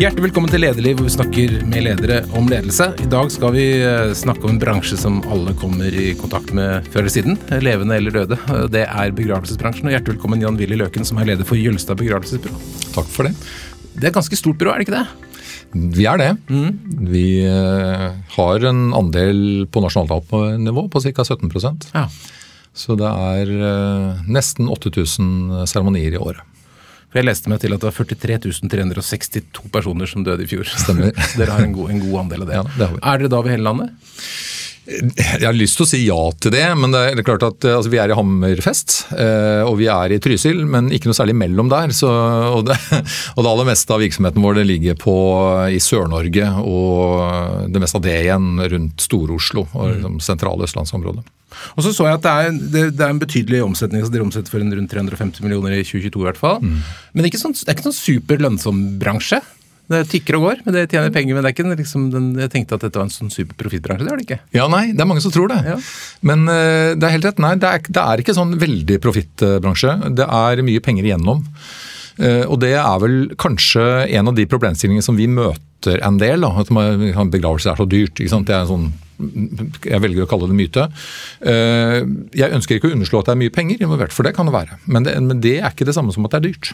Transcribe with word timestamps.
Hjertelig 0.00 0.22
velkommen 0.24 0.50
til 0.50 0.62
Lederliv, 0.64 0.96
hvor 0.98 1.06
vi 1.06 1.12
snakker 1.12 1.52
med 1.68 1.84
ledere 1.84 2.22
om 2.38 2.46
ledelse. 2.48 2.86
I 3.04 3.08
dag 3.12 3.28
skal 3.34 3.52
vi 3.54 3.64
eh, 3.84 4.12
snakke 4.16 4.46
om 4.46 4.54
en 4.54 4.60
bransje 4.62 4.96
som 4.98 5.18
alle 5.30 5.52
kommer 5.60 5.92
i 5.92 6.14
kontakt 6.18 6.54
med 6.56 6.88
før 6.92 7.04
eller 7.04 7.12
siden. 7.12 7.36
Levende 7.62 7.98
eller 8.00 8.14
døde. 8.14 8.38
Det 8.72 8.86
er 8.86 9.14
begravelsesbransjen. 9.18 9.90
Og 9.90 9.94
hjertelig 9.94 10.16
velkommen 10.16 10.42
Jan 10.42 10.56
Willy 10.58 10.78
Løken, 10.80 11.04
som 11.06 11.20
er 11.20 11.28
leder 11.28 11.46
for 11.48 11.60
Jølstad 11.60 12.00
begravelsesbyrå. 12.00 12.56
Takk 12.96 13.10
for 13.12 13.28
det. 13.28 13.34
Det 13.92 14.06
er 14.06 14.10
et 14.14 14.16
ganske 14.16 14.38
stort 14.40 14.58
byrå, 14.62 14.72
er 14.72 14.80
det 14.82 14.88
ikke 14.88 15.02
det? 15.02 15.32
Vi 15.98 16.06
er 16.08 16.20
det. 16.20 16.30
Vi 17.12 17.26
eh, 17.48 18.06
har 18.36 18.68
en 18.72 18.84
andel 18.96 19.42
på 19.72 19.84
nasjonalnivå 19.84 20.88
på 20.92 21.04
ca. 21.04 21.28
17% 21.28 21.90
Ja. 21.92 22.06
Så 22.72 22.96
det 22.96 23.04
er 23.04 23.50
eh, 23.52 24.24
nesten 24.32 24.72
8000 24.72 25.68
seremonier 25.68 26.16
i 26.16 26.20
året. 26.20 26.48
For 27.12 27.20
Jeg 27.20 27.28
leste 27.28 27.50
meg 27.52 27.60
til 27.60 27.74
at 27.76 27.82
det 27.82 27.90
var 27.90 27.92
43 27.92 28.38
362 28.72 29.68
personer 29.72 30.08
som 30.08 30.24
døde 30.24 30.46
i 30.46 30.48
fjor. 30.48 30.64
Stemmer. 30.64 31.12
Dere 31.38 31.52
har 31.52 31.66
en 31.66 31.74
god, 31.76 31.92
en 31.92 32.00
god 32.00 32.18
andel 32.24 32.46
av 32.46 32.48
det. 32.48 32.56
Ja, 32.56 32.62
det. 32.80 32.88
Er 32.96 33.20
dere 33.20 33.28
da 33.34 33.40
over 33.42 33.52
hele 33.52 33.66
landet? 33.68 33.92
Jeg 34.82 35.44
har 35.44 35.54
lyst 35.54 35.76
til 35.78 35.84
å 35.84 35.88
si 35.88 35.98
ja 36.08 36.22
til 36.42 36.50
det, 36.56 36.64
men 36.74 36.90
det 36.90 37.02
er 37.12 37.22
klart 37.26 37.44
at 37.46 37.66
altså, 37.70 37.90
vi 37.92 38.00
er 38.02 38.10
i 38.10 38.16
Hammerfest. 38.18 38.96
Eh, 39.14 39.62
og 39.62 39.76
vi 39.78 39.86
er 39.92 40.14
i 40.14 40.18
Trysil, 40.22 40.64
men 40.66 40.90
ikke 40.90 41.10
noe 41.10 41.18
særlig 41.18 41.36
mellom 41.38 41.70
der. 41.70 41.94
Så, 41.94 42.10
og, 42.56 42.64
det, 42.66 42.78
og 43.36 43.44
det 43.44 43.52
aller 43.52 43.68
meste 43.70 43.94
av 43.94 44.02
virksomheten 44.02 44.42
vår 44.42 44.58
det 44.58 44.66
ligger 44.72 44.98
på, 44.98 45.14
i 45.70 45.78
Sør-Norge, 45.82 46.48
og 46.66 47.70
det 47.70 47.84
meste 47.84 48.00
av 48.00 48.06
det 48.08 48.16
igjen 48.24 48.58
rundt 48.74 49.06
Stor-Oslo 49.06 49.68
og 49.70 49.94
liksom, 49.94 50.18
sentrale 50.24 50.66
østlandsområdet. 50.66 51.24
Og 51.76 51.84
så 51.84 51.92
så 51.94 52.08
jeg 52.08 52.16
at 52.16 52.24
det 52.24 52.32
er, 52.32 52.52
det, 52.58 52.84
det 52.96 53.06
er 53.06 53.12
en 53.12 53.22
betydelig 53.22 53.62
omsetning. 53.62 54.02
så 54.02 54.10
Dere 54.10 54.26
omsetter 54.26 54.50
for 54.50 54.62
rundt 54.64 54.90
350 54.90 55.44
millioner 55.44 55.76
i 55.76 55.84
2022 55.86 56.24
i 56.24 56.26
hvert 56.26 56.40
fall. 56.40 56.62
Men 56.64 57.20
det 57.20 57.28
er 57.28 57.34
ikke 57.34 57.44
sånn, 57.44 57.54
det 57.54 57.68
er 57.68 57.76
ikke 57.76 57.90
sånn 57.90 58.00
super 58.00 58.42
lønnsom 58.42 58.86
bransje. 58.98 59.42
Det 59.90 60.02
tikker 60.08 60.38
og 60.38 60.44
går, 60.46 60.60
men 60.64 60.76
det 60.76 60.84
tjener 60.92 61.12
penger. 61.12 61.34
Men 61.34 61.44
det 61.44 61.50
er 61.50 61.56
ikke 61.56 61.76
liksom 61.82 62.04
den, 62.12 62.28
jeg 62.38 62.52
tenkte 62.52 62.78
at 62.78 62.84
dette 62.86 63.00
var 63.00 63.08
en 63.08 63.12
sånn 63.12 63.32
super 63.34 63.58
profittbransje. 63.58 64.06
Det 64.06 64.12
er 64.12 64.20
det 64.20 64.26
ikke. 64.28 64.40
Ja, 64.54 64.68
nei, 64.70 64.84
det 64.94 65.02
er 65.02 65.08
mange 65.10 65.24
som 65.24 65.34
tror 65.34 65.50
det. 65.52 65.58
Ja. 65.66 65.78
Men 66.30 66.46
uh, 66.48 66.94
det 66.94 67.08
er 67.08 67.16
helt 67.16 67.26
rett. 67.28 67.42
Nei, 67.42 67.54
det 67.60 67.68
er, 67.68 67.82
det 67.88 68.04
er 68.04 68.22
ikke 68.22 68.36
sånn 68.36 68.54
veldig 68.62 69.00
profittbransje. 69.02 69.96
Det 70.20 70.28
er 70.28 70.64
mye 70.64 70.84
penger 70.84 71.10
igjennom. 71.10 71.42
Eh, 72.18 72.44
og 72.46 72.58
det 72.60 72.74
er 72.76 72.98
vel 73.02 73.20
kanskje 73.40 73.86
en 74.12 74.28
av 74.28 74.34
de 74.36 74.44
problemstillingene 74.50 75.04
som 75.04 75.16
vi 75.16 75.26
møter 75.30 76.02
en 76.04 76.18
del. 76.20 76.40
Da, 76.44 76.50
at 76.60 76.70
man- 76.70 77.30
begravelse 77.30 77.70
er 77.72 77.76
så 77.80 77.88
dyrt. 77.88 78.14
Det 78.20 78.30
er 78.32 78.60
en 78.62 78.68
sånn 78.68 78.92
jeg 79.22 80.00
velger 80.02 80.24
å 80.24 80.26
kalle 80.26 80.48
det 80.50 80.56
myte. 80.58 80.88
Eh, 81.46 82.02
Jeg 82.34 82.50
ønsker 82.56 82.74
ikke 82.78 82.88
å 82.90 82.94
underslå 82.96 83.20
at 83.20 83.26
det 83.26 83.32
er 83.36 83.38
mye 83.42 83.52
penger 83.54 83.78
involvert, 83.78 84.10
for 84.12 84.24
det 84.24 84.34
kan 84.34 84.46
det 84.46 84.54
være. 84.54 84.78
Men 84.86 85.04
det, 85.04 85.14
men 85.22 85.40
det 85.40 85.60
er 85.60 85.70
ikke 85.70 85.86
det 85.86 85.94
samme 85.94 86.12
som 86.12 86.24
at 86.26 86.32
det 86.32 86.40
er 86.40 86.48
dyrt. 86.50 86.72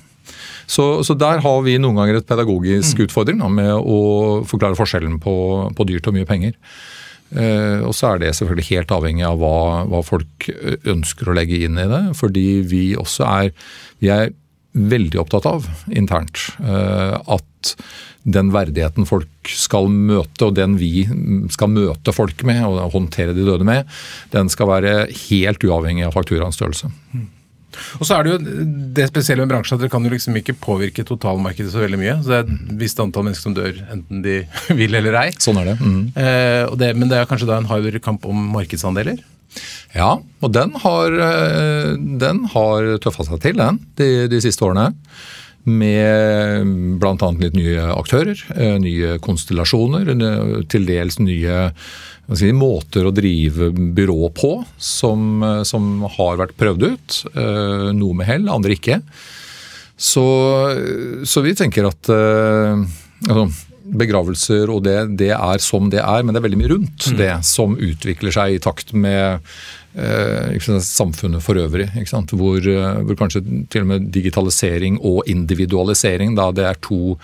Så, 0.67 1.05
så 1.05 1.17
der 1.19 1.41
har 1.45 1.62
vi 1.62 1.77
noen 1.78 1.97
ganger 1.98 2.17
et 2.17 2.27
pedagogisk 2.28 3.02
utfordring 3.05 3.39
da, 3.42 3.48
med 3.48 3.73
å 3.77 4.45
forklare 4.48 4.77
forskjellen 4.78 5.19
på, 5.20 5.34
på 5.77 5.86
dyrt 5.89 6.08
og 6.08 6.14
mye 6.17 6.28
penger. 6.28 6.55
Eh, 7.36 7.84
og 7.84 7.92
så 7.92 8.14
er 8.14 8.19
det 8.23 8.33
selvfølgelig 8.39 8.70
helt 8.70 8.92
avhengig 8.97 9.27
av 9.28 9.36
hva, 9.42 9.84
hva 9.84 10.00
folk 10.06 10.48
ønsker 10.89 11.28
å 11.28 11.34
legge 11.36 11.61
inn 11.67 11.77
i 11.77 11.84
det. 11.91 12.02
Fordi 12.17 12.47
vi 12.64 12.83
også 12.97 13.27
er, 13.28 13.50
vi 14.00 14.08
er 14.14 14.30
veldig 14.72 15.20
opptatt 15.22 15.47
av 15.48 15.66
internt 15.88 16.42
eh, 16.61 17.16
at 17.16 17.74
den 18.28 18.50
verdigheten 18.52 19.06
folk 19.08 19.48
skal 19.48 19.88
møte, 19.88 20.50
og 20.50 20.56
den 20.58 20.77
vi 20.80 21.06
skal 21.55 21.70
møte 21.72 22.12
folk 22.12 22.44
med 22.47 22.61
og 22.66 22.92
håndtere 22.92 23.33
de 23.36 23.46
døde 23.46 23.64
med, 23.64 23.89
den 24.34 24.52
skal 24.52 24.69
være 24.69 24.94
helt 25.28 25.64
uavhengig 25.64 26.05
av 26.08 26.14
fakturaens 26.16 26.58
størrelse. 26.61 26.91
Og 28.00 28.06
så 28.08 28.16
er 28.16 28.24
det 28.24 28.33
jo 28.33 28.66
det 28.96 29.06
spesielle 29.11 29.44
med 29.44 29.52
bransjen 29.52 29.77
at 29.77 29.83
dere 29.83 29.92
kan 29.92 30.05
jo 30.05 30.12
liksom 30.12 30.36
ikke 30.41 30.56
påvirke 30.61 31.05
totalmarkedet 31.06 31.70
så 31.72 31.83
veldig 31.84 32.00
mye. 32.00 32.14
Så 32.24 32.33
det 32.33 32.39
er 32.39 32.46
et 32.46 32.70
visst 32.80 33.00
antall 33.02 33.28
mennesker 33.28 33.48
som 33.48 33.56
dør, 33.56 33.80
enten 33.94 34.22
de 34.24 34.39
vil 34.80 34.98
eller 34.98 35.19
ei. 35.22 35.28
Sånn 35.41 35.61
er 35.62 35.72
det. 35.72 35.77
Mm. 35.80 36.00
Eh, 36.16 36.62
og 36.66 36.78
det 36.80 36.94
men 36.98 37.12
det 37.12 37.20
er 37.20 37.28
kanskje 37.30 37.48
da 37.50 37.61
en 37.61 37.69
hard 37.70 38.00
kamp 38.05 38.27
om 38.28 38.48
markedsandeler? 38.57 39.20
Ja, 39.97 40.19
og 40.42 40.53
den 40.55 40.75
har, 40.83 41.14
eh, 41.25 41.92
den 41.97 42.45
har 42.53 42.89
tøffa 43.03 43.27
seg 43.27 43.42
til, 43.45 43.59
den, 43.61 43.81
de, 43.98 44.29
de 44.31 44.41
siste 44.45 44.67
årene. 44.67 44.92
Med 45.69 46.69
bl.a. 47.01 47.31
litt 47.42 47.57
nye 47.57 47.89
aktører, 47.92 48.39
eh, 48.57 48.77
nye 48.81 49.17
konstellasjoner, 49.25 50.13
til 50.73 50.87
dels 50.89 51.19
nye 51.20 51.58
si, 52.39 52.53
måter 52.57 53.08
å 53.08 53.13
drive 53.13 53.70
byrå 53.97 54.31
på 54.37 54.53
som, 54.77 55.42
eh, 55.45 55.64
som 55.69 56.07
har 56.19 56.41
vært 56.41 56.57
prøvd 56.61 56.89
ut. 56.89 57.19
Noe 57.98 58.20
med 58.20 58.29
hell, 58.29 58.48
andre 58.53 58.77
ikke. 58.79 59.03
Så, 59.98 60.25
så 61.27 61.42
vi 61.42 61.57
tenker 61.58 61.89
at 61.89 62.07
altså, 62.13 63.48
begravelser 63.89 64.71
og 64.73 64.85
det, 64.87 64.97
det 65.21 65.33
er 65.35 65.63
som 65.63 65.89
det 65.93 66.01
er, 66.03 66.23
men 66.23 66.35
det 66.35 66.41
er 66.41 66.47
veldig 66.47 66.61
mye 66.61 66.73
rundt 66.75 67.09
det 67.19 67.33
som 67.47 67.75
utvikler 67.75 68.35
seg 68.35 68.57
i 68.57 68.61
takt 68.63 68.93
med 68.93 69.41
eh, 69.97 70.79
samfunnet 70.85 71.45
for 71.45 71.61
øvrig. 71.61 71.89
Hvor, 72.31 72.61
eh, 72.61 73.01
hvor 73.09 73.19
kanskje 73.19 73.45
til 73.73 73.87
og 73.87 73.91
med 73.95 74.09
digitalisering 74.15 75.01
og 75.03 75.25
individualisering 75.31 76.37
da 76.39 76.51
det 76.53 76.69
er 76.69 76.81
to 76.85 77.17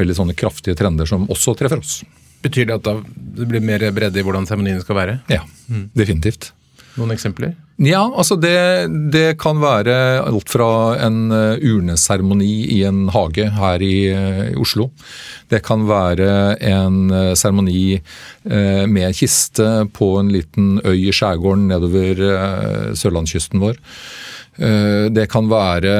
veldig 0.00 0.18
sånne 0.20 0.38
kraftige 0.38 0.78
trender 0.78 1.08
som 1.08 1.28
også 1.30 1.56
treffer 1.58 1.82
oss. 1.82 2.00
Betyr 2.40 2.70
det 2.70 2.78
at 2.80 2.88
det 3.36 3.48
blir 3.48 3.64
mer 3.64 3.84
bredde 3.92 4.20
i 4.20 4.24
hvordan 4.24 4.48
seremonien 4.48 4.80
skal 4.80 4.96
være? 4.96 5.18
Ja, 5.28 5.44
definitivt. 5.96 6.52
Noen 6.98 7.14
eksempler? 7.14 7.54
Ja, 7.80 8.02
altså 8.04 8.36
det, 8.36 8.90
det 9.12 9.38
kan 9.40 9.60
være 9.62 9.94
alt 10.20 10.50
fra 10.52 10.98
en 11.00 11.30
eh, 11.32 11.62
urneseremoni 11.64 12.50
i 12.76 12.82
en 12.84 13.06
hage 13.14 13.46
her 13.56 13.80
i, 13.80 13.94
eh, 14.12 14.42
i 14.50 14.58
Oslo. 14.60 14.90
Det 15.48 15.62
kan 15.64 15.86
være 15.88 16.58
en 16.60 16.98
eh, 17.08 17.32
seremoni 17.40 17.84
eh, 17.96 18.84
med 18.84 19.16
kiste 19.16 19.86
på 19.96 20.10
en 20.20 20.28
liten 20.34 20.74
øy 20.84 21.06
i 21.06 21.14
skjærgården 21.16 21.70
nedover 21.72 22.20
eh, 22.28 22.90
sørlandskysten 23.00 23.64
vår. 23.64 23.80
Eh, 24.60 25.06
det 25.08 25.30
kan 25.32 25.48
være 25.48 25.96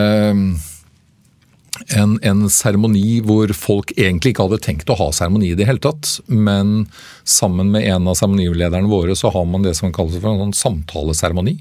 en, 1.89 2.45
seremoni 2.51 3.21
hvor 3.27 3.53
folk 3.57 3.93
egentlig 3.97 4.35
ikke 4.35 4.47
hadde 4.47 4.61
tenkt 4.65 4.91
å 4.93 4.99
ha 4.99 5.11
seremoni 5.15 5.53
i 5.53 5.59
det 5.59 5.67
hele 5.69 5.83
tatt, 5.83 6.19
men 6.27 6.87
sammen 7.25 7.71
med 7.75 7.87
en 7.89 8.09
av 8.11 8.19
seremonilederne 8.19 8.91
våre 8.91 9.17
så 9.19 9.33
har 9.35 9.47
man 9.49 9.65
det 9.67 9.77
som 9.79 9.93
kalles 9.95 10.19
for 10.21 10.33
en 10.33 10.43
sånn 10.45 10.57
samtaleseremoni. 10.61 11.59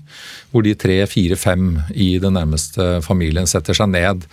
Hvor 0.51 0.65
de 0.65 0.75
tre, 0.79 1.01
fire, 1.09 1.37
fem 1.39 1.77
i 1.93 2.15
den 2.21 2.35
nærmeste 2.37 2.99
familien 3.05 3.49
setter 3.49 3.77
seg 3.77 3.91
ned 3.93 4.25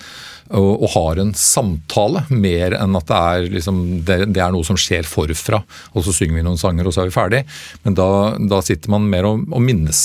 og, 0.55 0.83
og 0.85 0.91
har 0.95 1.21
en 1.21 1.33
samtale, 1.37 2.23
mer 2.31 2.77
enn 2.79 2.99
at 2.99 3.09
det 3.09 3.19
er, 3.19 3.49
liksom, 3.57 3.83
det, 4.07 4.19
det 4.35 4.43
er 4.43 4.55
noe 4.55 4.67
som 4.67 4.79
skjer 4.79 5.09
forfra. 5.09 5.63
Og 5.95 6.07
så 6.07 6.15
synger 6.15 6.39
vi 6.39 6.47
noen 6.47 6.61
sanger, 6.61 6.87
og 6.87 6.95
så 6.95 7.03
er 7.03 7.11
vi 7.11 7.17
ferdig. 7.17 7.43
Men 7.87 7.99
da, 7.99 8.09
da 8.39 8.63
sitter 8.65 8.93
man 8.95 9.09
mer 9.11 9.27
og, 9.29 9.47
og 9.51 9.65
minnes. 9.65 10.05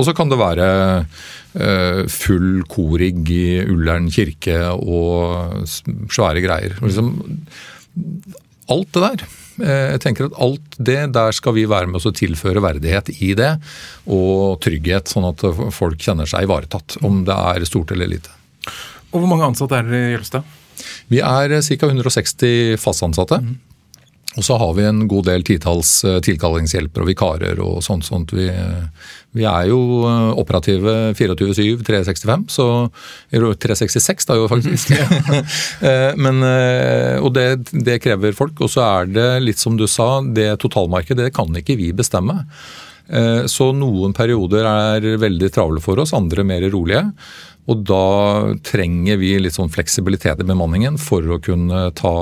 Og 0.00 0.06
så 0.08 0.14
kan 0.16 0.30
det 0.32 0.38
være 0.40 0.66
eh, 1.60 2.06
full 2.08 2.62
korigg 2.72 3.28
i 3.34 3.60
Ullern 3.68 4.08
kirke 4.12 4.56
og 4.72 5.66
svære 5.68 6.40
greier. 6.44 6.78
Liksom, 6.80 7.12
alt 8.70 8.92
det 8.96 9.02
der. 9.04 9.24
Eh, 9.60 9.86
Jeg 9.92 10.00
tenker 10.06 10.30
at 10.30 10.38
Alt 10.40 10.78
det 10.80 10.98
der 11.12 11.36
skal 11.36 11.56
vi 11.58 11.66
være 11.68 11.90
med 11.90 12.00
oss 12.00 12.08
og 12.08 12.16
tilføre 12.16 12.62
verdighet 12.64 13.12
i 13.20 13.34
det, 13.36 13.50
og 14.08 14.60
trygghet, 14.64 15.10
sånn 15.12 15.28
at 15.28 15.44
folk 15.76 16.00
kjenner 16.00 16.28
seg 16.30 16.48
ivaretatt. 16.48 16.96
Om 17.04 17.24
det 17.28 17.36
er 17.36 17.68
stort 17.68 17.92
eller 17.92 18.08
lite. 18.08 18.32
Og 19.10 19.20
hvor 19.20 19.28
mange 19.28 19.48
ansatte 19.50 19.76
er 19.76 19.84
dere 19.90 20.08
i 20.08 20.14
Jølstad? 20.14 20.56
Vi 21.12 21.20
er 21.20 21.52
ca. 21.60 21.90
160 21.90 22.78
fast 22.80 23.04
ansatte. 23.04 23.42
Og 24.38 24.44
så 24.46 24.54
har 24.60 24.74
vi 24.76 24.84
en 24.86 25.08
god 25.10 25.26
del 25.26 25.42
titalls 25.42 26.04
tilkallingshjelper 26.22 27.02
og 27.02 27.08
vikarer 27.10 27.58
og 27.64 27.80
sånt. 27.82 28.06
sånt. 28.06 28.30
Vi, 28.36 28.46
vi 29.34 29.44
er 29.46 29.68
jo 29.70 29.78
eh, 30.06 30.28
operative 30.38 30.94
24-7, 31.18 31.82
365, 31.86 32.44
så 32.50 32.66
366 33.30 34.30
da 34.30 34.38
jo 34.38 34.48
faktisk. 34.50 34.94
Eh, 35.80 36.12
Men, 36.20 36.42
eh, 36.44 37.16
og 37.22 37.32
det, 37.34 37.72
det 37.72 38.00
krever 38.04 38.34
folk. 38.36 38.58
Og 38.62 38.70
så 38.70 38.84
er 38.84 39.10
det 39.10 39.28
litt 39.42 39.58
som 39.58 39.78
du 39.78 39.86
sa, 39.90 40.20
det 40.22 40.52
totalmarkedet 40.62 41.26
det 41.28 41.34
kan 41.34 41.50
ikke 41.56 41.78
vi 41.78 41.90
bestemme. 41.96 42.44
Eh, 43.08 43.46
Så 43.50 43.70
noen 43.74 44.14
perioder 44.16 44.66
er 44.68 45.08
veldig 45.22 45.50
travle 45.54 45.82
for 45.82 45.98
oss, 46.02 46.14
andre 46.16 46.44
mer 46.46 46.66
rolige. 46.70 47.02
Og 47.70 47.82
da 47.86 48.54
trenger 48.66 49.18
vi 49.20 49.34
litt 49.38 49.54
sånn 49.56 49.72
fleksibilitet 49.72 50.42
i 50.42 50.48
bemanningen 50.48 50.98
for 50.98 51.22
å 51.22 51.40
kunne 51.42 51.88
ta, 51.98 52.14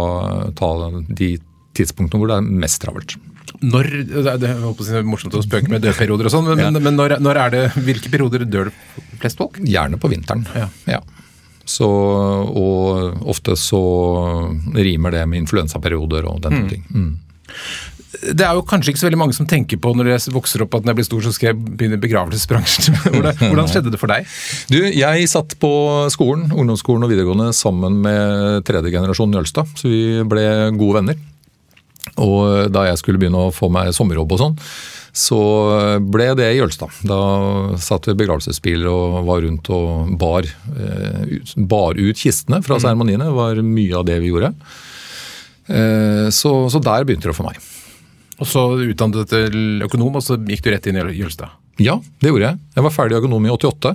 ta 0.58 0.70
de 1.08 1.37
tidspunktene 1.76 2.23
hvor 2.23 2.31
det 2.32 2.38
er 2.41 2.62
mest 2.65 2.81
travelt. 2.85 3.19
Når, 3.59 3.88
det 4.06 4.23
er, 4.23 4.41
det 4.41 4.50
er, 4.53 5.06
morsomt 5.06 5.35
å 5.35 5.43
spøke 5.43 5.70
med 5.73 5.82
dødperioder 5.82 6.29
og 6.29 6.35
sånn, 6.35 6.49
men, 6.50 6.61
Ja. 6.62 6.70
men, 6.75 6.94
når, 6.99 7.17
når 7.25 7.41
er 7.44 7.55
det, 7.55 7.62
hvilke 7.87 8.11
perioder 8.12 8.44
dør 8.44 8.70
det 8.70 9.06
flest 9.23 9.41
folk? 9.41 9.59
Gjerne 9.65 9.99
på 10.00 10.11
vinteren. 10.12 10.44
Ja. 10.87 11.00
Så, 11.69 11.88
og 11.88 13.29
ofte 13.29 13.56
så 13.61 13.82
rimer 14.76 15.17
det 15.17 15.26
med 15.29 15.43
influensaperioder 15.44 16.29
og 16.31 16.43
den 16.44 16.62
type 16.62 16.76
ting. 16.76 16.85
Mm. 16.88 17.11
det 18.32 18.44
er 18.44 18.56
jo 18.56 18.65
kanskje 18.67 18.93
ikke 18.93 19.00
så 19.03 19.06
veldig 19.09 19.20
mange 19.20 19.37
som 19.37 19.47
tenker 19.49 19.81
på 19.81 19.93
når 19.97 20.09
jeg 20.15 20.32
vokser 20.32 20.65
opp 20.65 20.79
at 20.79 20.87
når 20.87 20.94
jeg 20.94 20.99
blir 21.00 21.09
stor, 21.09 21.26
så 21.26 21.32
skal 21.37 21.50
jeg 21.50 21.59
begynne 21.61 21.99
i 21.99 22.03
begravelsesbransjen. 22.05 22.97
Hvordan 23.50 23.69
skjedde 23.69 23.93
det 23.93 24.00
for 24.00 24.12
deg? 24.12 24.29
Du, 24.73 24.79
Jeg 24.81 25.29
satt 25.29 25.59
på 25.61 25.73
skolen, 26.15 26.49
ungdomsskolen 26.53 27.05
og 27.05 27.12
videregående 27.12 27.50
sammen 27.56 28.00
med 28.06 28.65
tredje 28.69 28.93
generasjon 28.94 29.35
Njølstad, 29.35 29.76
så 29.76 29.93
vi 29.93 30.03
ble 30.29 30.47
gode 30.79 31.03
venner. 31.03 31.20
Og 32.19 32.70
da 32.75 32.88
jeg 32.88 33.00
skulle 33.00 33.20
begynne 33.20 33.49
å 33.49 33.55
få 33.55 33.70
meg 33.73 33.94
sommerjobb 33.97 34.35
og 34.37 34.43
sånn, 34.43 34.56
så 35.19 35.38
ble 36.05 36.29
det 36.38 36.50
i 36.53 36.59
Jølstad. 36.59 36.93
Da 37.09 37.19
satt 37.82 38.06
vi 38.06 38.15
i 38.15 38.19
begravelsesbiler 38.20 38.91
og 38.91 39.23
var 39.26 39.43
rundt 39.43 39.70
og 39.75 40.12
bar, 40.20 40.47
eh, 40.47 41.38
bar 41.56 41.99
ut 41.99 42.20
kistene 42.20 42.61
fra 42.62 42.79
mm. 42.79 42.85
seremoniene. 42.85 43.26
Det 43.26 43.38
var 43.38 43.62
mye 43.65 43.97
av 43.99 44.06
det 44.06 44.19
vi 44.23 44.31
gjorde. 44.31 44.53
Eh, 45.69 46.29
så, 46.35 46.53
så 46.70 46.82
der 46.85 47.09
begynte 47.09 47.31
det 47.31 47.37
for 47.38 47.49
meg. 47.49 47.59
Og 48.38 48.47
så 48.47 48.65
utdannet 48.85 49.19
du 49.19 49.32
til 49.32 49.87
økonom, 49.88 50.20
og 50.20 50.25
så 50.25 50.38
gikk 50.38 50.62
du 50.65 50.70
rett 50.70 50.87
inn 50.87 51.00
i 51.00 51.06
Jølstad? 51.19 51.56
Ja, 51.82 51.98
det 52.20 52.32
gjorde 52.32 52.48
jeg. 52.48 52.60
Jeg 52.76 52.86
var 52.86 52.94
ferdig 52.94 53.19
økonom 53.20 53.46
i 53.46 53.52
88. 53.54 53.94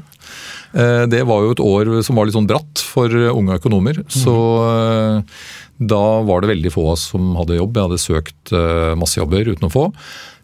Eh, 0.74 1.04
det 1.12 1.24
var 1.28 1.44
jo 1.44 1.56
et 1.56 1.64
år 1.64 1.92
som 2.06 2.20
var 2.20 2.28
litt 2.28 2.38
sånn 2.38 2.50
bratt 2.50 2.84
for 2.84 3.12
unge 3.12 3.58
økonomer. 3.60 4.00
Mm. 4.04 4.14
Så 4.16 4.36
eh, 4.68 5.42
da 5.84 6.04
var 6.28 6.44
det 6.44 6.54
veldig 6.54 6.72
få 6.74 6.86
av 6.88 6.94
oss 6.96 7.10
som 7.12 7.34
hadde 7.40 7.60
jobb. 7.60 7.76
Jeg 7.76 7.90
hadde 7.90 8.04
søkt 8.04 8.54
masse 9.00 9.20
jobber 9.20 9.50
uten 9.50 9.68
å 9.68 9.74
få. 9.74 9.88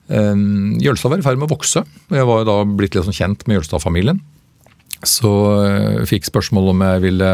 Jølstad 0.09 1.13
var 1.13 1.21
i 1.21 1.24
ferd 1.24 1.38
med 1.39 1.47
å 1.47 1.53
vokse. 1.53 1.83
Jeg 2.09 2.27
var 2.27 2.47
da 2.50 2.57
blitt 2.65 2.97
litt 2.97 3.06
sånn 3.06 3.15
kjent 3.15 3.45
med 3.47 3.59
Jølstad-familien. 3.59 4.19
Så 5.07 5.30
jeg 5.63 6.09
fikk 6.09 6.27
spørsmål 6.27 6.74
om 6.74 6.81
jeg 6.83 7.03
ville 7.06 7.30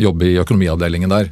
jobbe 0.00 0.30
i 0.30 0.38
økonomiavdelingen 0.40 1.12
der 1.12 1.28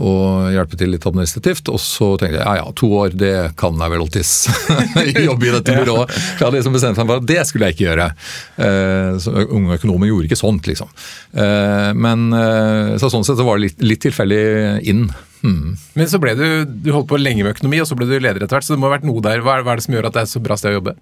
og 0.00 0.52
hjelpe 0.54 0.78
til 0.80 0.92
litt 0.94 1.06
administrativt. 1.08 1.68
Og 1.72 1.80
så 1.82 2.12
tenkte 2.20 2.38
jeg 2.38 2.44
ja 2.46 2.54
ja, 2.60 2.68
to 2.78 2.88
år, 2.96 3.16
det 3.18 3.34
kan 3.60 3.76
jeg 3.76 3.92
vel 3.92 4.04
alltids 4.04 4.32
jobbe 5.28 5.48
i 5.48 5.54
dette 5.56 5.76
byrået. 5.80 6.14
Jeg 6.14 6.44
hadde 6.44 6.56
liksom 6.58 6.76
bestemt 6.78 7.00
meg 7.00 7.10
for 7.10 7.22
at 7.22 7.28
det 7.28 7.40
skulle 7.48 7.68
jeg 7.68 7.76
ikke 7.76 7.88
gjøre. 7.90 8.08
Uh, 8.56 9.44
unge 9.58 9.80
økonomer 9.80 10.10
gjorde 10.10 10.30
ikke 10.30 10.40
sånt, 10.40 10.70
liksom. 10.70 10.90
Uh, 11.34 11.90
men 11.96 12.30
uh, 12.32 12.94
så 13.00 13.12
sånn 13.12 13.26
sett 13.26 13.40
så 13.40 13.46
var 13.46 13.60
det 13.60 13.68
litt, 13.68 13.84
litt 13.84 14.04
tilfeldig 14.06 14.42
inn. 14.88 15.06
Hmm. 15.42 15.74
Men 15.98 16.08
så 16.10 16.20
ble 16.22 16.36
du 16.38 16.46
du 16.64 16.92
holdt 16.94 17.10
på 17.10 17.18
lenge 17.18 17.42
med 17.42 17.56
økonomi, 17.56 17.80
og 17.82 17.88
så 17.90 17.98
ble 17.98 18.06
du 18.08 18.14
leder 18.16 18.44
etter 18.44 18.56
hvert. 18.56 18.66
Så 18.66 18.76
det 18.76 18.82
må 18.82 18.88
ha 18.88 18.96
vært 18.96 19.08
noe 19.08 19.24
der. 19.24 19.42
Hva 19.44 19.58
er, 19.58 19.66
hva 19.66 19.74
er 19.74 19.82
det 19.82 19.88
som 19.88 19.96
gjør 19.96 20.08
at 20.08 20.16
det 20.16 20.24
er 20.24 20.32
så 20.32 20.42
bra 20.44 20.58
sted 20.58 20.72
å 20.72 20.78
jobbe? 20.78 20.96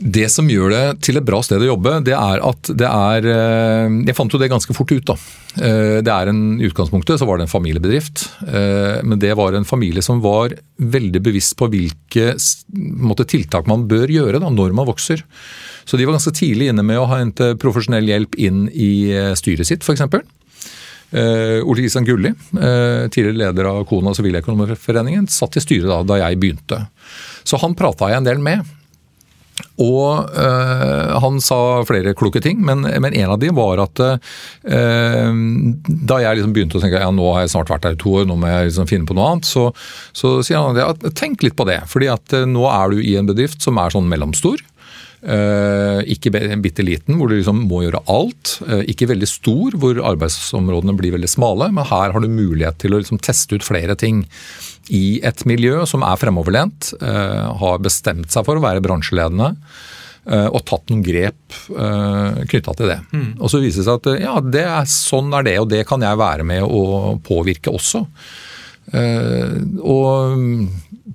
Det 0.00 0.30
som 0.32 0.46
gjør 0.48 0.72
det 0.72 0.84
til 1.04 1.20
et 1.20 1.24
bra 1.28 1.42
sted 1.44 1.60
å 1.60 1.74
jobbe, 1.74 1.98
det 2.06 2.14
er 2.16 2.40
at 2.40 2.70
det 2.72 2.88
er 2.88 3.26
eh, 3.28 3.96
Jeg 4.08 4.16
fant 4.16 4.32
jo 4.32 4.40
det 4.40 4.48
ganske 4.48 4.72
fort 4.72 4.94
ut, 4.94 5.04
da. 5.10 5.16
Eh, 5.60 5.98
det 6.00 6.14
er 6.14 6.30
en, 6.30 6.40
I 6.56 6.70
utgangspunktet 6.70 7.20
så 7.20 7.28
var 7.28 7.36
det 7.36 7.44
en 7.44 7.52
familiebedrift. 7.52 8.24
Eh, 8.48 9.02
men 9.04 9.20
det 9.20 9.34
var 9.36 9.52
en 9.52 9.68
familie 9.68 10.00
som 10.04 10.22
var 10.24 10.56
veldig 10.80 11.20
bevisst 11.20 11.58
på 11.60 11.68
hvilke 11.68 12.32
måte, 12.72 13.28
tiltak 13.28 13.68
man 13.68 13.84
bør 13.90 14.08
gjøre 14.08 14.40
da, 14.40 14.48
når 14.48 14.72
man 14.78 14.88
vokser. 14.88 15.20
Så 15.84 16.00
de 16.00 16.08
var 16.08 16.16
ganske 16.16 16.32
tidlig 16.38 16.70
inne 16.72 16.86
med 16.86 17.02
å 17.02 17.08
hente 17.12 17.52
profesjonell 17.60 18.08
hjelp 18.08 18.40
inn 18.40 18.66
i 18.72 19.12
styret 19.36 19.68
sitt, 19.68 19.84
f.eks. 19.84 20.06
Uh, 21.10 21.58
Ole 21.66 21.82
Kristian 21.82 22.06
Gulli, 22.06 22.30
tidligere 23.10 23.34
leder 23.34 23.66
av 23.66 23.80
Kona 23.90 24.12
siviløkonomiforeningen, 24.14 25.26
satt 25.26 25.58
i 25.58 25.62
styret 25.64 25.90
da, 25.90 26.04
da 26.06 26.20
jeg 26.22 26.38
begynte. 26.38 26.84
Så 27.42 27.58
han 27.60 27.74
prata 27.76 28.12
jeg 28.12 28.22
en 28.22 28.28
del 28.28 28.38
med. 28.44 28.68
Og 29.80 30.30
øh, 30.36 31.12
han 31.22 31.40
sa 31.44 31.58
flere 31.88 32.14
kloke 32.18 32.42
ting, 32.44 32.60
men, 32.64 32.84
men, 32.84 33.14
en 33.16 33.34
av 33.34 33.38
de 33.40 33.50
var 33.56 33.82
at 33.84 34.02
øh, 34.04 35.30
da 35.86 36.20
jeg 36.22 36.38
liksom 36.38 36.54
begynte 36.56 36.78
å 36.78 36.82
tenke 36.82 37.00
ja, 37.00 37.10
nå 37.14 37.30
har 37.34 37.44
jeg 37.44 37.54
snart 37.54 37.72
vært 37.72 37.88
her 37.88 37.96
i 37.96 38.00
to 38.00 38.14
år, 38.20 38.28
nå 38.28 38.36
må 38.40 38.50
jeg 38.50 38.70
liksom 38.70 38.90
finne 38.90 39.08
på 39.08 39.16
noe 39.16 39.32
annet, 39.32 39.48
så, 39.48 39.68
så 40.16 40.38
sier 40.46 40.60
han 40.60 40.78
at 40.84 41.06
tenk 41.18 41.44
litt 41.46 41.56
på 41.58 41.66
det. 41.68 41.80
fordi 41.90 42.10
at 42.12 42.36
øh, 42.36 42.46
nå 42.48 42.66
er 42.70 42.92
du 42.92 43.00
i 43.02 43.16
en 43.20 43.30
bedrift 43.30 43.64
som 43.64 43.80
er 43.80 43.94
sånn 43.94 44.08
mellomstor. 44.10 44.62
Uh, 45.20 46.00
ikke 46.08 46.30
bitte 46.32 46.80
liten, 46.80 47.18
hvor 47.20 47.28
du 47.28 47.36
liksom 47.36 47.66
må 47.68 47.82
gjøre 47.84 48.00
alt. 48.08 48.54
Uh, 48.64 48.80
ikke 48.88 49.10
veldig 49.10 49.28
stor, 49.28 49.76
hvor 49.76 50.00
arbeidsområdene 50.12 50.96
blir 50.96 51.12
veldig 51.12 51.28
smale. 51.28 51.68
Men 51.76 51.88
her 51.90 52.14
har 52.14 52.24
du 52.24 52.28
mulighet 52.32 52.80
til 52.80 52.96
å 52.96 53.02
liksom 53.02 53.20
teste 53.20 53.58
ut 53.58 53.66
flere 53.66 53.98
ting 54.00 54.24
i 54.88 55.20
et 55.26 55.44
miljø 55.46 55.84
som 55.86 56.02
er 56.08 56.20
fremoverlent, 56.20 56.94
uh, 57.04 57.52
har 57.60 57.84
bestemt 57.84 58.32
seg 58.32 58.48
for 58.48 58.56
å 58.56 58.64
være 58.64 58.84
bransjeledende. 58.84 59.54
Og 60.30 60.60
tatt 60.68 60.90
noen 60.92 61.00
grep 61.02 61.54
uh, 61.72 62.36
knytta 62.46 62.74
til 62.76 62.90
det. 62.92 62.98
Mm. 63.08 63.30
Og 63.40 63.48
så 63.50 63.58
viser 63.58 63.80
det 63.80 63.86
seg 63.86 63.96
at 63.96 64.20
ja, 64.20 64.34
det 64.44 64.62
er, 64.68 64.84
sånn 64.86 65.32
er 65.34 65.46
det, 65.48 65.54
og 65.58 65.70
det 65.72 65.80
kan 65.88 66.04
jeg 66.04 66.20
være 66.20 66.44
med 66.46 66.62
å 66.62 67.16
påvirke 67.24 67.72
også. 67.72 68.04
og 69.80 70.44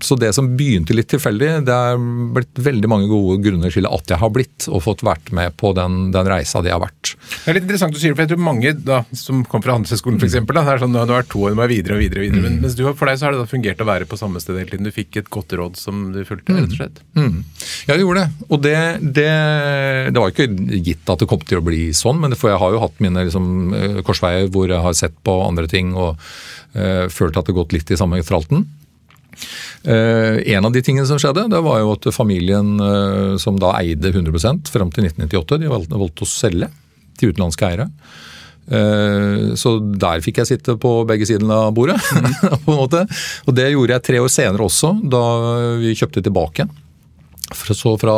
så 0.03 0.15
det 0.19 0.31
som 0.35 0.47
begynte 0.57 0.95
litt 0.95 1.07
tilfeldig, 1.11 1.49
det 1.67 1.73
er 1.73 1.99
blitt 2.35 2.59
veldig 2.59 2.89
mange 2.91 3.07
gode 3.09 3.37
grunner 3.45 3.71
til 3.73 3.87
at 3.87 4.11
jeg 4.11 4.19
har 4.21 4.31
blitt 4.33 4.67
og 4.67 4.83
fått 4.83 5.03
vært 5.05 5.31
med 5.35 5.55
på 5.59 5.71
den, 5.77 6.09
den 6.15 6.29
reisa 6.29 6.61
de 6.65 6.73
har 6.73 6.81
vært. 6.83 7.13
Det 7.15 7.51
er 7.51 7.57
litt 7.59 7.67
interessant 7.67 7.95
du 7.95 7.99
sier 8.01 8.13
det, 8.13 8.17
for 8.17 8.25
jeg 8.25 8.33
tror 8.33 8.43
mange 8.43 8.73
da, 8.75 9.01
som 9.15 9.43
kom 9.49 9.63
fra 9.63 9.77
Handelshøyskolen 9.77 10.19
f.eks. 10.19 10.37
Det 10.41 10.63
er 10.63 10.81
sånn, 10.83 10.95
du 10.95 11.13
har 11.13 11.27
to 11.29 11.45
år, 11.45 11.55
du 11.55 11.59
må 11.59 11.67
videre 11.71 11.97
og 11.97 12.03
videre. 12.03 12.21
og 12.21 12.27
videre. 12.27 12.43
Mm. 12.43 12.47
Men 12.47 12.61
mens 12.65 12.77
du, 12.77 12.83
for 12.91 13.09
deg 13.09 13.19
så 13.21 13.27
har 13.27 13.35
det 13.35 13.41
da 13.43 13.49
fungert 13.49 13.83
å 13.83 13.89
være 13.89 14.09
på 14.09 14.19
samme 14.19 14.41
sted 14.43 14.59
hele 14.59 14.71
tiden. 14.73 14.89
Du 14.89 14.95
fikk 14.95 15.21
et 15.21 15.31
godt 15.33 15.55
råd 15.55 15.79
som 15.79 16.07
du 16.15 16.21
fulgte, 16.27 16.55
rett 16.55 16.71
og 16.71 16.79
slett. 16.79 17.01
Mm. 17.15 17.25
mm. 17.25 17.41
Ja, 17.87 17.95
det 17.95 18.01
gjorde 18.03 18.25
det. 18.25 18.47
Og 18.49 18.63
det, 18.65 18.77
det, 19.01 19.29
det, 20.11 20.19
var 20.19 20.33
ikke 20.33 20.49
gitt 20.85 21.11
at 21.11 21.21
det 21.21 21.29
kom 21.29 21.43
til 21.45 21.61
å 21.61 21.65
bli 21.65 21.83
sånn, 21.95 22.21
men 22.23 22.35
for 22.39 22.51
jeg 22.51 22.61
har 22.61 22.75
jo 22.75 22.83
hatt 22.83 23.03
mine 23.03 23.27
liksom, 23.27 23.51
eh, 23.77 23.99
korsveier 24.05 24.49
hvor 24.53 24.71
jeg 24.71 24.81
har 24.83 24.97
sett 24.97 25.15
på 25.25 25.39
andre 25.45 25.69
ting 25.71 25.93
og 25.95 26.15
uh, 26.75 27.05
følt 27.11 27.35
at 27.35 27.45
det 27.45 27.53
har 27.53 27.61
gått 27.63 27.75
litt 27.75 27.93
i 27.93 27.99
samme 27.99 28.21
tralten. 28.25 28.65
Eh, 29.85 30.55
en 30.55 30.65
av 30.65 30.73
de 30.73 30.81
tingene 30.81 31.05
som 31.05 31.19
skjedde, 31.21 31.45
det 31.51 31.61
var 31.61 31.81
jo 31.81 31.91
at 31.93 32.07
familien 32.15 32.75
eh, 32.81 33.35
som 33.41 33.59
da 33.61 33.75
eide 33.77 34.09
100% 34.09 34.71
fram 34.73 34.93
til 34.93 35.05
1998, 35.05 35.59
de 35.61 35.69
valgte, 35.69 36.25
å 36.25 36.29
selge 36.29 36.71
til 37.19 37.33
utenlandske 37.33 37.67
eiere. 37.67 37.89
Eh, 38.65 39.53
så 39.59 39.75
der 39.77 40.23
fikk 40.25 40.41
jeg 40.41 40.55
sitte 40.55 40.77
på 40.81 40.97
begge 41.09 41.27
sidene 41.29 41.59
av 41.67 41.75
bordet. 41.77 41.99
på 42.65 42.73
en 42.73 42.81
måte. 42.81 43.05
Og 43.45 43.57
det 43.57 43.69
gjorde 43.73 43.97
jeg 43.97 44.07
tre 44.09 44.23
år 44.25 44.33
senere 44.33 44.65
også, 44.65 44.95
da 45.05 45.23
vi 45.83 45.93
kjøpte 45.93 46.25
tilbake. 46.25 46.67
Så 47.53 47.93
fra 48.01 48.15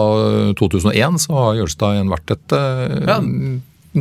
2001 0.55 1.19
så 1.19 1.35
har 1.35 1.57
Jølstad 1.57 1.99
vært 2.07 2.31
et 2.31 2.53
ja 2.55 3.17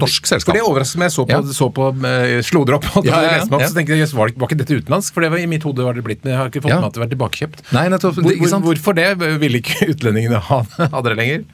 norsk 0.00 0.28
selskap. 0.28 0.52
For 0.52 0.58
Det 0.58 0.64
overrasker 0.66 1.00
meg. 1.00 1.10
Jeg 1.10 1.14
så 1.16 1.24
på, 1.26 1.34
ja. 1.36 1.56
så 1.58 1.68
på 1.74 1.88
uh, 1.92 2.36
slo 2.46 2.62
dere 2.68 2.78
opp, 2.78 2.88
og 3.00 3.08
ja, 3.08 3.20
ja, 3.24 3.40
opp, 3.44 3.64
så 3.64 3.76
tenkte 3.76 3.96
jeg, 3.98 4.08
var, 4.16 4.32
var 4.36 4.50
ikke 4.50 4.58
dette 4.62 4.78
utenlandsk? 4.80 5.14
For 5.16 5.26
det 5.26 5.30
var 5.34 5.42
i 5.42 5.48
mitt 5.50 5.66
hode 5.66 5.86
var 5.86 5.96
det 5.96 6.04
blitt, 6.06 6.22
men 6.24 6.34
jeg 6.34 6.40
har 6.40 6.52
ikke 6.52 6.62
fått 6.64 6.74
med 6.74 6.88
at 6.88 6.96
det 6.96 7.02
var 7.02 7.10
tilbakekjøpt. 7.12 7.62
Nei, 7.76 7.84
nettopp, 7.92 8.20
Hvor, 8.20 8.38
hvor, 8.42 8.56
hvorfor 8.68 8.98
det? 8.98 9.08
Ville 9.42 9.62
ikke 9.62 9.88
utlendingene 9.92 10.40
ha, 10.48 10.60
ha 10.94 11.04
dere 11.06 11.18
lenger? 11.18 11.44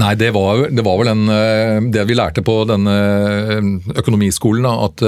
Nei, 0.00 0.12
det 0.20 0.32
var, 0.36 0.66
det 0.72 0.86
var 0.86 1.00
vel 1.00 1.12
den, 1.12 1.24
eh, 1.36 1.78
det 1.94 2.06
vi 2.08 2.18
lærte 2.18 2.44
på 2.46 2.58
denne 2.70 2.98
eh, 3.56 3.72
økonomiskolen, 4.02 4.68
at 4.72 5.06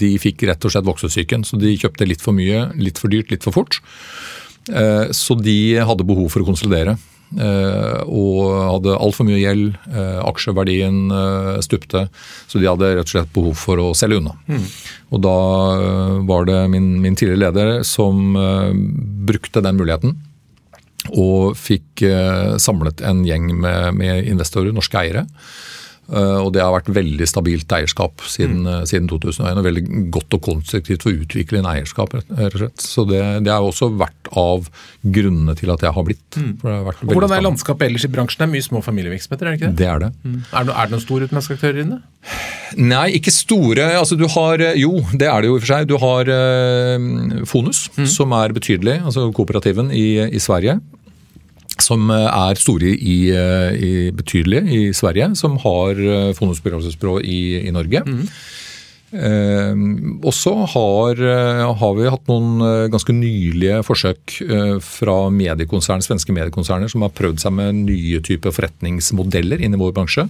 de 0.00 0.10
fikk 0.22 0.44
rett 0.48 0.64
og 0.66 0.74
slett 0.74 0.88
voksesyken. 0.88 1.46
Så 1.46 1.60
de 1.60 1.76
kjøpte 1.78 2.08
litt 2.08 2.24
for 2.24 2.36
mye, 2.36 2.68
litt 2.80 3.00
for 3.00 3.12
dyrt, 3.12 3.32
litt 3.32 3.46
for 3.46 3.56
fort. 3.56 3.80
Så 5.16 5.34
de 5.40 5.56
hadde 5.82 6.04
behov 6.06 6.28
for 6.30 6.44
å 6.44 6.46
konsolidere. 6.46 6.94
Eh, 7.38 8.00
og 8.10 8.40
hadde 8.58 8.96
altfor 8.98 9.26
mye 9.28 9.38
gjeld. 9.38 9.76
Eh, 9.90 10.18
aksjeverdien 10.26 11.12
eh, 11.14 11.60
stupte, 11.62 12.06
så 12.50 12.58
de 12.58 12.66
hadde 12.66 12.94
rett 12.96 13.06
og 13.06 13.12
slett 13.12 13.34
behov 13.36 13.54
for 13.60 13.82
å 13.82 13.92
selge 13.98 14.18
unna. 14.18 14.34
Mm. 14.50 14.66
Og 15.14 15.22
da 15.22 15.36
var 16.26 16.48
det 16.48 16.58
min, 16.72 16.92
min 17.02 17.18
tidligere 17.18 17.44
leder 17.44 17.86
som 17.86 18.34
brukte 19.26 19.62
den 19.64 19.78
muligheten. 19.78 20.14
Og 21.10 21.56
fikk 21.58 22.04
samlet 22.60 23.00
en 23.08 23.24
gjeng 23.26 23.48
med, 23.58 23.96
med 23.98 24.28
investorer, 24.30 24.70
norske 24.76 25.00
eiere 25.00 25.24
og 26.10 26.50
det 26.54 26.62
har 26.64 26.72
vært 26.74 26.90
veldig 26.94 27.26
stabilt 27.28 27.72
eierskap 27.76 28.24
siden, 28.26 28.64
mm. 28.66 28.86
siden 28.90 29.08
2001. 29.10 29.60
Og 29.60 29.66
veldig 29.66 29.84
godt 30.14 30.36
og 30.38 30.44
konstruktivt 30.48 31.06
for 31.06 31.12
å 31.12 31.24
utvikle 31.24 31.60
en 31.62 31.70
eierskap, 31.70 32.16
rett 32.18 32.32
og 32.34 32.58
slett. 32.64 32.82
Så 32.84 33.06
det, 33.08 33.22
det 33.46 33.52
har 33.54 33.66
også 33.66 33.90
vært 34.00 34.30
av 34.38 34.68
grunnene 35.02 35.56
til 35.58 35.72
at 35.74 35.84
jeg 35.86 35.94
har 35.96 36.06
blitt. 36.06 36.38
Mm. 36.38 36.54
Hvordan 37.10 37.36
er 37.36 37.46
landskapet 37.46 37.88
ellers 37.88 38.06
i 38.06 38.12
bransjen? 38.12 38.42
Det 38.42 38.48
er 38.48 38.54
mye 38.54 38.66
små 38.66 38.82
familievirksomheter, 38.84 39.46
er 39.46 39.54
det 39.54 39.60
ikke 39.60 39.70
det? 39.70 39.78
Det 39.80 39.90
er 39.90 40.04
det. 40.04 40.12
Mm. 40.24 40.38
Er, 40.50 40.68
det 40.68 40.76
er 40.76 40.88
det 40.88 40.96
noen 40.96 41.04
store 41.06 41.28
utenlandske 41.28 41.58
aktører 41.58 41.82
inne? 41.84 42.00
Nei, 42.78 43.06
ikke 43.18 43.32
store. 43.34 43.86
Altså 43.98 44.18
du 44.18 44.26
har 44.30 44.62
Jo, 44.78 44.92
det 45.10 45.26
er 45.26 45.42
det 45.42 45.50
jo 45.50 45.56
i 45.56 45.58
og 45.58 45.64
for 45.64 45.70
seg. 45.72 45.88
Du 45.90 45.96
har 46.02 46.30
uh, 46.30 47.44
Fonus, 47.48 47.86
mm. 47.96 48.06
som 48.10 48.34
er 48.36 48.54
betydelig. 48.56 49.00
Altså 49.02 49.28
kooperativen 49.34 49.90
i, 49.94 50.06
i 50.28 50.42
Sverige 50.42 50.78
som 51.84 52.10
eh, 52.12 52.28
er 52.28 52.60
store 52.60 52.94
i, 52.94 53.18
eh, 53.34 53.74
i 53.76 53.92
betydelige 54.14 54.64
i 54.70 54.80
Sverige, 54.96 55.32
som 55.38 55.58
har 55.64 56.00
eh, 56.00 56.32
i, 57.24 57.40
i, 57.60 57.70
Norge. 57.74 58.02
Mm. 58.06 58.24
Eh, 59.10 59.80
også 60.30 60.52
har, 60.74 61.22
har, 61.80 61.94
vi 61.98 62.10
hatt 62.12 62.28
noen 62.30 62.90
ganske 62.92 63.14
nylige 63.16 63.80
forsøk 63.82 64.36
fra 64.86 65.16
mediekonsern, 65.34 66.04
svenske 66.04 66.34
mediekonserner 66.36 66.92
som 66.92 67.02
har 67.02 67.10
prøvd 67.16 67.42
seg 67.42 67.56
med 67.56 67.82
nye 67.88 68.22
typer 68.22 68.54
forretningsmodeller 68.54 69.64
inn 69.64 69.74
i 69.74 69.80
vår 69.80 69.96
bransje. 69.96 70.28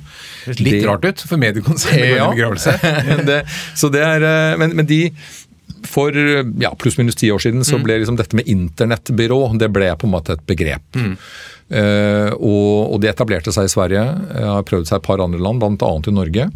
Litt 0.57 0.81
det, 0.81 0.87
rart 0.89 1.05
ut 1.05 1.27
for 1.27 1.43
mediekonsern 1.43 2.01
ja, 2.23 2.31
begravelse. 2.33 2.79
det, 3.29 3.43
så 3.77 3.93
det 3.93 4.07
er, 4.07 4.27
men, 4.61 4.79
men 4.81 4.89
de 4.89 5.05
For 5.89 6.17
ja, 6.61 6.73
pluss-minus 6.79 7.17
ti 7.17 7.31
år 7.33 7.43
siden 7.43 7.65
så 7.65 7.79
ble 7.81 8.01
liksom 8.01 8.19
dette 8.19 8.37
med 8.37 8.49
internettbyrå 8.51 9.39
det 9.61 9.71
ble 9.73 9.91
på 9.97 10.09
en 10.09 10.15
måte 10.15 10.37
et 10.37 10.43
begrep. 10.49 10.97
Mm. 10.97 11.15
Uh, 11.71 12.31
og, 12.35 12.73
og, 12.91 12.97
det 13.03 13.13
etablerte 13.13 13.55
seg 13.55 13.69
i 13.69 13.73
Sverige. 13.73 14.03
Jeg 14.35 14.51
har 14.51 14.67
prøvd 14.67 14.89
seg 14.89 14.99
i 14.99 15.01
et 15.01 15.07
par 15.07 15.23
andre 15.23 15.41
land, 15.43 15.63
bl.a. 15.63 15.93
i 16.01 16.17
Norge. 16.17 16.49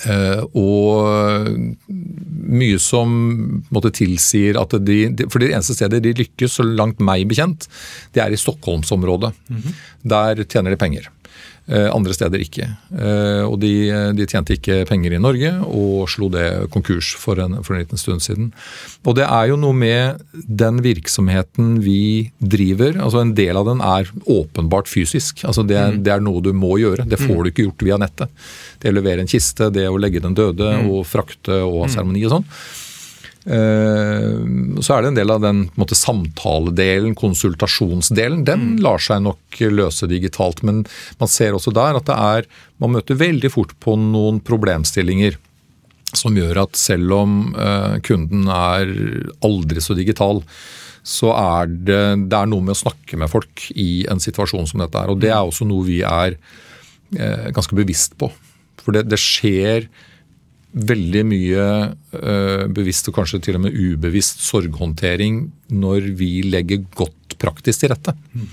Uh, 0.00 0.42
og 0.56 1.50
mye 2.50 2.78
som 2.80 3.10
måtte 3.68 3.92
tilsier 3.98 4.56
at 4.56 4.72
de, 4.80 5.02
For 5.28 5.42
det 5.42 5.50
eneste 5.50 5.76
stedet 5.76 6.00
de 6.04 6.14
lykkes, 6.22 6.56
så 6.56 6.64
langt 6.64 7.02
meg 7.04 7.26
bekjent, 7.28 7.68
det 8.16 8.24
er 8.24 8.32
i 8.32 8.40
Stockholmsområdet. 8.40 9.32
Mm 9.48 9.60
-hmm. 9.60 9.74
Der 10.02 10.44
tjener 10.44 10.70
de 10.70 10.76
penger. 10.76 11.10
Eh, 11.70 11.86
andre 11.94 12.14
steder 12.16 12.42
ikke. 12.42 12.66
Eh, 12.90 13.44
og 13.46 13.60
de, 13.62 13.72
de, 14.16 14.26
tjente 14.26 14.56
ikke 14.56 14.80
penger 14.88 15.14
i 15.14 15.20
Norge 15.22 15.52
og 15.68 16.08
slo 16.10 16.26
det 16.32 16.46
konkurs 16.74 17.12
for 17.20 17.38
en, 17.42 17.60
for 17.62 17.76
en, 17.76 17.84
liten 17.84 18.00
stund 18.00 18.24
siden. 18.24 18.48
Og 19.06 19.14
det 19.18 19.26
er 19.28 19.50
jo 19.52 19.58
noe 19.60 19.76
med 19.76 20.24
den 20.32 20.80
virksomheten 20.82 21.76
vi 21.84 22.32
driver. 22.42 22.98
altså 22.98 23.22
En 23.22 23.36
del 23.38 23.60
av 23.60 23.70
den 23.70 23.84
er 23.86 24.10
åpenbart 24.26 24.90
fysisk. 24.90 25.44
altså 25.44 25.62
Det, 25.62 25.78
mm. 25.78 26.02
det 26.06 26.16
er 26.16 26.26
noe 26.26 26.42
du 26.42 26.50
må 26.56 26.74
gjøre. 26.82 27.06
Det 27.06 27.20
får 27.22 27.36
mm. 27.36 27.42
du 27.44 27.52
ikke 27.52 27.68
gjort 27.68 27.86
via 27.86 28.00
nettet. 28.02 28.44
Det 28.82 28.90
å 28.90 28.98
levere 28.98 29.22
en 29.22 29.30
kiste, 29.30 29.70
det 29.70 29.86
å 29.86 30.00
legge 30.00 30.24
den 30.24 30.34
døde 30.34 30.74
mm. 30.80 30.90
og 30.90 31.04
frakte 31.06 31.62
og 31.62 31.84
ha 31.84 31.92
seremoni 31.92 32.26
og 32.26 32.40
sånn. 32.40 32.48
Eh, 33.48 34.40
så 34.84 34.94
er 34.94 35.02
det 35.02 35.10
en 35.10 35.16
del 35.16 35.32
av 35.32 35.40
den 35.40 35.62
en 35.64 35.80
måte, 35.80 35.96
samtaledelen, 35.96 37.14
konsultasjonsdelen. 37.18 38.44
Den 38.48 38.66
mm. 38.74 38.80
lar 38.84 39.00
seg 39.02 39.22
nok 39.24 39.60
løse 39.72 40.08
digitalt, 40.10 40.60
men 40.66 40.82
man 41.20 41.30
ser 41.30 41.56
også 41.56 41.72
der 41.76 42.00
at 42.00 42.08
det 42.10 42.16
er 42.16 42.50
Man 42.80 42.94
møter 42.94 43.18
veldig 43.20 43.50
fort 43.52 43.74
på 43.84 43.92
noen 44.00 44.38
problemstillinger 44.40 45.34
som 46.16 46.32
gjør 46.32 46.62
at 46.62 46.78
selv 46.80 47.12
om 47.12 47.34
uh, 47.52 47.98
kunden 48.00 48.48
er 48.48 48.88
aldri 49.44 49.82
så 49.84 49.92
digital, 49.94 50.40
så 51.04 51.34
er 51.36 51.68
det, 51.68 52.00
det 52.32 52.38
er 52.38 52.48
noe 52.48 52.64
med 52.64 52.72
å 52.72 52.80
snakke 52.80 53.18
med 53.20 53.28
folk 53.28 53.66
i 53.76 54.06
en 54.08 54.22
situasjon 54.22 54.64
som 54.70 54.80
dette 54.80 54.96
er. 54.96 55.12
Og 55.12 55.20
det 55.20 55.28
er 55.28 55.44
også 55.44 55.68
noe 55.68 55.84
vi 55.86 56.00
er 56.00 56.38
uh, 56.40 57.50
ganske 57.52 57.76
bevisst 57.76 58.16
på. 58.16 58.30
For 58.80 58.96
det, 58.96 59.04
det 59.12 59.20
skjer 59.20 59.90
veldig 60.70 61.22
mye 61.26 61.66
uh, 61.90 62.64
bevisst 62.70 63.08
og 63.10 63.16
kanskje 63.18 63.40
til 63.42 63.58
og 63.58 63.64
med 63.66 63.74
ubevisst 63.74 64.44
sorghåndtering 64.46 65.42
når 65.74 66.10
vi 66.18 66.40
legger 66.46 66.84
godt 66.94 67.36
praktisk 67.40 67.82
til 67.82 67.90
rette. 67.92 68.14
Mm. 68.34 68.50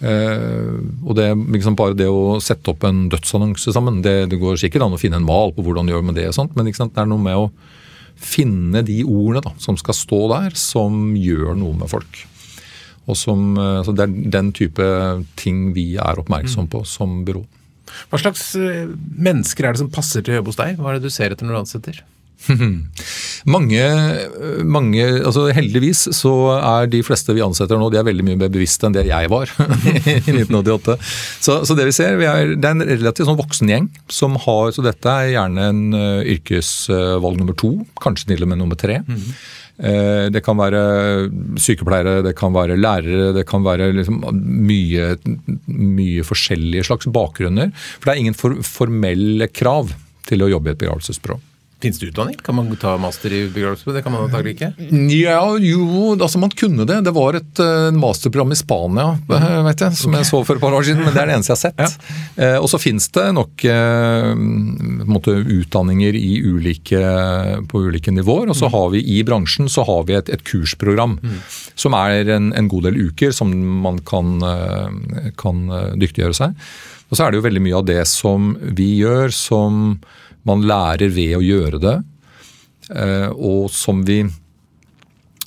Uh, 0.00 0.78
og 1.04 1.12
det, 1.18 1.28
liksom 1.52 1.76
Bare 1.76 1.92
det 1.92 2.08
å 2.08 2.38
sette 2.40 2.72
opp 2.72 2.86
en 2.88 3.04
dødsannonse 3.12 3.74
sammen 3.76 4.00
det, 4.00 4.30
det, 4.32 4.38
går 4.40 4.56
sikkert 4.62 4.86
an 4.86 4.96
å 4.96 5.00
finne 5.00 5.20
en 5.20 5.28
mal 5.28 5.52
på 5.52 5.64
hvordan 5.66 5.86
du 5.86 5.92
gjør 5.92 6.06
med 6.08 6.16
det, 6.16 6.30
sånt, 6.32 6.56
men 6.56 6.70
det 6.70 6.74
er 6.80 7.10
noe 7.10 7.20
med 7.20 7.36
å 7.36 7.50
finne 8.20 8.82
de 8.84 9.02
ordene 9.04 9.44
da, 9.44 9.52
som 9.60 9.76
skal 9.80 9.96
stå 9.96 10.20
der, 10.32 10.56
som 10.58 11.12
gjør 11.16 11.54
noe 11.56 11.76
med 11.76 11.92
folk. 11.92 12.24
Og 13.06 13.16
som, 13.16 13.52
uh, 13.60 13.84
Det 13.86 14.06
er 14.06 14.18
den 14.40 14.52
type 14.56 14.90
ting 15.40 15.70
vi 15.76 15.94
er 16.00 16.20
oppmerksom 16.20 16.66
mm. 16.66 16.72
på 16.74 16.84
som 16.88 17.20
byrå. 17.28 17.44
Hva 18.10 18.22
slags 18.22 18.54
eh, 18.58 18.86
mennesker 19.16 19.66
er 19.66 19.76
det 19.76 19.82
som 19.84 19.92
passer 19.92 20.24
til 20.24 20.34
å 20.34 20.40
jobbe 20.40 20.54
hos 20.54 20.60
deg? 20.60 20.80
Hva 20.80 20.92
er 20.92 20.98
det 20.98 21.08
du 21.08 21.14
ser 21.14 21.34
etter 21.34 21.48
når 21.48 21.58
du 21.58 21.62
ansetter? 21.64 22.02
mange, 23.54 23.82
mange 24.64 25.02
altså 25.04 25.42
Heldigvis 25.52 26.06
så 26.16 26.32
er 26.56 26.88
de 26.88 27.02
fleste 27.04 27.34
vi 27.36 27.42
ansetter 27.44 27.76
nå, 27.76 27.90
de 27.92 28.00
er 28.00 28.06
veldig 28.06 28.24
mye 28.26 28.40
mer 28.40 28.52
bevisste 28.52 28.88
enn 28.88 28.96
det 28.96 29.04
jeg 29.10 29.30
var 29.32 29.52
i 29.90 30.16
1988. 30.16 30.96
Så, 31.36 31.60
så, 31.68 31.76
det 31.76 31.90
vi 31.90 31.96
ser, 31.96 32.16
vi 32.20 32.28
er, 32.30 32.54
det 32.56 32.70
er 32.70 32.78
en 32.78 32.86
relativt 32.88 33.28
sånn 33.28 33.40
voksen 33.40 33.72
gjeng 33.72 33.90
som 34.10 34.38
har 34.40 34.72
Så 34.74 34.84
dette 34.84 35.12
er 35.12 35.34
gjerne 35.34 35.70
en 35.72 35.82
uh, 35.96 36.20
yrkesvalg 36.24 37.40
nummer 37.40 37.56
to, 37.58 37.74
kanskje 38.00 38.32
til 38.32 38.46
og 38.46 38.52
med 38.52 38.62
nummer 38.62 38.78
tre. 38.80 39.02
Mm 39.04 39.16
-hmm. 39.16 39.32
Det 39.80 40.42
kan 40.44 40.58
være 40.60 40.80
sykepleiere, 41.56 42.20
det 42.26 42.34
kan 42.36 42.52
være 42.52 42.76
lærere, 42.76 43.30
det 43.32 43.46
kan 43.48 43.64
være 43.64 43.86
liksom 43.96 44.18
mye, 44.36 45.14
mye, 45.72 46.24
forskjellige 46.26 46.84
slags 46.90 47.08
bakgrunner. 47.08 47.72
For 47.96 48.10
det 48.10 48.14
er 48.14 48.20
ingen 48.26 48.36
for, 48.36 48.58
formelle 48.66 49.48
krav 49.48 49.94
til 50.28 50.44
å 50.44 50.50
jobbe 50.52 50.68
i 50.68 50.74
et 50.74 50.82
begravelsesbyrå. 50.82 51.38
Fins 51.80 51.98
det 51.98 52.10
utdanning? 52.10 52.36
Kan 52.44 52.58
man 52.58 52.68
ta 52.76 52.96
master 53.00 53.32
i 53.32 53.40
begravelse? 53.48 53.88
Det 53.94 54.02
kan 54.04 54.12
man 54.12 54.26
antakelig 54.26 54.52
ikke? 54.58 54.68
Ja, 55.16 55.40
jo, 55.56 56.12
altså 56.12 56.40
man 56.42 56.52
kunne 56.52 56.84
det. 56.84 56.98
Det 57.06 57.14
var 57.16 57.38
et 57.38 57.62
uh, 57.64 57.88
masterprogram 57.96 58.52
i 58.52 58.58
Spania 58.58 59.14
uh, 59.16 59.46
vet 59.64 59.84
jeg, 59.86 59.96
som 59.96 60.12
okay. 60.12 60.20
jeg 60.20 60.28
så 60.28 60.42
for 60.44 60.60
et 60.60 60.64
par 60.64 60.76
år 60.76 60.84
siden, 60.84 61.00
men 61.06 61.16
det 61.16 61.22
er 61.22 61.30
det 61.30 61.38
eneste 61.38 61.54
jeg 61.54 61.56
har 61.56 61.62
sett. 61.62 62.04
Ja. 62.36 62.50
Uh, 62.50 62.58
og 62.60 62.68
så 62.72 62.82
fins 62.82 63.08
det 63.16 63.26
nok 63.38 63.64
måte, 65.10 65.38
utdanninger 65.56 66.20
ulike, 66.50 67.00
på 67.70 67.84
ulike 67.88 68.12
nivåer. 68.12 68.52
Og 68.52 68.60
så 68.60 68.68
mm. 68.68 68.74
har 68.76 68.86
vi 68.92 69.04
i 69.16 69.18
bransjen 69.24 69.72
så 69.72 69.86
har 69.88 70.04
vi 70.08 70.20
et, 70.20 70.28
et 70.36 70.44
kursprogram 70.44 71.16
mm. 71.22 71.42
som 71.80 71.96
er 71.96 72.28
en, 72.36 72.52
en, 72.56 72.70
god 72.70 72.90
del 72.90 73.00
uker 73.08 73.32
som 73.34 73.50
man 73.84 73.98
kan, 74.06 74.36
kan 75.40 75.68
dyktiggjøre 75.98 76.36
seg. 76.36 76.56
Og 77.10 77.16
så 77.18 77.24
er 77.24 77.32
det 77.32 77.40
jo 77.40 77.46
veldig 77.48 77.62
mye 77.64 77.78
av 77.80 77.86
det 77.88 78.02
som 78.08 78.52
vi 78.76 78.92
gjør 79.00 79.32
som 79.34 79.96
man 80.48 80.64
lærer 80.66 81.12
ved 81.12 81.36
å 81.38 81.42
gjøre 81.44 81.80
det, 81.82 81.96
eh, 82.94 83.28
og 83.30 83.70
som 83.74 84.04
vi 84.06 84.22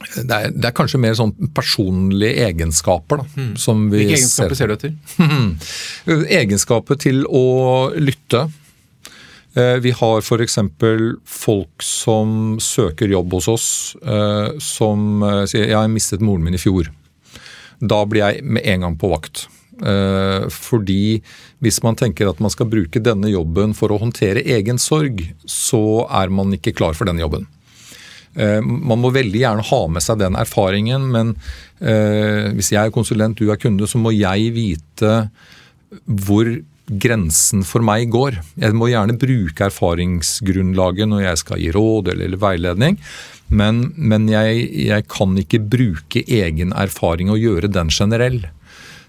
det 0.03 0.35
er, 0.35 0.51
det 0.51 0.67
er, 0.67 0.73
kanskje 0.75 1.00
mer 1.00 1.13
sånn 1.15 1.31
personlige 1.55 2.43
egenskaper. 2.50 3.21
Da, 3.21 3.39
mm. 3.39 3.53
som 3.59 3.85
vi 3.88 4.01
Hvilke 4.01 4.17
egenskaper 4.17 4.57
ser, 4.57 4.73
ser 4.73 4.73
du 4.73 4.75
etter? 4.75 6.27
Egenskaper 6.41 7.00
til 7.00 7.23
å 7.29 7.45
lytte. 7.95 8.43
Eh, 9.55 9.77
vi 9.85 9.93
har 9.95 10.19
f.eks. 10.19 10.59
folk 11.23 11.85
som 11.88 12.57
søker 12.62 13.15
jobb 13.15 13.38
hos 13.38 13.47
oss, 13.53 13.69
eh, 14.03 14.59
som 14.59 15.23
sier 15.47 15.69
'jeg 15.69 15.79
har 15.79 15.88
mistet 15.88 16.21
moren 16.21 16.43
min 16.43 16.59
i 16.59 16.62
fjor'. 16.62 16.91
Da 17.79 18.03
blir 18.05 18.27
jeg 18.27 18.43
med 18.43 18.65
en 18.65 18.81
gang 18.81 18.97
på 19.00 19.09
vakt. 19.09 19.47
Eh, 19.83 20.45
fordi 20.53 21.19
hvis 21.63 21.81
man 21.83 21.97
tenker 21.99 22.29
at 22.29 22.39
man 22.43 22.53
skal 22.53 22.69
bruke 22.71 23.01
denne 23.03 23.31
jobben 23.31 23.75
for 23.77 23.91
å 23.91 23.99
håndtere 24.01 24.45
egen 24.55 24.79
sorg, 24.81 25.25
så 25.43 26.05
er 26.07 26.31
man 26.31 26.55
ikke 26.55 26.75
klar 26.77 26.95
for 26.97 27.09
denne 27.09 27.23
jobben. 27.23 27.47
Eh, 28.35 28.59
man 28.63 29.01
må 29.03 29.11
veldig 29.13 29.43
gjerne 29.43 29.65
ha 29.69 29.81
med 29.91 30.05
seg 30.05 30.21
den 30.23 30.37
erfaringen, 30.39 31.09
men 31.13 31.35
eh, 31.79 32.53
hvis 32.55 32.71
jeg 32.73 32.87
er 32.87 32.95
konsulent, 32.95 33.39
du 33.39 33.51
er 33.51 33.61
kunde, 33.61 33.89
så 33.89 34.01
må 34.01 34.15
jeg 34.15 34.53
vite 34.55 35.17
hvor 36.07 36.47
grensen 37.03 37.63
for 37.67 37.85
meg 37.85 38.09
går. 38.11 38.39
Jeg 38.59 38.75
må 38.75 38.89
gjerne 38.91 39.15
bruke 39.19 39.69
erfaringsgrunnlaget 39.69 41.09
når 41.09 41.27
jeg 41.27 41.43
skal 41.43 41.61
gi 41.61 41.69
råd 41.75 42.11
eller, 42.15 42.35
veiledning, 42.41 42.97
men, 43.53 43.85
men 43.95 44.27
jeg, 44.31 44.65
jeg, 44.87 45.05
kan 45.11 45.35
ikke 45.37 45.61
bruke 45.61 46.23
egen 46.25 46.73
erfaring 46.73 47.31
og 47.31 47.41
gjøre 47.41 47.69
den 47.71 47.91
generell. 47.93 48.41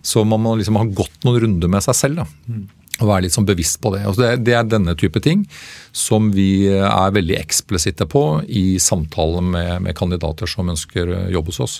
Så 0.04 0.24
man 0.28 0.42
må 0.44 0.54
liksom 0.60 0.78
ha 0.80 0.86
gått 0.86 1.22
noen 1.24 1.40
runder 1.46 1.70
med 1.72 1.84
seg 1.86 1.96
selv. 1.98 2.22
da. 2.22 2.26
Mm. 2.48 2.64
Og 3.02 3.08
være 3.08 3.24
litt 3.24 3.34
sånn 3.34 3.48
bevisst 3.48 3.80
på 3.82 3.90
det. 3.96 4.04
Altså 4.06 4.22
det, 4.22 4.44
det, 4.46 4.54
er 4.54 4.68
denne 4.70 4.94
type 4.98 5.18
ting 5.24 5.42
som 5.90 6.28
vi 6.34 6.68
er 6.70 7.14
veldig 7.16 7.40
eksplisitte 7.40 8.06
på 8.06 8.22
i 8.46 8.78
samtaler 8.78 9.42
med, 9.42 9.72
med 9.88 9.98
kandidater 9.98 10.50
som 10.50 10.70
ønsker 10.70 11.10
jobb 11.34 11.50
hos 11.50 11.62
oss. 11.64 11.78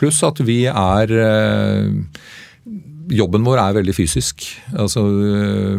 Pluss 0.00 0.22
at 0.24 0.40
vi 0.44 0.62
er 0.70 1.16
eh, 1.18 1.90
Jobben 3.08 3.40
vår 3.40 3.56
er 3.56 3.76
veldig 3.78 3.94
fysisk. 3.96 4.44
altså 4.76 5.00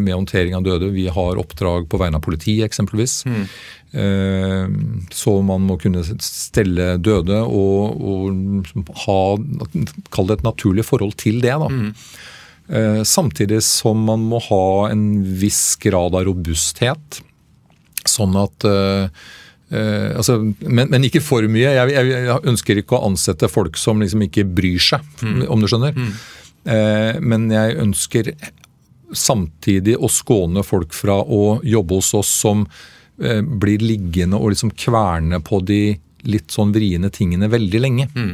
Med 0.02 0.16
håndtering 0.16 0.56
av 0.58 0.64
døde. 0.66 0.88
Vi 0.96 1.06
har 1.14 1.38
oppdrag 1.38 1.86
på 1.86 2.00
vegne 2.02 2.18
av 2.18 2.24
politiet, 2.26 2.66
eksempelvis. 2.66 3.20
Mm. 3.30 3.44
Eh, 3.92 4.68
så 5.12 5.42
man 5.42 5.66
må 5.66 5.78
kunne 5.82 6.04
stelle 6.22 6.92
døde 7.02 7.40
og, 7.42 7.98
og 7.98 8.68
ha 9.06 9.22
Kall 10.14 10.30
det 10.30 10.38
et 10.38 10.46
naturlig 10.46 10.86
forhold 10.86 11.18
til 11.22 11.42
det. 11.42 11.56
da. 11.58 11.70
Mm. 11.70 11.90
Eh, 12.70 13.02
samtidig 13.04 13.64
som 13.66 14.06
man 14.06 14.28
må 14.30 14.42
ha 14.50 14.90
en 14.92 15.24
viss 15.42 15.74
grad 15.82 16.18
av 16.18 16.28
robusthet. 16.30 17.24
Sånn 18.08 18.34
at 18.40 18.64
uh, 18.66 19.10
altså, 20.16 20.38
men, 20.64 20.88
men, 20.88 21.04
ikke 21.06 21.20
for 21.22 21.46
mye. 21.52 21.74
Jeg, 21.76 21.92
jeg, 21.92 22.12
jeg, 22.14 22.38
ønsker 22.48 22.80
ikke 22.80 22.96
å 22.96 23.10
ansette 23.10 23.50
folk 23.52 23.78
som 23.78 24.00
liksom 24.02 24.24
ikke 24.26 24.46
bryr 24.48 24.80
seg, 24.82 25.04
mm. 25.20 25.44
om 25.52 25.60
du 25.62 25.68
skjønner. 25.70 25.98
Mm. 26.00 26.14
Uh, 26.64 27.20
men 27.20 27.50
jeg 27.52 27.76
ønsker 27.84 28.32
samtidig 29.12 29.98
å 30.00 30.10
skåne 30.10 30.64
folk 30.66 30.96
fra 30.96 31.20
å 31.22 31.60
jobbe 31.66 32.00
hos 32.00 32.14
oss 32.18 32.32
som 32.46 32.64
blir 33.20 33.84
liggende 33.84 34.38
og 34.40 34.54
liksom 34.54 34.72
kverne 34.80 35.42
på 35.44 35.60
de 35.68 35.82
litt 36.28 36.52
sånn 36.52 36.72
vriene 36.76 37.12
tingene 37.14 37.50
veldig 37.52 37.82
lenge. 37.84 38.08
Mm. 38.16 38.34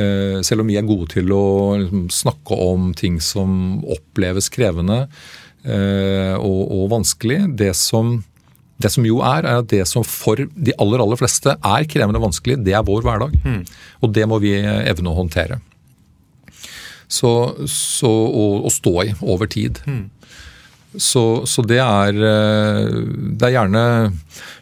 Eh, 0.00 0.38
selv 0.46 0.62
om 0.62 0.70
vi 0.70 0.78
er 0.78 0.86
gode 0.86 1.10
til 1.16 1.32
å 1.34 1.44
liksom, 1.80 2.08
snakke 2.14 2.56
om 2.62 2.90
ting 2.96 3.18
som 3.24 3.80
oppleves 3.90 4.50
krevende 4.52 5.02
eh, 5.64 6.36
og, 6.36 6.60
og, 6.70 6.84
vanskelig. 6.92 7.40
Det 7.58 7.72
som, 7.78 8.20
det 8.80 8.92
som, 8.94 9.06
jo 9.06 9.18
er, 9.26 9.48
er 9.48 9.64
at 9.64 9.70
det 9.72 9.82
som 9.90 10.06
for 10.06 10.38
de 10.38 10.76
aller 10.80 11.02
aller 11.02 11.20
fleste 11.20 11.56
er 11.56 11.88
krevende 11.90 12.22
og 12.22 12.28
vanskelig, 12.28 12.60
det 12.62 12.76
er 12.76 12.86
vår 12.86 13.02
hverdag. 13.06 13.34
Mm. 13.42 13.64
Og 14.00 14.14
det 14.14 14.28
må 14.30 14.38
vi 14.42 14.54
evne 14.60 15.10
å 15.10 15.18
håndtere. 15.18 15.60
Så, 17.10 17.30
så 17.66 18.08
å, 18.08 18.46
å, 18.62 18.70
stå 18.70 18.94
i 19.02 19.12
over 19.26 19.50
tid. 19.50 19.82
Mm. 19.90 20.04
Så, 20.96 21.46
så, 21.46 21.62
det 21.62 21.78
er 21.78 22.16
eh, 22.18 22.88
Det 23.38 23.46
er 23.46 23.58
gjerne 23.58 23.84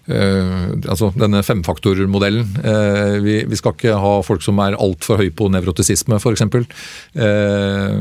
Uh, 0.09 0.73
altså 0.89 1.11
denne 1.21 1.43
femfaktormodellen. 1.45 2.47
Uh, 2.65 3.19
vi, 3.21 3.35
vi, 3.45 3.57
skal 3.61 3.75
ikke 3.75 3.99
ha 4.01 4.13
folk 4.25 4.41
som 4.41 4.57
er 4.65 4.79
altfor 4.81 5.21
høy 5.21 5.29
på 5.37 5.51
nevrotisisme, 5.53 6.17
f.eks. 6.17 6.47
Uh, 6.49 7.99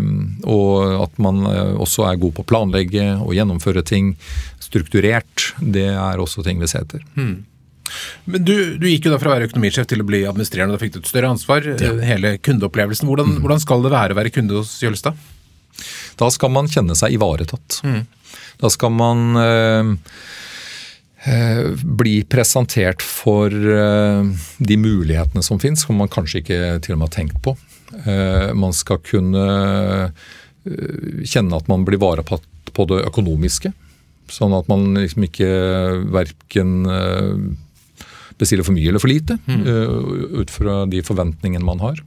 og 0.47 1.03
at 1.03 1.19
man 1.19 1.43
også 1.75 2.07
er 2.07 2.21
god 2.21 2.37
på 2.37 2.45
å 2.45 2.47
planlegge 2.47 3.09
og 3.17 3.35
gjennomføre 3.35 3.83
ting 3.83 4.13
strukturert. 4.63 5.49
Det 5.59 5.89
er 5.91 6.23
også 6.23 6.47
ting 6.47 6.63
vi 6.63 6.71
ser 6.71 6.87
etter. 6.87 7.03
Hmm. 7.19 7.41
Men 8.25 8.43
du, 8.43 8.55
du, 8.79 8.87
gikk 8.89 9.07
jo 9.07 9.13
da 9.13 9.19
fra 9.21 9.31
å 9.31 9.35
være 9.35 9.47
økonomisjef 9.49 9.87
til 9.89 10.03
å 10.03 10.07
bli 10.07 10.23
administrerende. 10.27 10.75
Da 10.75 10.83
fikk 10.83 10.95
du 10.95 11.01
et 11.01 11.09
større 11.11 11.31
ansvar. 11.31 11.67
Ja. 11.79 11.93
Hele 12.07 12.35
kundeopplevelsen. 12.43 13.07
Hvordan, 13.07 13.35
mm. 13.35 13.41
hvordan, 13.43 13.63
skal 13.63 13.83
det 13.85 13.93
være 13.93 14.15
å 14.15 14.19
være 14.19 14.33
kunde 14.35 14.59
hos 14.59 14.77
Jølstad? 14.83 15.17
Da 16.17 16.29
skal 16.33 16.51
man 16.53 16.69
kjenne 16.71 16.95
seg 16.97 17.15
ivaretatt. 17.15 17.81
Mm. 17.85 18.01
Da 18.61 18.71
skal 18.73 18.93
man 18.95 19.37
øh, 19.41 19.95
Eh, 21.27 21.73
bli 21.83 22.21
presentert 22.29 23.01
for 23.03 23.51
eh, 23.51 24.27
de 24.57 24.77
mulighetene 24.79 25.43
som 25.43 25.59
finnes, 25.59 25.81
som 25.83 25.97
man 25.99 26.11
kanskje 26.11 26.39
ikke 26.43 26.59
til 26.85 26.95
og 26.95 27.01
med 27.01 27.09
har 27.09 27.15
tenkt 27.17 27.41
på. 27.43 27.55
Eh, 28.05 28.53
man 28.55 28.75
skal 28.75 29.01
kunne 29.03 29.47
kjenne 30.67 31.55
at 31.55 31.69
man 31.71 31.85
blir 31.87 31.99
varepatt 31.99 32.71
på 32.75 32.85
det 32.91 33.01
økonomiske. 33.07 33.71
Sånn 34.31 34.55
at 34.55 34.67
man 34.67 34.91
liksom 34.99 35.23
ikke 35.23 35.47
verken 36.11 36.73
bestiller 38.35 38.67
for 38.67 38.75
mye 38.75 38.91
eller 38.91 38.99
for 38.99 39.07
lite, 39.07 39.37
mm. 39.47 39.61
ut 40.43 40.51
fra 40.51 40.81
de 40.91 40.99
forventningene 41.07 41.63
man 41.63 41.79
har. 41.79 42.01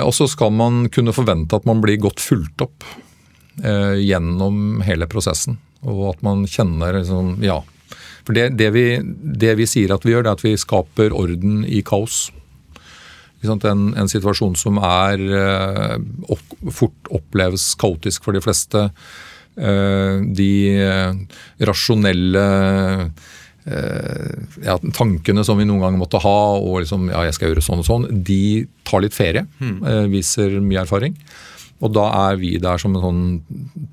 Og 0.00 0.14
så 0.16 0.24
skal 0.32 0.56
man 0.56 0.86
kunne 0.88 1.12
forvente 1.12 1.60
at 1.60 1.68
man 1.68 1.84
blir 1.84 2.00
godt 2.00 2.24
fulgt 2.24 2.64
opp 2.64 2.88
gjennom 3.58 4.80
hele 4.86 5.08
prosessen. 5.10 5.58
Og 5.82 6.10
at 6.14 6.22
man 6.24 6.46
kjenner 6.48 7.00
liksom 7.00 7.38
Ja. 7.44 7.62
For 8.26 8.36
det, 8.36 8.50
det, 8.60 8.68
vi, 8.74 8.84
det, 9.02 9.54
vi, 9.58 9.66
sier 9.66 9.94
at 9.94 10.04
vi 10.04 10.12
gjør, 10.12 10.26
det 10.26 10.30
er 10.30 10.38
at 10.38 10.44
vi 10.44 10.52
skaper 10.60 11.14
orden 11.16 11.64
i 11.64 11.80
kaos. 11.86 12.28
En, 13.40 13.82
en 13.96 14.10
situasjon 14.10 14.54
som 14.60 14.76
er 14.84 15.22
eh, 15.24 15.96
opp, 16.28 16.56
fort 16.76 17.10
oppleves 17.16 17.70
kaotisk 17.80 18.26
for 18.26 18.36
de 18.36 18.42
fleste. 18.44 18.84
Eh, 19.56 20.20
de 20.36 20.52
eh, 20.76 21.40
rasjonelle 21.66 22.46
ja, 23.70 24.74
tankene 24.96 25.42
som 25.46 25.58
vi 25.60 25.66
noen 25.68 25.82
gang 25.84 25.98
måtte 26.00 26.18
ha, 26.24 26.38
og 26.58 26.80
liksom, 26.80 27.10
ja, 27.12 27.20
jeg 27.28 27.36
skal 27.36 27.50
gjøre 27.50 27.62
sånn 27.62 27.82
og 27.82 27.86
sånn, 27.86 28.06
de 28.26 28.66
tar 28.88 29.04
litt 29.04 29.14
ferie. 29.14 29.44
Mm. 29.60 30.08
Viser 30.10 30.56
mye 30.64 30.80
erfaring. 30.82 31.14
Og 31.80 31.94
da 31.96 32.04
er 32.28 32.36
vi 32.40 32.52
der 32.60 32.80
som 32.80 32.94
en 32.94 33.04
sånn 33.04 33.24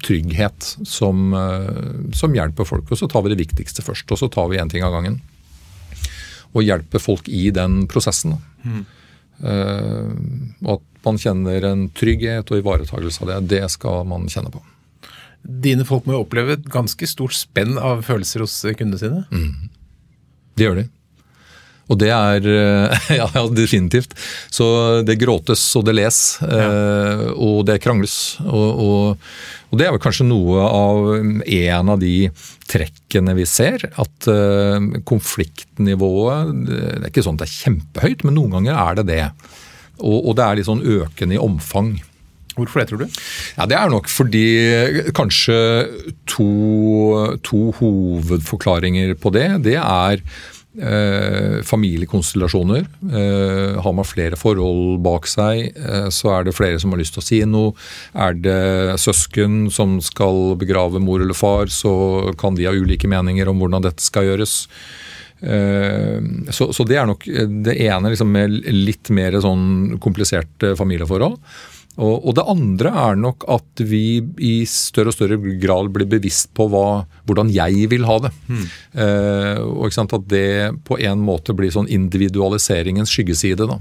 trygghet 0.04 0.74
som, 0.88 1.32
eh, 1.34 2.12
som, 2.18 2.36
hjelper 2.36 2.68
folk. 2.68 2.92
Og 2.92 3.00
så 3.00 3.08
tar 3.08 3.24
vi 3.24 3.32
det 3.32 3.40
viktigste 3.40 3.86
først, 3.86 4.12
og 4.12 4.20
så 4.20 4.30
tar 4.32 4.50
vi 4.52 4.60
én 4.60 4.72
ting 4.72 4.84
av 4.84 4.96
gangen. 4.96 5.22
Og 6.54 6.66
hjelper 6.68 7.00
folk 7.00 7.30
i 7.32 7.48
den 7.56 7.86
prosessen. 7.88 8.38
Mm. 8.64 8.86
Uh, 9.38 10.10
og 10.66 10.80
at 10.80 11.04
man 11.06 11.20
kjenner 11.22 11.62
en 11.68 11.84
trygghet 11.94 12.50
og 12.50 12.58
ivaretagelse 12.58 13.22
av 13.22 13.30
det, 13.30 13.36
det 13.52 13.68
skal 13.70 14.02
man 14.10 14.26
kjenne 14.34 14.50
på. 14.50 14.64
Dine 15.46 15.86
folk 15.86 16.08
må 16.08 16.16
jo 16.16 16.24
oppleve 16.24 16.56
et 16.58 16.66
ganske 16.74 17.06
stort 17.08 17.36
spenn 17.38 17.78
av 17.78 18.02
følelser 18.08 18.42
hos 18.42 18.56
kundene 18.80 18.98
sine? 18.98 19.22
Mm. 19.30 19.70
Det 20.58 20.66
gjør 20.66 20.80
de. 20.82 20.88
Og 21.88 22.00
det 22.02 22.10
er 22.12 22.48
eh, 22.52 23.12
Ja, 23.20 23.28
definitivt. 23.52 24.16
Så 24.54 24.68
det 25.08 25.20
gråtes 25.22 25.64
og 25.80 25.88
det 25.88 25.98
les, 25.98 26.22
ja. 26.42 26.68
Eh, 26.68 27.24
og 27.34 27.64
det 27.68 27.80
krangles. 27.84 28.38
Og, 28.44 28.82
og, 28.84 29.30
og, 29.70 29.80
det 29.80 29.88
er 29.88 29.96
vel 29.96 30.04
kanskje 30.04 30.28
noe 30.28 30.66
av 30.68 31.12
en 31.18 31.94
av 31.94 32.02
de 32.02 32.30
trekkene 32.68 33.38
vi 33.38 33.48
ser. 33.48 33.88
At 34.00 34.28
uh, 34.32 34.80
konfliktnivået 35.08 36.52
Det 36.68 36.82
er 36.82 37.08
ikke 37.10 37.24
sånn 37.26 37.40
at 37.40 37.46
det 37.46 37.48
er 37.48 37.56
kjempehøyt, 37.64 38.28
men 38.28 38.38
noen 38.40 38.58
ganger 38.58 38.82
er 38.84 39.00
det 39.00 39.08
det. 39.12 39.24
Og, 39.98 40.20
og 40.20 40.38
det 40.38 40.46
er 40.46 40.60
litt 40.60 40.70
sånn 40.70 40.84
økende 40.84 41.38
i 41.38 41.42
omfang. 41.42 41.96
Hvorfor 42.58 42.82
det, 42.82 42.88
tror 42.90 43.04
du? 43.04 43.18
Ja, 43.58 43.68
Det 43.70 43.78
er 43.78 43.92
nok 43.94 44.08
fordi 44.10 44.46
kanskje 45.16 45.58
to, 46.26 46.48
to 47.46 47.72
hovedforklaringer 47.78 49.14
på 49.22 49.32
det. 49.36 49.50
Det 49.68 49.78
er 49.78 50.24
Eh, 50.78 51.64
familiekonstellasjoner. 51.64 52.86
Eh, 53.14 53.82
har 53.82 53.94
man 53.94 54.06
flere 54.06 54.38
forhold 54.38 55.00
bak 55.02 55.26
seg, 55.26 55.72
eh, 55.74 56.10
så 56.14 56.36
er 56.36 56.44
det 56.46 56.54
flere 56.54 56.78
som 56.80 56.92
har 56.94 57.02
lyst 57.02 57.16
til 57.16 57.24
å 57.24 57.26
si 57.26 57.40
noe. 57.50 57.74
Er 58.14 58.38
det 58.38 59.00
søsken 59.02 59.72
som 59.74 59.98
skal 60.06 60.54
begrave 60.56 61.02
mor 61.02 61.24
eller 61.24 61.34
far, 61.34 61.66
så 61.66 62.30
kan 62.38 62.54
de 62.54 62.68
ha 62.70 62.76
ulike 62.78 63.10
meninger 63.10 63.50
om 63.50 63.58
hvordan 63.58 63.88
dette 63.88 64.06
skal 64.06 64.30
gjøres. 64.30 64.68
Eh, 65.42 66.22
så, 66.54 66.70
så, 66.70 66.86
det 66.86 67.02
er 67.02 67.10
nok 67.10 67.26
det 67.26 67.74
ene 67.82 68.14
liksom 68.14 68.30
med 68.30 68.62
litt 68.70 69.10
mer 69.10 69.34
sånn 69.42 69.98
kompliserte 69.98 70.76
familieforhold. 70.78 71.40
Og, 71.98 72.28
og, 72.28 72.34
det 72.38 72.46
andre 72.46 72.92
er 73.10 73.18
nok 73.18 73.46
at 73.50 73.82
vi 73.90 74.20
i 74.46 74.54
større 74.70 75.10
og 75.10 75.18
større 75.18 75.38
grad 75.62 75.90
blir 75.96 76.10
bevisst 76.10 76.52
på 76.58 76.68
hva, 76.70 77.08
hvordan 77.26 77.50
jeg 77.54 77.88
vil 77.90 78.06
ha 78.06 78.20
det. 78.28 78.32
Mm. 78.46 78.68
Eh, 79.02 79.64
og 79.66 79.98
At 80.06 80.30
det 80.30 80.48
på 80.86 81.00
en 81.02 81.26
måte 81.26 81.58
blir 81.58 81.74
sånn 81.74 81.90
individualiseringens 81.90 83.10
skyggeside. 83.10 83.66
da. 83.66 83.80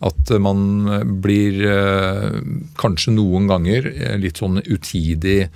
At 0.00 0.32
man 0.40 0.88
blir 1.20 1.60
eh, 1.68 2.40
kanskje 2.80 3.12
noen 3.12 3.50
ganger 3.50 3.90
litt 4.22 4.40
sånn 4.40 4.62
utidig 4.64 5.50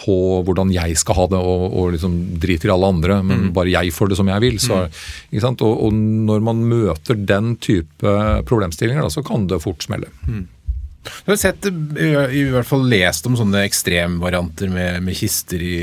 på 0.00 0.16
hvordan 0.46 0.70
jeg 0.72 0.96
skal 0.96 1.18
ha 1.18 1.26
det, 1.34 1.40
og, 1.44 1.64
og 1.76 1.90
liksom 1.92 2.14
driter 2.40 2.70
i 2.70 2.72
alle 2.72 2.88
andre, 2.94 3.18
men 3.20 3.48
mm. 3.48 3.50
bare 3.56 3.74
jeg 3.74 3.92
får 3.92 4.12
det 4.12 4.18
som 4.20 4.30
jeg 4.32 4.44
vil. 4.46 4.56
Så, 4.62 4.78
mm. 4.86 5.50
og, 5.50 5.74
og, 5.74 5.92
når 6.30 6.46
man 6.46 6.64
møter 6.70 7.20
den 7.20 7.52
type 7.60 8.14
problemstillinger, 8.48 9.04
da, 9.04 9.12
så 9.12 9.24
kan 9.26 9.44
det 9.50 9.60
fort 9.60 9.84
smelle. 9.84 10.08
Mm. 10.24 10.46
Du 11.00 11.30
har 11.32 11.38
sett, 11.40 11.64
i 11.64 12.42
hvert 12.52 12.68
fall 12.68 12.82
lest 12.90 13.24
om 13.28 13.36
sånne 13.38 13.62
ekstremvarianter 13.64 14.68
med, 14.72 14.98
med 15.06 15.16
kister 15.16 15.62
i 15.64 15.76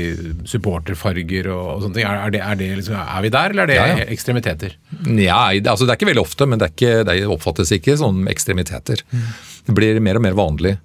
supporterfarger 0.46 1.48
og, 1.50 1.64
og 1.72 1.82
sånne 1.82 1.98
ting. 1.98 2.06
Er, 2.06 2.34
det, 2.34 2.42
er, 2.44 2.58
det 2.60 2.68
liksom, 2.78 2.98
er, 3.02 3.24
vi 3.24 3.32
der, 3.34 3.54
eller 3.54 3.64
er 3.64 3.70
det 3.70 3.78
ja, 3.78 3.86
ja. 3.90 4.06
ekstremiteter? 4.14 4.76
Ja, 5.18 5.40
altså 5.58 5.88
Det 5.88 5.90
er 5.90 5.98
ikke 5.98 6.10
veldig 6.12 6.22
ofte, 6.22 6.46
men 6.46 6.62
det, 6.62 6.70
ikke, 6.76 7.02
det 7.08 7.18
oppfattes 7.26 7.74
ikke 7.74 7.98
som 7.98 8.22
ekstremiteter. 8.30 9.02
Mm. 9.10 9.26
Det 9.68 9.74
blir 9.76 9.98
mer 10.04 10.20
og 10.20 10.24
mer 10.24 10.38
vanlig. 10.38 10.76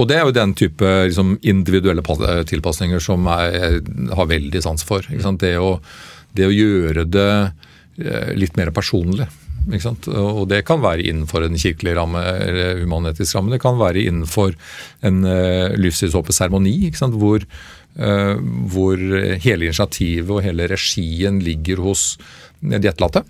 Og 0.00 0.08
det 0.08 0.16
er 0.16 0.24
jo 0.24 0.38
den 0.38 0.54
type 0.56 0.94
liksom, 1.10 1.34
individuelle 1.42 2.04
tilpasninger 2.48 3.02
som 3.04 3.26
jeg 3.26 3.82
har 4.16 4.30
veldig 4.30 4.62
sans 4.64 4.86
for. 4.86 5.04
Det 5.42 5.56
å, 5.58 5.74
det 6.38 6.46
å 6.46 6.54
gjøre 6.54 7.04
det 7.10 7.30
eh, 7.42 8.32
litt 8.38 8.54
mer 8.56 8.70
personlig. 8.76 9.26
Og 9.68 10.48
Det 10.48 10.64
kan 10.66 10.80
være 10.82 11.04
innenfor 11.04 11.44
en 11.44 11.58
kirkelig 11.58 11.96
ramme 11.96 12.20
eller 12.20 12.80
humanetisk 12.80 13.36
ramme. 13.36 13.52
Det 13.52 13.60
kan 13.62 13.78
være 13.78 14.06
innenfor 14.06 14.54
en 15.02 15.24
uh, 15.24 15.76
livssynsåpen 15.76 16.32
seremoni, 16.32 16.90
hvor, 16.90 17.44
uh, 18.00 18.36
hvor 18.72 18.96
hele 19.44 19.68
initiativet 19.68 20.30
og 20.30 20.42
hele 20.42 20.66
regien 20.70 21.40
ligger 21.40 21.82
hos 21.84 22.18
de 22.60 22.80
etterlatte. 22.80 23.24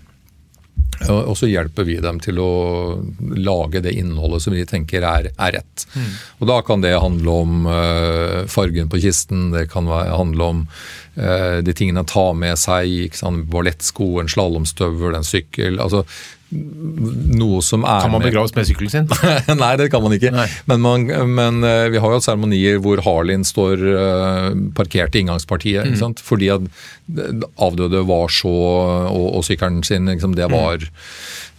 Og 1.09 1.33
så 1.37 1.49
hjelper 1.49 1.87
vi 1.87 1.97
dem 2.03 2.19
til 2.21 2.39
å 2.41 2.51
lage 3.37 3.81
det 3.83 3.93
innholdet 3.97 4.43
som 4.43 4.53
de 4.55 4.65
tenker 4.69 5.05
er, 5.07 5.31
er 5.31 5.55
rett. 5.57 5.85
Mm. 5.95 6.11
Og 6.39 6.51
Da 6.51 6.59
kan 6.65 6.83
det 6.83 6.93
handle 7.01 7.37
om 7.45 7.65
uh, 7.65 8.43
fargen 8.51 8.91
på 8.91 9.01
kisten, 9.01 9.49
det 9.55 9.67
kan 9.73 9.89
handle 9.89 10.51
om 10.53 10.61
uh, 11.17 11.57
de 11.65 11.73
tingene 11.73 12.03
en 12.03 12.11
tar 12.11 12.35
med 12.37 12.59
seg. 12.61 13.17
Ballettsko, 13.51 14.13
en 14.21 14.31
slalåmstøvel, 14.31 15.17
en 15.17 15.27
sykkel. 15.27 15.81
altså 15.81 16.05
noe 16.51 17.61
som 17.63 17.85
er 17.87 18.03
Kan 18.03 18.11
man 18.11 18.23
begraves 18.25 18.53
med 18.57 18.67
sykkelen 18.67 18.91
sin? 18.91 19.07
Nei, 19.61 19.71
det 19.79 19.89
kan 19.93 20.03
man 20.03 20.15
ikke. 20.17 20.33
Men, 20.67 20.83
man, 20.83 21.05
men, 21.31 21.61
uh, 21.63 21.87
vi 21.93 22.01
har 22.01 22.11
jo 22.11 22.19
hatt 22.19 22.27
seremonier 22.27 22.81
hvor 22.83 23.01
Harlin 23.05 23.45
står 23.47 23.85
parkert 24.75 25.15
i 25.15 25.23
inngangspartiet. 25.23 25.93
Mm. 25.95 26.17
Fordi 26.21 26.51
at 26.53 26.67
avdøde 27.61 28.03
var 28.07 28.31
så 28.31 28.51
Og, 28.51 29.27
og 29.37 29.43
sykkelen 29.45 29.81
sin, 29.83 30.09
liksom, 30.09 30.35
det 30.35 30.47
mm. 30.49 30.53
var 30.55 30.85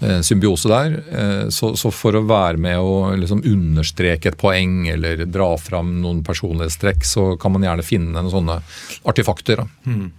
mm. 0.02 0.22
symbiose 0.22 0.70
der. 0.70 0.96
Eh, 1.12 1.48
så, 1.48 1.72
så, 1.76 1.92
for 1.94 2.16
å 2.16 2.24
være 2.26 2.60
med 2.62 2.78
å 2.80 3.12
liksom 3.18 3.42
understreke 3.48 4.32
et 4.32 4.40
poeng 4.40 4.86
eller 4.92 5.24
dra 5.26 5.52
fram 5.60 5.98
noen 6.02 6.22
personlighetstrekk, 6.26 7.04
så 7.06 7.26
kan 7.40 7.54
man 7.54 7.66
gjerne 7.66 7.86
finne 7.86 8.16
noen 8.16 8.32
sånne 8.32 8.60
artefakter. 9.08 9.64
Mm. 9.86 10.10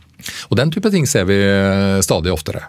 Og 0.50 0.60
den 0.60 0.72
type 0.72 0.92
ting 0.94 1.08
ser 1.10 1.28
vi 1.30 1.40
eh, 1.44 2.00
stadig 2.06 2.34
oftere. 2.34 2.68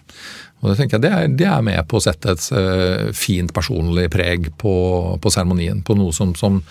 Og 0.64 0.70
Det 0.70 0.78
tenker 0.78 0.96
jeg 0.96 1.04
det 1.04 1.12
er, 1.12 1.30
det 1.44 1.46
er 1.50 1.64
med 1.66 1.84
på 1.90 2.00
å 2.00 2.04
sette 2.04 2.32
et 2.32 2.48
uh, 2.56 3.12
fint 3.12 3.52
personlig 3.52 4.08
preg 4.12 4.48
på, 4.56 4.74
på 5.20 5.32
seremonien. 5.32 5.84
På 5.84 5.96
noe 5.98 6.14
som, 6.16 6.32
som 6.38 6.62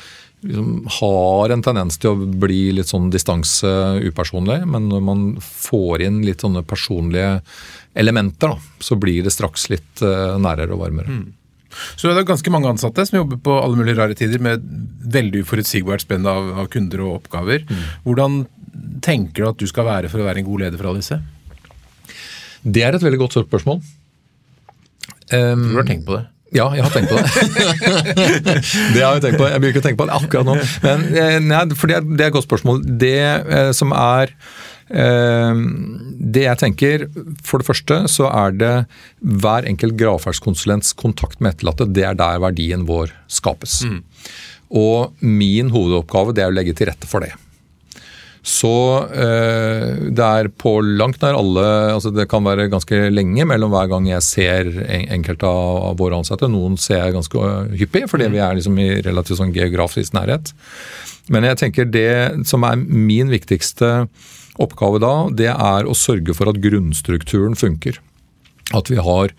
liksom 0.41 0.87
har 0.99 1.53
en 1.53 1.61
tendens 1.63 1.99
til 2.01 2.11
å 2.11 2.31
bli 2.41 2.73
litt 2.75 2.89
sånn 2.89 3.11
distanse 3.13 3.69
upersonlig. 4.01 4.63
Men 4.65 4.89
når 4.89 5.05
man 5.05 5.21
får 5.43 6.07
inn 6.07 6.23
litt 6.25 6.41
sånne 6.41 6.65
personlige 6.67 7.37
elementer, 7.93 8.55
da, 8.55 8.81
så 8.81 8.97
blir 8.97 9.23
det 9.23 9.35
straks 9.35 9.69
litt 9.69 10.01
uh, 10.01 10.35
nærere 10.41 10.73
og 10.73 10.83
varmere. 10.87 11.21
Mm. 11.21 11.31
Så 11.95 12.09
det 12.09 12.21
er 12.21 12.27
ganske 12.27 12.53
mange 12.53 12.69
ansatte 12.69 13.05
som 13.07 13.19
jobber 13.21 13.39
på 13.45 13.53
alle 13.57 13.77
mulige 13.79 13.97
rare 13.97 14.17
tider 14.17 14.41
med 14.43 14.65
veldig 15.13 15.45
uforutsigbart 15.45 16.05
spenn 16.05 16.27
av, 16.29 16.51
av, 16.63 16.67
kunder 16.73 17.05
og 17.05 17.21
oppgaver. 17.21 17.65
Mm. 17.69 17.85
Hvordan 18.07 18.41
tenker 19.05 19.43
du 19.43 19.49
at 19.49 19.61
du 19.61 19.69
skal 19.69 19.87
være 19.87 20.11
for 20.11 20.21
å 20.21 20.27
være 20.27 20.43
en 20.43 20.49
god 20.49 20.65
leder 20.65 20.81
for 20.81 20.91
alle 20.91 21.03
disse? 21.03 21.19
Det 22.63 22.83
er 22.83 22.95
et 22.95 23.03
veldig 23.03 23.21
godt 23.25 23.39
spørsmål. 23.43 23.81
Um, 25.33 25.69
du 25.71 25.79
har 25.79 25.87
tenkt 25.87 26.05
på 26.07 26.17
det? 26.17 26.27
Ja, 26.53 26.67
jeg 26.77 26.85
har 26.85 26.93
tenkt 26.93 27.09
på 27.09 27.17
det. 27.17 27.25
det 28.93 29.01
har 29.01 29.15
jeg 29.17 29.23
tenkt 29.25 29.39
på. 29.41 29.47
Jeg 29.49 29.61
begynner 29.61 29.71
ikke 29.73 29.81
å 29.81 29.87
tenke 29.87 30.01
på 30.03 30.07
det 30.09 30.17
akkurat 30.19 30.49
nå. 30.49 30.57
Men, 30.83 31.05
eh, 31.17 31.37
nei, 31.41 31.63
for 31.73 31.89
det 31.89 31.97
er, 31.97 32.05
det 32.05 32.21
er, 32.21 32.29
et 32.29 32.35
godt 32.35 32.45
spørsmål. 32.45 32.83
Det 33.01 33.15
eh, 33.17 33.71
som 33.73 33.93
er 33.97 34.35
eh, 34.93 35.63
Det 36.35 36.45
jeg 36.45 36.61
tenker, 36.61 37.07
for 37.41 37.63
det 37.63 37.69
første 37.71 38.03
så 38.13 38.29
er 38.29 38.53
det 38.59 38.73
hver 39.19 39.69
enkelt 39.69 39.97
gravferdskonsulents 39.97 40.93
kontakt 40.99 41.41
med 41.41 41.55
etterlatte. 41.55 41.89
Det 41.89 42.05
er 42.11 42.19
der 42.21 42.43
verdien 42.45 42.85
vår 42.89 43.15
skapes. 43.25 43.81
Mm. 43.89 44.03
Og 44.83 45.25
min 45.25 45.73
hovedoppgave 45.73 46.37
det 46.37 46.45
er 46.45 46.53
å 46.53 46.57
legge 46.59 46.77
til 46.77 46.91
rette 46.91 47.09
for 47.09 47.25
det. 47.25 47.33
Så 48.43 48.73
eh, 49.07 50.09
det 50.11 50.23
er 50.23 50.49
på 50.59 50.75
langt 50.83 51.21
nær 51.23 51.37
alle 51.39 51.63
altså 51.93 52.11
Det 52.11 52.25
kan 52.27 52.43
være 52.43 52.67
ganske 52.73 52.97
lenge 53.13 53.45
mellom 53.47 53.71
hver 53.71 53.87
gang 53.93 54.09
jeg 54.09 54.25
ser 54.27 54.71
enkelte 54.91 55.47
av 55.47 55.95
våre 56.01 56.19
ansatte. 56.19 56.51
Noen 56.51 56.75
ser 56.75 56.99
jeg 57.05 57.15
ganske 57.15 57.45
eh, 57.47 57.75
hyppig, 57.79 58.03
fordi 58.11 58.27
vi 58.33 58.43
er 58.43 58.59
liksom 58.59 58.79
i 58.83 58.89
relativt 59.05 59.39
sånn 59.39 59.55
geografisk 59.55 60.17
nærhet. 60.17 60.51
Men 61.31 61.47
jeg 61.47 61.61
tenker 61.61 61.87
det 61.87 62.47
som 62.49 62.67
er 62.67 62.83
min 62.83 63.31
viktigste 63.31 63.93
oppgave 64.61 64.99
da, 65.01 65.13
det 65.31 65.53
er 65.53 65.87
å 65.87 65.95
sørge 65.95 66.35
for 66.35 66.51
at 66.51 66.59
grunnstrukturen 66.61 67.55
funker. 67.57 68.01
At 68.71 68.87
vi 68.87 68.95
har 69.03 69.33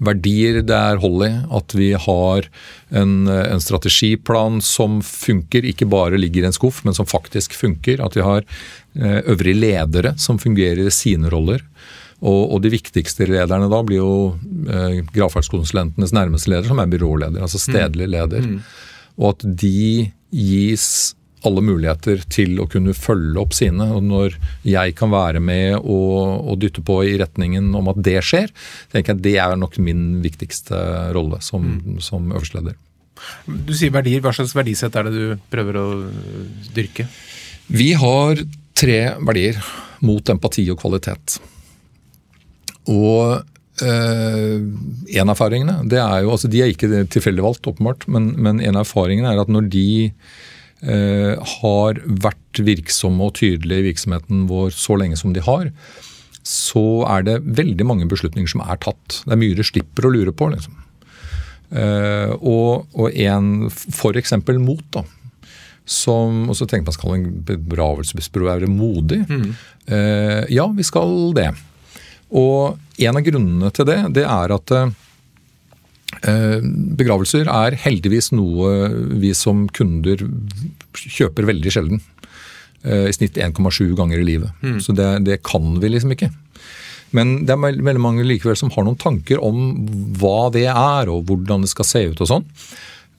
verdier 0.00 0.62
det 0.64 0.76
er 0.76 1.00
hold 1.02 1.24
i. 1.26 1.30
At 1.52 1.74
vi 1.76 1.90
har 1.92 2.48
en, 2.88 3.14
en, 3.28 3.60
strategiplan 3.60 4.60
som 4.64 5.00
funker, 5.04 5.66
ikke 5.68 5.88
bare 5.90 6.20
ligger 6.20 6.46
i 6.46 6.50
en 6.50 6.56
skuff, 6.56 6.80
men 6.86 6.96
som 6.96 7.08
faktisk 7.08 7.54
funker. 7.58 8.00
At 8.04 8.16
vi 8.16 8.24
har 8.24 8.46
eh, 8.96 9.20
øvrige 9.26 9.60
ledere 9.60 10.14
som 10.18 10.40
fungerer 10.40 10.86
i 10.86 10.94
sine 10.94 11.32
roller. 11.32 11.64
Og, 12.20 12.52
og, 12.52 12.58
de 12.64 12.72
viktigste 12.72 13.28
lederne 13.28 13.68
da 13.72 13.80
blir 13.84 14.02
jo 14.02 14.14
eh, 14.68 15.00
gravferdskonsulentenes 15.12 16.12
nærmeste 16.16 16.52
leder, 16.52 16.68
som 16.68 16.80
er 16.82 16.90
byråleder, 16.92 17.40
altså 17.40 17.60
stedlig 17.60 18.08
mm. 18.08 18.12
leder. 18.16 18.48
Mm. 18.48 18.58
Og 19.20 19.34
at 19.34 19.46
de 19.62 20.10
gis 20.30 21.14
alle 21.46 21.62
muligheter 21.64 22.22
til 22.32 22.58
å 22.60 22.66
kunne 22.70 22.94
følge 22.96 23.40
opp 23.40 23.54
sine. 23.56 23.86
Og 23.96 24.04
når 24.06 24.36
jeg 24.66 24.94
kan 24.98 25.12
være 25.12 25.42
med 25.44 25.78
og, 25.80 26.44
og, 26.44 26.54
dytte 26.60 26.84
på 26.86 27.00
i 27.08 27.16
retningen 27.20 27.72
om 27.76 27.90
at 27.92 28.00
det 28.04 28.18
skjer, 28.26 28.52
tenker 28.92 29.14
jeg 29.14 29.24
det 29.24 29.36
er 29.42 29.58
nok 29.60 29.78
min 29.82 30.20
viktigste 30.24 30.78
rolle 31.16 31.40
som, 31.44 31.76
mm. 31.80 32.00
som 32.04 32.30
øverste 32.32 32.60
leder. 32.60 32.78
Du 33.46 33.74
sier 33.76 33.92
verdier. 33.92 34.22
Hva 34.24 34.32
slags 34.36 34.56
verdisett 34.56 34.96
er 34.96 35.08
det 35.08 35.14
du 35.16 35.46
prøver 35.52 35.80
å 35.80 35.86
dyrke? 36.74 37.06
Vi 37.70 37.92
har 38.00 38.40
tre 38.76 39.00
verdier 39.20 39.60
mot 40.04 40.32
empati 40.32 40.68
og 40.72 40.80
kvalitet. 40.82 41.40
Og 42.90 43.46
Uh, 43.80 44.60
en 45.08 45.30
av 45.30 45.30
erfaringene 45.30 45.86
det 45.88 45.96
er 46.02 46.26
jo, 46.26 46.34
altså 46.34 46.50
De 46.52 46.58
er 46.60 46.68
ikke 46.68 46.98
tilfeldig 47.14 47.40
valgt, 47.46 47.64
åpenbart, 47.70 48.02
men, 48.12 48.26
men 48.36 48.58
en 48.60 48.76
av 48.76 48.82
erfaringene 48.82 49.30
er 49.30 49.40
at 49.40 49.48
når 49.48 49.70
de 49.72 49.86
Eh, 50.10 50.49
har 50.80 51.98
vært 52.24 52.60
virksomme 52.64 53.26
og 53.26 53.34
tydelige 53.36 53.82
i 53.82 53.86
virksomheten 53.90 54.46
vår 54.48 54.70
så 54.72 54.94
lenge 54.96 55.18
som 55.20 55.34
de 55.36 55.42
har, 55.44 55.66
så 56.46 56.84
er 57.10 57.26
det 57.26 57.40
veldig 57.44 57.86
mange 57.86 58.08
beslutninger 58.08 58.48
som 58.48 58.62
er 58.64 58.80
tatt. 58.80 59.20
Det 59.26 59.34
er 59.34 59.40
mye 59.40 59.58
du 59.58 59.64
slipper 59.66 60.08
å 60.08 60.12
lure 60.14 60.32
på. 60.32 60.48
liksom. 60.54 60.78
Uh, 61.70 62.34
og, 62.40 62.88
og 62.98 63.14
en 63.14 63.68
f.eks. 63.70 64.34
mot, 64.58 64.84
da. 64.94 65.04
Som 65.90 66.48
også 66.50 66.66
tenker 66.70 66.88
man 66.88 66.96
skal 66.96 67.16
en 67.16 67.28
begravelsesbyrå 67.46 68.48
være 68.48 68.70
modig. 68.70 69.22
Mm. 69.28 69.52
Uh, 69.90 70.42
ja, 70.50 70.66
vi 70.74 70.86
skal 70.86 71.30
det. 71.36 71.50
Og 72.30 72.78
en 73.00 73.18
av 73.18 73.24
grunnene 73.26 73.70
til 73.74 73.88
det, 73.90 74.00
det 74.16 74.26
er 74.26 74.54
at 74.54 74.74
Eh, 74.74 75.09
begravelser 76.10 77.46
er 77.46 77.76
heldigvis 77.78 78.32
noe 78.34 78.90
vi 79.22 79.30
som 79.36 79.68
kunder 79.72 80.24
kjøper 80.98 81.46
veldig 81.48 81.72
sjelden. 81.72 82.02
Eh, 82.82 83.08
I 83.10 83.12
snitt 83.12 83.36
1,7 83.36 83.94
ganger 83.96 84.20
i 84.20 84.26
livet. 84.26 84.52
Mm. 84.62 84.78
Så 84.80 84.94
det, 84.96 85.08
det, 85.26 85.42
kan 85.44 85.74
vi 85.80 85.92
liksom 85.92 86.14
ikke. 86.16 86.30
Men 87.16 87.40
det 87.44 87.52
er 87.54 87.80
veldig 87.82 88.00
mange 88.00 88.24
likevel 88.24 88.56
som 88.56 88.70
har 88.72 88.86
noen 88.86 89.00
tanker 89.00 89.42
om 89.42 89.74
hva 90.20 90.48
det 90.54 90.68
er, 90.70 91.10
og 91.10 91.26
hvordan 91.28 91.66
det 91.66 91.72
skal 91.72 91.88
se 91.88 92.04
ut 92.12 92.22
og 92.22 92.30
sånn. 92.30 92.46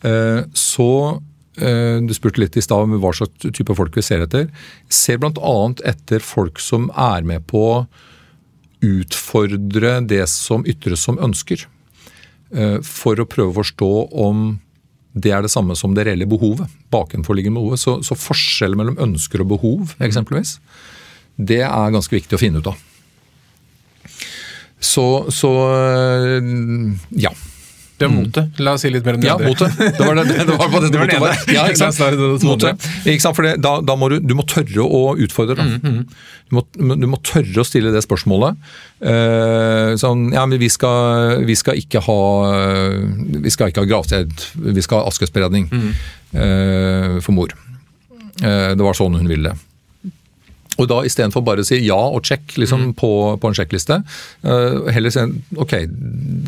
Eh, 0.08 0.48
så 0.54 0.94
du 1.62 2.10
spurte 2.16 2.40
litt 2.40 2.56
i 2.58 2.62
stad 2.64 2.88
om 2.88 2.94
hva 3.04 3.10
slags 3.14 3.52
type 3.54 3.74
folk 3.76 3.94
vi 3.94 4.02
ser 4.02 4.24
etter. 4.24 4.48
Ser 4.90 5.20
bl.a. 5.22 5.56
etter 5.86 6.24
folk 6.24 6.62
som 6.64 6.88
er 6.96 7.28
med 7.28 7.44
på 7.52 7.62
å 7.68 7.82
utfordre 8.82 9.98
det 10.08 10.24
som 10.32 10.64
ytres 10.66 11.04
som 11.06 11.20
ønsker. 11.22 11.68
Eh, 12.52 12.78
for 12.84 13.20
å 13.20 13.28
prøve 13.30 13.54
å 13.54 13.60
forstå 13.62 13.92
om 14.20 14.60
det 15.12 15.32
er 15.36 15.44
det 15.44 15.52
samme 15.52 15.76
som 15.76 15.96
det 15.96 16.06
reelle 16.08 16.28
behovet. 16.28 16.72
bakenforliggende 16.92 17.60
behovet. 17.60 17.80
Så, 17.80 18.00
så 18.04 18.16
forskjellen 18.16 18.80
mellom 18.80 19.00
ønsker 19.00 19.44
og 19.44 19.52
behov, 19.54 19.96
eksempelvis, 20.04 20.58
det 21.40 21.62
er 21.64 21.94
ganske 21.96 22.16
viktig 22.16 22.36
å 22.36 22.42
finne 22.42 22.60
ut 22.60 22.72
av. 22.72 22.80
Så, 24.82 25.06
så 25.32 25.52
eh, 25.72 26.52
ja. 27.24 27.32
Det 28.02 28.08
er 28.08 28.14
motet. 28.14 28.62
La 28.64 28.74
oss 28.76 28.84
si 28.86 28.90
litt 28.92 29.06
mer 29.06 29.18
om 29.18 29.24
det. 29.24 29.30
Ja, 29.30 29.38
motet. 29.38 29.78
Det 29.98 30.06
var 30.08 30.18
det, 30.18 30.26
det, 30.34 30.58
var 30.58 30.72
på 30.72 30.82
det, 30.82 30.90
det 30.94 31.02
motet 31.02 31.22
var. 31.22 31.42
Ja, 31.54 31.66
ikke 31.70 31.82
sant? 31.84 32.46
Motet. 32.48 32.88
Ikke 33.06 33.24
sant? 33.24 33.38
For 33.38 33.46
det, 33.46 33.56
da, 33.62 33.76
da, 33.86 33.96
må 34.00 34.10
du, 34.12 34.18
du 34.24 34.34
må 34.38 34.46
tørre 34.50 34.86
å 34.86 35.02
utfordre. 35.22 35.58
Da. 35.60 35.68
Mm, 35.68 36.02
mm. 36.02 36.30
Du, 36.50 36.58
må, 36.58 36.66
du, 36.74 37.08
må, 37.12 37.22
tørre 37.26 37.64
å 37.64 37.68
stille 37.68 37.94
det 37.94 38.04
spørsmålet. 38.06 38.60
Uh, 39.04 39.94
sånn, 40.02 40.30
ja, 40.36 40.46
men 40.50 40.62
vi 40.62 40.72
skal, 40.74 41.46
vi 41.48 41.58
skal, 41.60 41.80
ikke 41.82 42.04
ha 42.06 42.20
vi 43.42 43.54
skal 43.54 43.72
ikke 43.72 43.86
ha 43.86 43.90
gravsted, 43.90 44.34
vi 44.56 44.84
skal 44.86 45.04
ha 45.04 45.12
askespredning 45.12 45.70
mm. 45.72 45.90
uh, 46.36 47.18
for 47.22 47.38
mor. 47.38 47.54
Uh, 48.42 48.74
det 48.74 48.82
var 48.82 48.98
sånn 48.98 49.20
hun 49.20 49.30
ville 49.30 49.52
det. 49.52 49.71
Og 50.80 50.88
da 50.88 51.02
istedenfor 51.06 51.44
bare 51.46 51.66
å 51.66 51.68
si 51.68 51.82
ja 51.84 51.98
og 52.00 52.24
check 52.26 52.56
liksom, 52.60 52.88
mm. 52.90 52.94
på, 53.00 53.12
på, 53.42 53.50
en 53.50 53.58
sjekkliste, 53.58 54.00
uh, 54.48 54.88
heller 54.94 55.14
si 55.14 55.26
ok, 55.60 55.76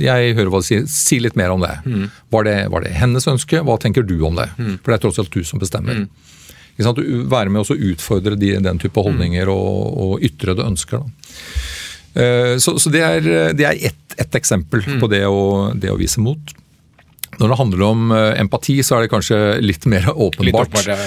jeg 0.01 0.35
hører 0.37 0.51
hva 0.53 0.61
du 0.63 0.67
sier, 0.67 0.85
si 0.89 1.19
litt 1.21 1.35
mer 1.39 1.53
om 1.53 1.63
det. 1.63 1.73
Mm. 1.83 2.05
Var, 2.33 2.47
det. 2.47 2.57
var, 2.73 2.85
det. 2.85 2.95
hennes 2.97 3.27
ønske? 3.29 3.61
Hva 3.67 3.77
tenker 3.81 4.07
du 4.07 4.15
om 4.25 4.39
det? 4.39 4.47
Mm. 4.57 4.77
For 4.79 4.93
det 4.93 4.97
er 4.97 5.03
tross 5.05 5.19
alt 5.21 5.35
du 5.35 5.43
som 5.47 5.61
bestemmer. 5.61 6.05
Mm. 6.05 7.27
Være 7.29 7.53
med 7.53 7.61
å 7.61 7.77
utfordre 7.91 8.39
de, 8.39 8.55
den 8.63 8.81
type 8.81 9.03
holdninger 9.05 9.49
mm. 9.49 9.53
og, 9.53 9.99
og 10.07 10.25
ytrede 10.25 10.65
ønsker. 10.71 11.03
Uh, 12.13 12.55
så, 12.61 12.77
så, 12.79 12.93
det 12.93 13.03
er, 13.03 13.29
det 13.57 13.67
er 13.67 13.85
ett 13.91 13.99
et 14.21 14.35
eksempel 14.37 14.83
mm. 14.85 14.99
på 15.01 15.09
det 15.11 15.23
å, 15.25 15.71
det 15.73 15.91
å 15.91 15.97
vise 15.99 16.21
mot. 16.21 16.53
Når 17.39 17.49
det 17.51 17.57
handler 17.59 17.83
om 17.87 18.13
uh, 18.13 18.31
empati, 18.39 18.77
så 18.85 18.97
er 18.97 19.05
det 19.05 19.13
kanskje 19.13 19.39
litt 19.63 19.87
mer 19.89 20.09
åpenbart. 20.27 20.45
Litt 20.45 20.59
åpenbart 20.59 20.91
ja. 20.93 20.99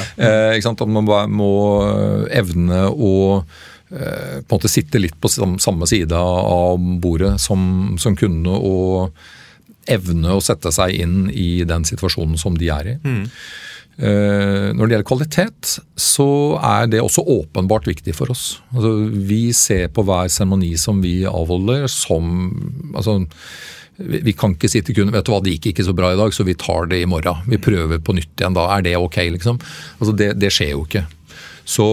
eh, 0.53 0.69
At 0.73 0.85
man 0.91 1.33
må 1.33 1.53
evne 2.31 2.83
å 2.91 3.15
eh, 3.39 4.43
på 4.43 4.51
en 4.51 4.57
måte 4.57 4.73
sitte 4.73 5.01
litt 5.03 5.17
på 5.21 5.31
samme 5.31 5.89
side 5.89 6.17
av 6.17 6.83
bordet 7.03 7.37
som, 7.43 7.97
som 8.01 8.19
kunde, 8.19 8.51
og 8.51 9.15
evne 9.87 10.35
å 10.35 10.43
sette 10.43 10.73
seg 10.75 10.99
inn 10.99 11.31
i 11.31 11.63
den 11.69 11.87
situasjonen 11.87 12.39
som 12.41 12.59
de 12.59 12.71
er 12.75 12.93
i. 12.97 12.99
Mm. 13.07 13.25
Eh, 13.97 14.75
når 14.77 14.83
det 14.83 14.97
gjelder 14.97 15.09
kvalitet, 15.09 15.77
så 15.97 16.29
er 16.61 16.91
det 16.93 17.01
også 17.01 17.25
åpenbart 17.33 17.87
viktig 17.89 18.13
for 18.17 18.33
oss. 18.35 18.59
Altså, 18.75 18.93
vi 19.31 19.55
ser 19.57 19.89
på 19.89 20.05
hver 20.05 20.29
seremoni 20.33 20.75
som 20.81 21.01
vi 21.05 21.23
avholder 21.29 21.87
som 21.89 22.29
altså, 22.93 23.23
vi 23.97 24.35
kan 24.37 24.53
ikke 24.53 24.69
si 24.71 24.83
til 24.85 24.99
kunden 24.99 25.15
vet 25.17 25.27
du 25.27 25.33
hva, 25.33 25.41
det 25.45 25.57
gikk 25.57 25.71
ikke 25.73 25.87
så 25.87 25.95
bra 25.97 26.13
i 26.13 26.19
dag, 26.21 26.33
så 26.35 26.45
vi 26.45 26.57
tar 26.61 26.89
det 26.91 27.01
i 27.01 27.09
morgen. 27.09 27.45
Vi 27.49 27.61
prøver 27.63 28.01
på 28.05 28.15
nytt 28.17 28.35
igjen 28.37 28.57
da. 28.57 28.69
Er 28.75 28.85
det 28.85 28.97
ok, 29.01 29.23
liksom? 29.37 29.61
Altså 29.99 30.17
det, 30.17 30.35
det 30.41 30.53
skjer 30.53 30.75
jo 30.75 30.85
ikke. 30.85 31.07
Så 31.67 31.87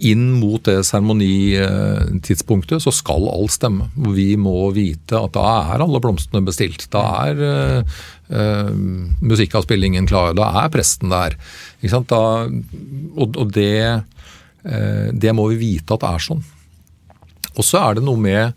inn 0.00 0.24
mot 0.40 0.62
det 0.66 0.80
seremonitidspunktet 0.88 2.82
så 2.82 2.92
skal 2.94 3.28
alt 3.30 3.54
stemme. 3.54 3.88
Vi 4.16 4.32
må 4.40 4.70
vite 4.76 5.18
at 5.20 5.34
da 5.36 5.44
er 5.74 5.84
alle 5.84 6.00
blomstene 6.02 6.42
bestilt. 6.46 6.88
Da 6.92 7.02
er 7.28 7.42
uh, 7.44 7.80
uh, 8.32 8.72
musikkavspillingen 9.20 10.08
klar. 10.10 10.34
Da 10.38 10.50
er 10.64 10.72
presten 10.72 11.12
der. 11.12 11.36
Da, 11.80 12.22
og, 12.48 13.36
og 13.36 13.52
det, 13.56 14.02
uh, 14.64 15.08
det 15.12 15.36
må 15.36 15.48
vi 15.52 15.62
vite 15.64 15.94
at 15.96 16.02
det 16.04 16.14
er 16.14 16.28
sånn. 16.30 16.44
Og 17.56 17.66
så 17.66 17.76
er 17.82 17.98
det 17.98 18.06
noe 18.06 18.20
med 18.20 18.54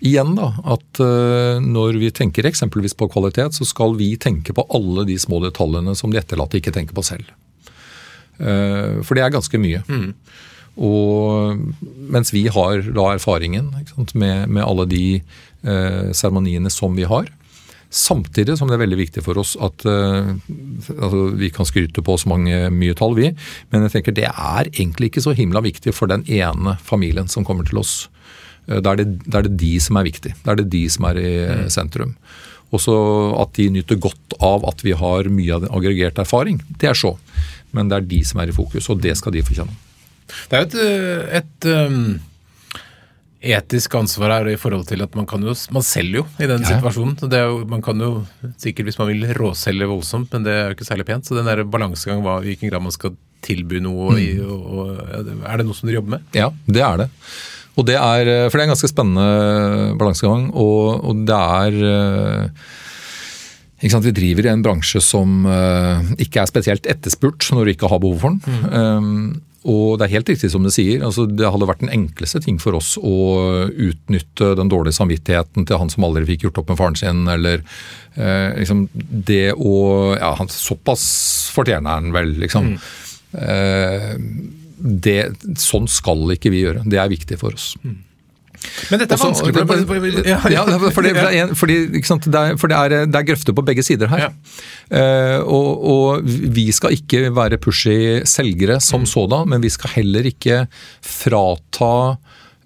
igjen 0.00 0.34
da, 0.38 0.50
at 0.74 1.00
uh, 1.02 1.60
når 1.62 1.98
vi 2.00 2.12
tenker 2.14 2.48
eksempelvis 2.48 2.96
på 2.98 3.10
kvalitet, 3.12 3.56
så 3.56 3.66
skal 3.68 3.96
vi 3.98 4.14
tenke 4.20 4.54
på 4.56 4.64
alle 4.76 5.06
de 5.08 5.18
små 5.20 5.42
detaljene 5.44 5.94
som 5.98 6.12
de 6.12 6.20
etterlatte 6.20 6.60
ikke 6.60 6.74
tenker 6.76 6.96
på 6.96 7.04
selv. 7.06 7.28
Uh, 8.40 9.00
for 9.04 9.16
det 9.16 9.26
er 9.26 9.34
ganske 9.34 9.60
mye. 9.60 9.82
Mm. 9.88 10.14
Og 10.80 11.58
mens 12.14 12.32
vi 12.32 12.46
har 12.52 12.86
da 12.94 13.10
erfaringen 13.12 13.68
sant, 13.90 14.14
med, 14.14 14.48
med, 14.48 14.62
alle 14.64 14.86
de 14.88 15.04
seremoniene 16.16 16.70
eh, 16.70 16.72
som 16.72 16.94
vi 16.96 17.04
har, 17.10 17.28
Samtidig 17.90 18.54
som 18.54 18.68
det 18.70 18.76
er 18.76 18.84
veldig 18.84 18.98
viktig 19.00 19.22
for 19.26 19.38
oss 19.42 19.56
at 19.58 19.82
eh, 19.90 20.28
altså 20.94 21.24
Vi 21.34 21.48
kan 21.50 21.66
skryte 21.66 22.04
på 22.06 22.14
så 22.22 22.30
mange, 22.30 22.68
mye 22.70 22.94
tall, 22.94 23.16
vi. 23.18 23.32
Men 23.74 23.82
jeg 23.82 23.96
tenker 23.96 24.14
det 24.14 24.28
er 24.30 24.70
egentlig 24.70 25.10
ikke 25.10 25.24
så 25.24 25.34
himla 25.34 25.62
viktig 25.64 25.94
for 25.96 26.06
den 26.06 26.22
ene 26.30 26.76
familien 26.86 27.26
som 27.26 27.44
kommer 27.44 27.66
til 27.66 27.82
oss. 27.82 28.04
Da 28.66 28.92
er, 28.92 29.00
det, 29.00 29.06
da 29.26 29.40
er 29.40 29.48
det 29.48 29.56
de 29.58 29.72
som 29.82 29.98
er 29.98 30.06
viktig. 30.06 30.34
Da 30.44 30.52
er 30.52 30.60
det 30.60 30.70
de 30.72 30.84
som 30.92 31.06
er 31.08 31.18
i 31.18 31.30
sentrum. 31.72 32.14
Også 32.70 32.94
at 33.42 33.54
de 33.58 33.66
nyter 33.74 33.98
godt 33.98 34.36
av 34.46 34.64
at 34.68 34.84
vi 34.86 34.94
har 34.94 35.30
mye 35.32 35.56
av 35.56 35.64
den 35.64 35.72
aggregerte 35.74 36.22
erfaring. 36.22 36.60
Det 36.78 36.92
er 36.92 36.98
så. 36.98 37.16
Men 37.74 37.90
det 37.90 37.98
er 37.98 38.10
de 38.12 38.20
som 38.26 38.42
er 38.42 38.52
i 38.52 38.54
fokus, 38.54 38.88
og 38.92 39.00
det 39.02 39.16
skal 39.18 39.34
de 39.34 39.42
få 39.46 39.56
kjenne. 39.58 39.74
Det 40.50 40.58
er 40.58 40.66
et, 40.68 40.76
et 41.40 41.66
um, 41.90 42.20
etisk 43.40 43.96
ansvar 43.98 44.36
her 44.36 44.52
i 44.52 44.58
forhold 44.60 44.84
til 44.86 45.02
at 45.02 45.16
man 45.18 45.26
kan 45.26 45.42
jo 45.42 45.54
Man 45.74 45.82
selger 45.86 46.20
jo 46.20 46.26
i 46.38 46.46
den 46.46 46.62
Ja. 46.62 46.76
situasjonen. 46.76 47.18
så 47.18 47.28
det 47.28 47.40
jo, 47.40 47.64
Man 47.66 47.82
kan 47.82 47.98
jo 47.98 48.26
sikkert 48.58 48.86
hvis 48.86 48.98
man 48.98 49.08
vil 49.08 49.26
råselge 49.34 49.88
voldsomt, 49.88 50.32
men 50.32 50.44
det 50.44 50.52
er 50.52 50.64
jo 50.68 50.74
ikke 50.76 50.86
særlig 50.86 51.06
pent. 51.06 51.26
Så 51.26 51.34
den 51.34 51.46
der 51.46 51.64
balansegang 51.64 52.22
hva, 52.22 52.38
i 52.42 52.54
hvilken 52.54 52.70
grad 52.70 52.82
man 52.82 52.92
skal 52.92 53.16
tilby 53.42 53.80
noe 53.80 54.14
mm. 54.14 54.46
og, 54.46 54.66
og, 54.78 55.42
Er 55.48 55.56
det 55.56 55.66
noe 55.66 55.74
som 55.74 55.88
dere 55.88 55.98
jobber 55.98 56.18
med? 56.18 56.22
Ja, 56.36 56.50
det 56.66 56.82
er 56.82 56.96
det. 56.98 57.10
Og 57.78 57.86
det 57.88 57.96
er, 57.96 58.28
for 58.50 58.58
det 58.58 58.64
er 58.64 58.68
en 58.68 58.74
ganske 58.74 58.90
spennende 58.90 59.26
balansegang, 60.00 60.48
og, 60.58 61.04
og 61.06 61.20
det 61.28 61.36
er 61.36 61.76
eh, 61.90 62.64
sant, 63.88 64.04
Vi 64.04 64.16
driver 64.16 64.48
i 64.48 64.52
en 64.52 64.64
bransje 64.64 65.00
som 65.04 65.46
eh, 65.48 66.10
ikke 66.26 66.42
er 66.42 66.50
spesielt 66.50 66.88
etterspurt 66.90 67.46
når 67.54 67.64
du 67.64 67.74
ikke 67.74 67.92
har 67.92 68.02
behov 68.02 68.18
for 68.24 68.34
den. 68.34 68.66
Um, 68.74 69.22
og 69.68 69.98
det 70.00 70.06
er 70.06 70.14
helt 70.14 70.30
riktig 70.32 70.48
som 70.52 70.64
du 70.64 70.70
sier, 70.72 71.02
altså 71.04 71.26
det 71.28 71.44
hadde 71.44 71.66
vært 71.68 71.82
den 71.82 71.92
enkleste 71.92 72.40
ting 72.40 72.56
for 72.62 72.78
oss 72.78 72.94
å 72.96 73.16
utnytte 73.68 74.54
den 74.56 74.70
dårlige 74.72 74.96
samvittigheten 74.96 75.66
til 75.68 75.80
han 75.82 75.92
som 75.92 76.06
aldri 76.06 76.24
fikk 76.30 76.46
gjort 76.46 76.62
opp 76.62 76.72
med 76.72 76.80
faren 76.80 76.96
sin, 76.96 77.26
eller 77.28 77.60
eh, 78.16 78.56
liksom 78.56 78.86
det 78.96 79.52
å 79.52 79.74
Ja, 80.16 80.32
han, 80.38 80.48
såpass 80.48 81.04
fortjener 81.52 81.98
han 81.98 82.08
vel, 82.16 82.32
liksom. 82.40 82.72
Eh, 83.36 84.16
det, 84.80 85.20
sånn 85.60 85.88
skal 85.90 86.36
ikke 86.36 86.52
vi 86.52 86.64
gjøre. 86.64 86.84
Det 86.88 87.00
er 87.00 87.10
viktig 87.12 87.38
for 87.40 87.56
oss. 87.56 87.74
Men 88.90 89.00
dette 89.00 89.14
er 89.14 89.16
Også- 89.16 89.30
vanskelig. 89.30 90.26
Ja, 90.26 90.38
ja, 90.52 90.64
fordi, 90.66 90.92
for 90.92 91.02
det 91.02 91.12
fordi, 91.56 91.76
det 91.94 92.60
for 92.60 92.68
det 92.68 92.76
er, 92.76 93.06
det 93.06 93.16
er 93.16 93.28
grøfter 93.30 93.56
på 93.56 93.64
begge 93.64 93.82
sider 93.82 94.10
her. 94.12 94.34
Eh, 94.90 95.38
og, 95.40 95.70
og 95.80 96.24
vi 96.24 96.70
skal 96.72 96.92
ikke 96.92 97.30
være 97.32 97.60
pushy 97.62 98.20
selgere 98.28 98.80
som 98.80 99.06
sådan, 99.06 99.48
men 99.48 99.62
vi 99.62 99.70
skal 99.72 99.94
heller 99.96 100.28
ikke 100.28 100.66
frata 101.00 102.18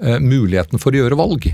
uh, 0.02 0.18
muligheten 0.18 0.82
for 0.82 0.90
å 0.90 1.04
gjøre 1.04 1.20
valg. 1.20 1.52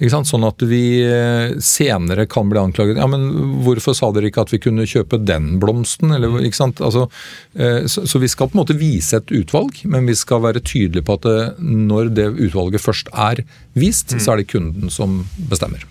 Sånn 0.00 0.46
at 0.46 0.62
vi 0.66 1.02
eh, 1.04 1.54
senere 1.62 2.26
kan 2.30 2.48
bli 2.50 2.58
anklaget 2.58 2.98
ja, 2.98 3.06
men 3.10 3.28
hvorfor 3.62 3.94
sa 3.94 4.10
dere 4.14 4.30
ikke 4.30 4.44
at 4.46 4.52
vi 4.54 4.60
kunne 4.62 4.86
kjøpe 4.88 5.20
den 5.22 5.58
blomsten? 5.62 6.14
Eller, 6.16 6.40
ikke 6.42 6.58
sant? 6.58 6.82
Altså, 6.82 7.06
eh, 7.54 7.84
så, 7.86 8.06
så 8.08 8.20
vi 8.22 8.30
skal 8.30 8.50
på 8.50 8.58
en 8.58 8.62
måte 8.64 8.78
vise 8.78 9.20
et 9.20 9.32
utvalg, 9.32 9.82
men 9.84 10.08
vi 10.08 10.16
skal 10.18 10.42
være 10.44 10.64
tydelige 10.64 11.06
på 11.06 11.18
at 11.18 11.26
det, 11.28 11.40
når 11.62 12.12
det 12.16 12.28
utvalget 12.48 12.82
først 12.82 13.12
er 13.12 13.44
vist, 13.78 14.16
så 14.18 14.34
er 14.34 14.42
det 14.42 14.50
kunden 14.52 14.92
som 14.92 15.22
bestemmer. 15.50 15.84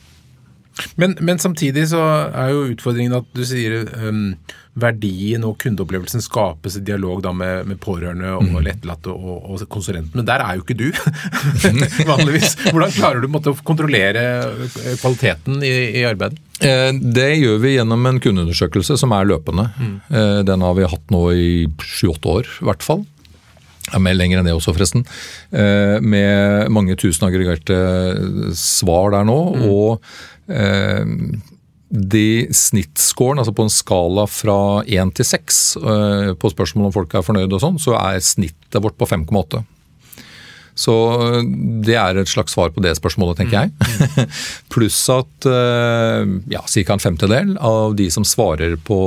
Men, 0.96 1.16
men 1.20 1.40
samtidig 1.40 1.90
så 1.92 2.02
er 2.32 2.54
jo 2.54 2.68
utfordringen 2.72 3.16
at 3.20 3.28
du 3.36 3.44
sier 3.46 3.84
um, 4.08 4.36
verdien 4.80 5.44
og 5.44 5.58
kundeopplevelsen 5.60 6.24
skapes 6.24 6.78
i 6.80 6.84
dialog 6.88 7.20
da 7.26 7.34
med, 7.36 7.66
med 7.68 7.80
pårørende 7.84 8.30
og 8.38 8.62
lettlatte 8.64 9.12
og, 9.12 9.50
og 9.52 9.66
konsulenten. 9.72 10.16
Men 10.22 10.28
der 10.30 10.44
er 10.46 10.56
jo 10.56 10.64
ikke 10.64 10.78
du, 10.80 10.88
vanligvis. 12.12 12.56
Hvordan 12.70 12.94
klarer 12.96 13.20
du 13.24 13.28
måtte, 13.32 13.52
å 13.52 13.60
kontrollere 13.68 14.24
eh, 14.64 14.96
kvaliteten 15.02 15.60
i, 15.68 15.74
i 16.00 16.06
arbeidet? 16.08 16.40
Eh, 16.64 16.92
Det 16.96 17.30
gjør 17.42 17.60
vi 17.66 17.76
gjennom 17.76 18.08
en 18.08 18.22
kundeundersøkelse 18.24 18.96
som 19.02 19.12
er 19.18 19.28
løpende. 19.28 19.68
Mm. 19.76 19.96
Den 20.48 20.64
har 20.68 20.78
vi 20.80 20.88
hatt 20.88 21.12
nå 21.14 21.26
i 21.36 21.50
sju-åtte 21.84 22.38
år, 22.40 22.54
i 22.62 22.70
hvert 22.72 22.86
fall. 22.86 23.04
Ja, 23.92 24.00
mer 24.00 24.16
lenger 24.16 24.40
enn 24.40 24.48
det 24.48 24.54
også, 24.56 24.72
forresten. 24.78 25.04
Eh, 25.52 25.98
Med 26.00 26.70
mange 26.72 26.96
tusen 27.02 27.28
aggregerte 27.28 27.76
svar 28.56 29.12
der 29.18 29.26
nå. 29.28 29.40
Og 29.68 30.00
eh, 30.48 31.04
de 31.92 32.48
snittscoren, 32.56 33.42
altså 33.42 33.54
på 33.56 33.66
en 33.68 33.74
skala 33.74 34.24
fra 34.32 34.58
én 34.88 35.12
til 35.16 35.28
seks 35.28 35.60
eh, 35.76 36.32
på 36.40 36.52
spørsmål 36.54 36.88
om 36.88 36.96
folk 36.96 37.14
er 37.18 37.26
fornøyd 37.26 37.52
og 37.52 37.64
sånn, 37.64 37.80
så 37.84 37.98
er 38.00 38.24
snittet 38.24 38.80
vårt 38.80 38.96
på 39.00 39.10
5,8. 39.10 39.60
Så 40.82 40.94
det 41.84 41.98
er 42.00 42.18
et 42.18 42.32
slags 42.32 42.56
svar 42.56 42.72
på 42.72 42.82
det 42.84 42.94
spørsmålet, 42.98 43.42
tenker 43.42 43.66
jeg. 43.68 44.28
Pluss 44.72 45.04
at 45.12 45.48
eh, 45.50 46.24
ja, 46.54 46.64
ca. 46.64 46.96
en 46.96 47.04
femtedel 47.04 47.54
av 47.60 47.98
de 48.00 48.08
som 48.14 48.26
svarer 48.28 48.78
på 48.80 49.02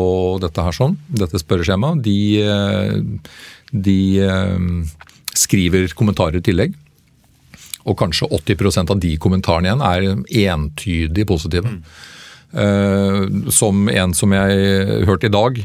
dette 0.44 0.66
her 0.66 0.77
sånn, 0.77 0.99
dette 1.09 1.40
spørreskjemaet, 1.40 2.05
de, 2.05 2.18
eh, 2.44 3.37
de 3.73 3.99
eh, 4.29 4.70
skriver 5.35 5.88
kommentarer 5.97 6.42
i 6.42 6.44
tillegg. 6.44 6.77
Og 7.88 7.97
kanskje 8.01 8.31
80% 8.33 8.92
av 8.92 9.01
de 9.01 9.16
kommentarene 9.20 9.73
igjen 9.73 9.88
er 9.88 10.53
entydig 10.53 11.27
positive. 11.29 11.73
Eh, 11.73 12.12
som 13.50 13.88
en 13.90 14.12
som 14.14 14.34
jeg 14.36 15.06
hørte 15.08 15.26
i 15.26 15.32
dag, 15.32 15.58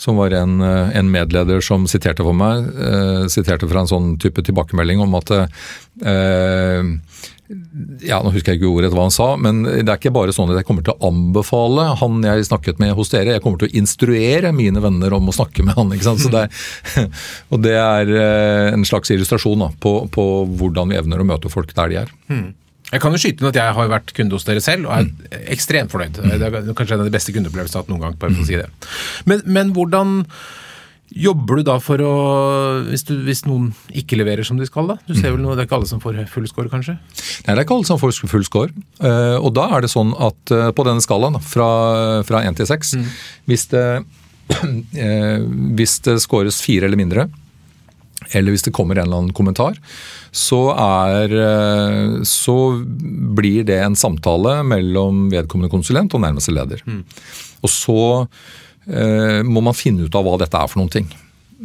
som 0.00 0.16
var 0.16 0.32
en, 0.36 0.60
eh, 0.60 0.96
en 0.96 1.10
medleder 1.12 1.60
som 1.60 1.86
siterte 1.86 2.24
for 2.24 2.36
meg, 2.36 2.64
eh, 2.76 3.26
siterte 3.28 3.68
fra 3.68 3.84
en 3.84 3.90
sånn 3.90 4.14
type 4.20 4.42
tilbakemelding 4.46 5.02
om 5.04 5.14
at 5.18 5.30
eh, 5.36 6.82
ja, 8.06 8.20
Nå 8.22 8.30
husker 8.30 8.52
jeg 8.52 8.60
ikke 8.60 8.70
ordet 8.70 8.92
hva 8.94 9.08
han 9.08 9.14
sa, 9.14 9.32
men 9.34 9.64
det 9.66 9.88
er 9.88 9.98
ikke 9.98 10.12
bare 10.14 10.30
sånn 10.30 10.52
at 10.52 10.60
jeg 10.60 10.68
kommer 10.68 10.84
til 10.86 10.94
å 10.94 11.08
anbefale 11.08 11.88
han 11.98 12.22
jeg 12.22 12.46
snakket 12.46 12.78
med 12.78 12.94
hos 12.94 13.10
dere, 13.10 13.34
jeg 13.34 13.42
kommer 13.42 13.58
til 13.58 13.72
å 13.72 13.80
instruere 13.80 14.52
mine 14.54 14.78
venner 14.82 15.16
om 15.16 15.26
å 15.26 15.34
snakke 15.34 15.64
med 15.66 15.74
han. 15.74 15.90
ikke 15.90 16.06
sant? 16.06 16.22
Så 16.22 16.30
det 16.30 16.46
og 17.52 17.64
det 17.64 17.74
er 17.74 18.14
eh, 18.14 18.70
en 18.70 18.86
slags 18.86 19.10
illustrasjon 19.10 19.66
da, 19.66 19.72
på, 19.82 19.96
på 20.14 20.26
hvordan 20.60 20.94
vi 20.94 21.00
evner 21.02 21.22
å 21.22 21.26
møte 21.26 21.50
folk 21.50 21.74
der 21.74 21.90
de 21.90 22.00
er. 22.04 22.14
Jeg 22.90 23.02
kan 23.02 23.14
jo 23.14 23.20
skyte 23.22 23.44
inn 23.44 23.50
at 23.50 23.58
jeg 23.60 23.76
har 23.76 23.92
vært 23.92 24.14
kunde 24.16 24.34
hos 24.34 24.46
dere 24.48 24.62
selv 24.64 24.88
og 24.90 24.96
er 24.96 25.44
ekstremt 25.54 25.92
fornøyd. 25.92 26.18
Det 26.18 26.48
er 26.48 26.72
kanskje 26.74 26.96
en 26.96 27.04
av 27.04 27.10
de 27.10 27.14
beste 27.14 27.34
kundeopplevelsene 27.36 27.76
jeg 27.76 27.78
har 27.78 27.86
hatt 27.86 27.92
noen 27.92 28.02
gang. 28.06 28.18
bare 28.18 28.34
for 28.34 28.42
å 28.42 28.48
si 28.48 28.58
det. 28.58 28.66
Men, 29.30 29.44
men 29.46 29.70
hvordan 29.76 30.18
jobber 31.10 31.58
du 31.58 31.66
da 31.66 31.76
for 31.82 32.02
å 32.04 32.12
hvis, 32.86 33.02
du, 33.08 33.16
hvis 33.26 33.42
noen 33.46 33.70
ikke 33.98 34.18
leverer 34.20 34.46
som 34.46 34.60
de 34.60 34.66
skal, 34.68 34.92
da? 34.92 34.96
Du 35.08 35.14
ser 35.16 35.34
vel 35.34 35.42
noe, 35.42 35.56
Det 35.58 35.64
er 35.64 35.68
ikke 35.68 35.80
alle 35.80 35.90
som 35.90 36.02
får 36.02 36.22
full 36.30 36.46
score, 36.50 36.70
kanskje? 36.72 36.96
Nei, 36.96 37.50
det 37.50 37.58
er 37.58 37.64
ikke 37.66 37.78
alle 37.78 37.88
som 37.88 38.00
får 38.00 38.14
full 38.30 38.46
score. 38.46 38.70
Eh, 39.02 39.36
og 39.38 39.52
da 39.58 39.66
er 39.74 39.84
det 39.84 39.92
sånn 39.92 40.14
at 40.18 40.54
eh, 40.54 40.70
på 40.74 40.86
denne 40.86 41.02
skalaen, 41.04 41.38
fra, 41.42 41.68
fra 42.26 42.42
1 42.46 42.60
til 42.60 42.70
6, 42.70 42.94
hvis, 43.50 43.66
det, 43.74 43.84
eh, 45.06 45.38
hvis 45.78 45.98
det 46.06 46.20
scores 46.22 46.62
4 46.66 46.86
eller 46.86 47.00
mindre, 47.00 47.26
eller 48.34 48.52
hvis 48.54 48.62
det 48.66 48.72
kommer 48.76 48.98
en 49.00 49.06
eller 49.08 49.22
annen 49.22 49.34
kommentar, 49.36 49.78
så, 50.30 50.60
er, 50.76 51.32
eh, 51.34 52.20
så 52.28 52.56
blir 53.38 53.64
det 53.66 53.80
en 53.82 53.96
samtale 53.98 54.60
mellom 54.66 55.28
vedkommende 55.32 55.72
konsulent 55.72 56.14
og 56.14 56.22
nærmeste 56.26 56.54
leder. 56.54 56.84
Og 57.60 57.72
så 57.72 57.98
eh, 58.86 59.40
må 59.46 59.62
man 59.64 59.74
finne 59.76 60.06
ut 60.06 60.14
av 60.14 60.24
hva 60.28 60.36
dette 60.40 60.56
er 60.60 60.70
for 60.70 60.82
noen 60.82 60.92
ting. 60.94 61.08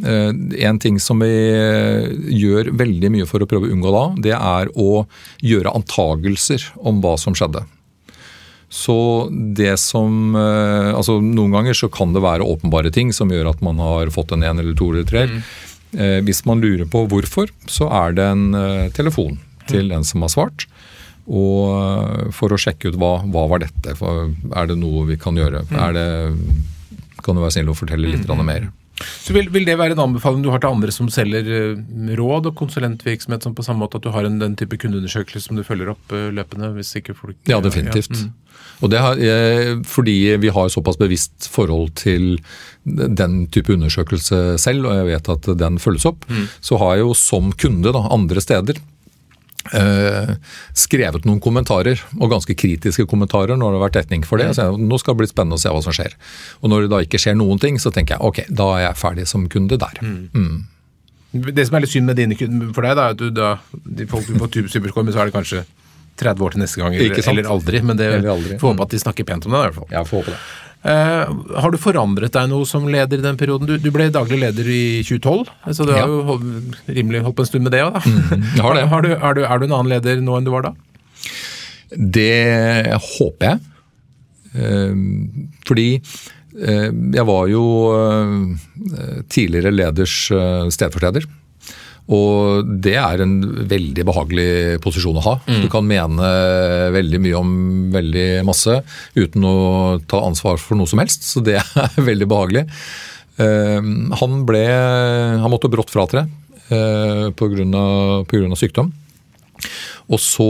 Eh, 0.04 0.32
En 0.68 0.78
ting 0.82 0.98
som 1.00 1.22
vi 1.22 1.30
eh, 1.30 2.10
gjør 2.36 2.72
veldig 2.76 3.12
mye 3.14 3.28
for 3.30 3.40
å 3.40 3.48
prøve 3.48 3.70
å 3.70 3.72
unngå 3.76 3.92
da, 3.94 4.04
det 4.26 4.34
er 4.36 4.72
å 4.76 5.06
gjøre 5.44 5.72
antagelser 5.78 6.66
om 6.82 7.00
hva 7.04 7.14
som 7.20 7.36
skjedde. 7.36 7.62
Så 8.68 8.96
det 9.56 9.76
som 9.78 10.34
eh, 10.34 10.90
altså 10.90 11.20
Noen 11.22 11.54
ganger 11.54 11.76
så 11.78 11.86
kan 11.92 12.10
det 12.12 12.20
være 12.24 12.44
åpenbare 12.44 12.90
ting 12.92 13.12
som 13.14 13.30
gjør 13.30 13.52
at 13.52 13.62
man 13.64 13.78
har 13.78 14.10
fått 14.10 14.34
en 14.34 14.42
én 14.42 14.58
eller 14.58 14.74
to 14.76 14.90
eller 14.90 15.06
tre. 15.06 15.22
Eh, 15.30 15.54
Hvis 15.96 16.42
man 16.48 16.60
lurer 16.60 16.88
på 16.90 17.06
hvorfor, 17.08 17.48
så 17.72 17.88
er 18.04 18.16
det 18.16 18.24
en 18.28 18.46
eh, 18.58 18.88
telefon 18.96 19.38
til 19.70 19.88
den 19.92 20.04
som 20.06 20.24
har 20.24 20.32
svart. 20.32 20.66
Og 21.26 21.74
eh, 21.74 22.32
for 22.36 22.54
å 22.54 22.60
sjekke 22.60 22.92
ut 22.92 22.98
hva, 23.00 23.18
hva 23.24 23.46
var 23.50 23.64
dette, 23.64 23.96
for 23.98 24.30
er 24.30 24.70
det 24.70 24.78
noe 24.80 25.06
vi 25.08 25.18
kan 25.20 25.38
gjøre. 25.38 25.64
Er 25.74 25.96
det, 25.96 26.08
kan 27.24 27.36
du 27.36 27.42
være 27.42 27.56
snill 27.58 27.72
å 27.72 27.78
fortelle 27.78 28.12
litt 28.12 28.26
grann 28.28 28.44
mer? 28.46 28.68
Så 28.96 29.34
vil, 29.36 29.50
vil 29.52 29.66
det 29.68 29.76
være 29.76 29.92
en 29.96 30.04
anbefaling 30.06 30.44
du 30.44 30.48
har 30.52 30.62
til 30.62 30.72
andre 30.72 30.92
som 30.94 31.08
selger 31.12 31.48
eh, 31.52 32.14
råd 32.16 32.48
og 32.50 32.56
konsulentvirksomhet, 32.56 33.44
som 33.44 33.56
på 33.56 33.64
samme 33.66 33.84
måte 33.84 34.00
at 34.00 34.06
du 34.06 34.12
har 34.14 34.28
en, 34.28 34.38
den 34.40 34.56
type 34.56 34.78
kundeundersøkelse 34.80 35.50
som 35.50 35.58
du 35.58 35.64
følger 35.66 35.92
opp 35.92 36.16
eh, 36.16 36.30
løpende? 36.32 36.72
hvis 36.78 36.94
ikke 37.00 37.16
folk... 37.16 37.36
Ja, 37.50 37.60
definitivt. 37.64 38.24
Og 38.84 38.92
det 38.92 39.02
har, 39.04 39.20
eh, 39.20 39.76
fordi 39.88 40.16
vi 40.40 40.52
har 40.52 40.72
såpass 40.72 40.98
bevisst 41.00 41.50
forhold 41.52 41.92
til 42.00 42.38
den 42.84 43.46
type 43.52 43.74
undersøkelse 43.74 44.56
selv, 44.62 44.88
og 44.88 45.00
jeg 45.00 45.10
vet 45.12 45.32
at 45.36 45.48
den 45.60 45.80
følges 45.82 46.08
opp, 46.08 46.24
så 46.64 46.78
har 46.80 46.96
jeg 46.96 47.04
jo 47.04 47.16
som 47.18 47.50
kunde 47.58 47.92
da, 47.92 48.04
andre 48.14 48.40
steder 48.44 48.80
eh, 49.74 50.32
skrevet 50.76 51.26
noen 51.28 51.40
kommentarer, 51.42 52.00
og 52.20 52.30
ganske 52.30 52.54
kritiske 52.58 53.06
kommentarer 53.10 53.58
når 53.58 53.72
det 53.72 53.78
har 53.78 53.84
vært 53.86 53.98
dekning 54.00 54.26
for 54.28 54.42
det. 54.42 54.52
Så 54.56 54.66
jeg, 54.68 54.80
nå 54.86 55.00
skal 55.02 55.16
det 55.16 55.24
bli 55.24 55.30
spennende 55.32 55.58
å 55.58 55.62
se 55.62 55.72
hva 55.72 55.82
som 55.84 55.96
skjer. 55.96 56.14
Og 56.62 56.72
når 56.72 56.86
det 56.86 56.92
da 56.94 57.02
ikke 57.06 57.20
skjer 57.22 57.38
noen 57.38 57.60
ting, 57.62 57.80
så 57.82 57.92
tenker 57.94 58.16
jeg 58.16 58.26
ok, 58.28 58.42
da 58.50 58.70
er 58.76 58.84
jeg 58.88 59.00
ferdig 59.02 59.26
som 59.30 59.48
kunde 59.52 59.78
der. 59.80 60.02
Det 61.36 61.66
som 61.68 61.76
er 61.76 61.84
litt 61.84 61.92
synd 61.92 62.08
med 62.08 62.16
dine 62.16 62.36
kunder 62.38 62.70
for 62.76 62.86
deg, 62.86 62.94
da, 62.96 63.08
er 63.08 63.16
at 63.16 63.20
du 63.20 63.30
da, 63.34 63.56
de 63.98 64.06
folk 64.08 64.28
du 64.28 64.38
får 64.40 64.70
superscore, 64.72 65.04
men 65.04 65.16
så 65.16 65.24
er 65.24 65.30
det 65.30 65.36
kanskje 65.36 65.64
30 66.16 66.46
år 66.46 66.54
til 66.54 66.62
neste 66.62 66.80
gang, 66.80 66.94
eller, 66.96 67.28
eller 67.32 67.50
aldri. 67.52 67.82
Men 67.84 67.98
det 67.98 68.06
får 68.60 68.72
håpe 68.72 68.86
at 68.86 68.94
de 68.94 69.00
snakker 69.02 69.26
pent 69.28 69.44
om 69.48 69.52
det, 69.52 69.58
i 69.58 69.66
hvert 69.66 69.76
fall. 69.76 69.90
Jeg 69.92 70.08
får 70.08 70.22
håpe 70.22 70.32
det. 70.32 70.38
Eh, 70.86 71.30
har 71.60 71.72
du 71.74 71.78
forandret 71.82 72.30
deg 72.36 72.50
noe 72.52 72.66
som 72.68 72.84
leder 72.86 73.18
i 73.18 73.24
den 73.24 73.38
perioden? 73.40 73.66
Du, 73.66 73.74
du 73.82 73.88
ble 73.94 74.06
daglig 74.14 74.38
leder 74.38 74.68
i 74.70 74.82
2012, 75.02 75.48
så 75.74 75.86
du 75.88 75.90
Ja. 75.92 76.04
har 76.04 76.12
jo 76.12 76.20
holdt, 76.28 76.76
rimelig 76.86 77.24
holdt 77.24 77.36
på 77.40 77.42
en 77.46 77.50
stund 77.50 77.66
med 77.66 77.74
det 77.74 77.80
òg, 77.86 77.96
da. 77.96 78.02
jeg 78.54 78.62
har 78.62 78.78
det. 78.78 78.84
Har 78.92 79.02
du, 79.06 79.10
er, 79.16 79.34
du, 79.34 79.42
er 79.48 79.58
du 79.58 79.66
en 79.66 79.74
annen 79.80 79.92
leder 79.96 80.20
nå 80.22 80.36
enn 80.38 80.46
du 80.46 80.52
var 80.54 80.68
da? 80.68 80.74
Det 81.96 82.94
håper 83.18 83.50
jeg. 83.50 83.60
Eh, 84.56 84.94
Fordi 85.66 85.88
eh, 85.96 86.88
jeg 87.18 87.26
var 87.32 87.50
jo 87.50 87.64
tidligere 89.32 89.74
leders 89.74 90.16
stedfortreder. 90.74 91.26
Og 92.12 92.68
det 92.84 92.94
er 93.00 93.22
en 93.24 93.34
veldig 93.66 94.04
behagelig 94.06 94.48
posisjon 94.84 95.18
å 95.18 95.24
ha. 95.24 95.34
Du 95.64 95.66
kan 95.72 95.86
mene 95.88 96.28
veldig 96.94 97.18
mye 97.24 97.40
om 97.40 97.50
veldig 97.94 98.26
masse 98.46 98.76
uten 99.16 99.46
å 99.48 99.54
ta 100.06 100.20
ansvar 100.26 100.60
for 100.62 100.78
noe 100.78 100.86
som 100.86 101.02
helst, 101.02 101.26
så 101.26 101.42
det 101.42 101.58
er 101.86 101.98
veldig 101.98 102.28
behagelig. 102.30 102.66
Uh, 103.36 103.82
Han 104.22 104.44
ble 104.48 104.62
Han 105.42 105.50
måtte 105.52 105.68
brått 105.68 105.90
fratre 105.92 106.22
uh, 106.70 107.26
pga. 107.36 108.56
sykdom. 108.56 108.92
Og 110.06 110.22
så, 110.22 110.48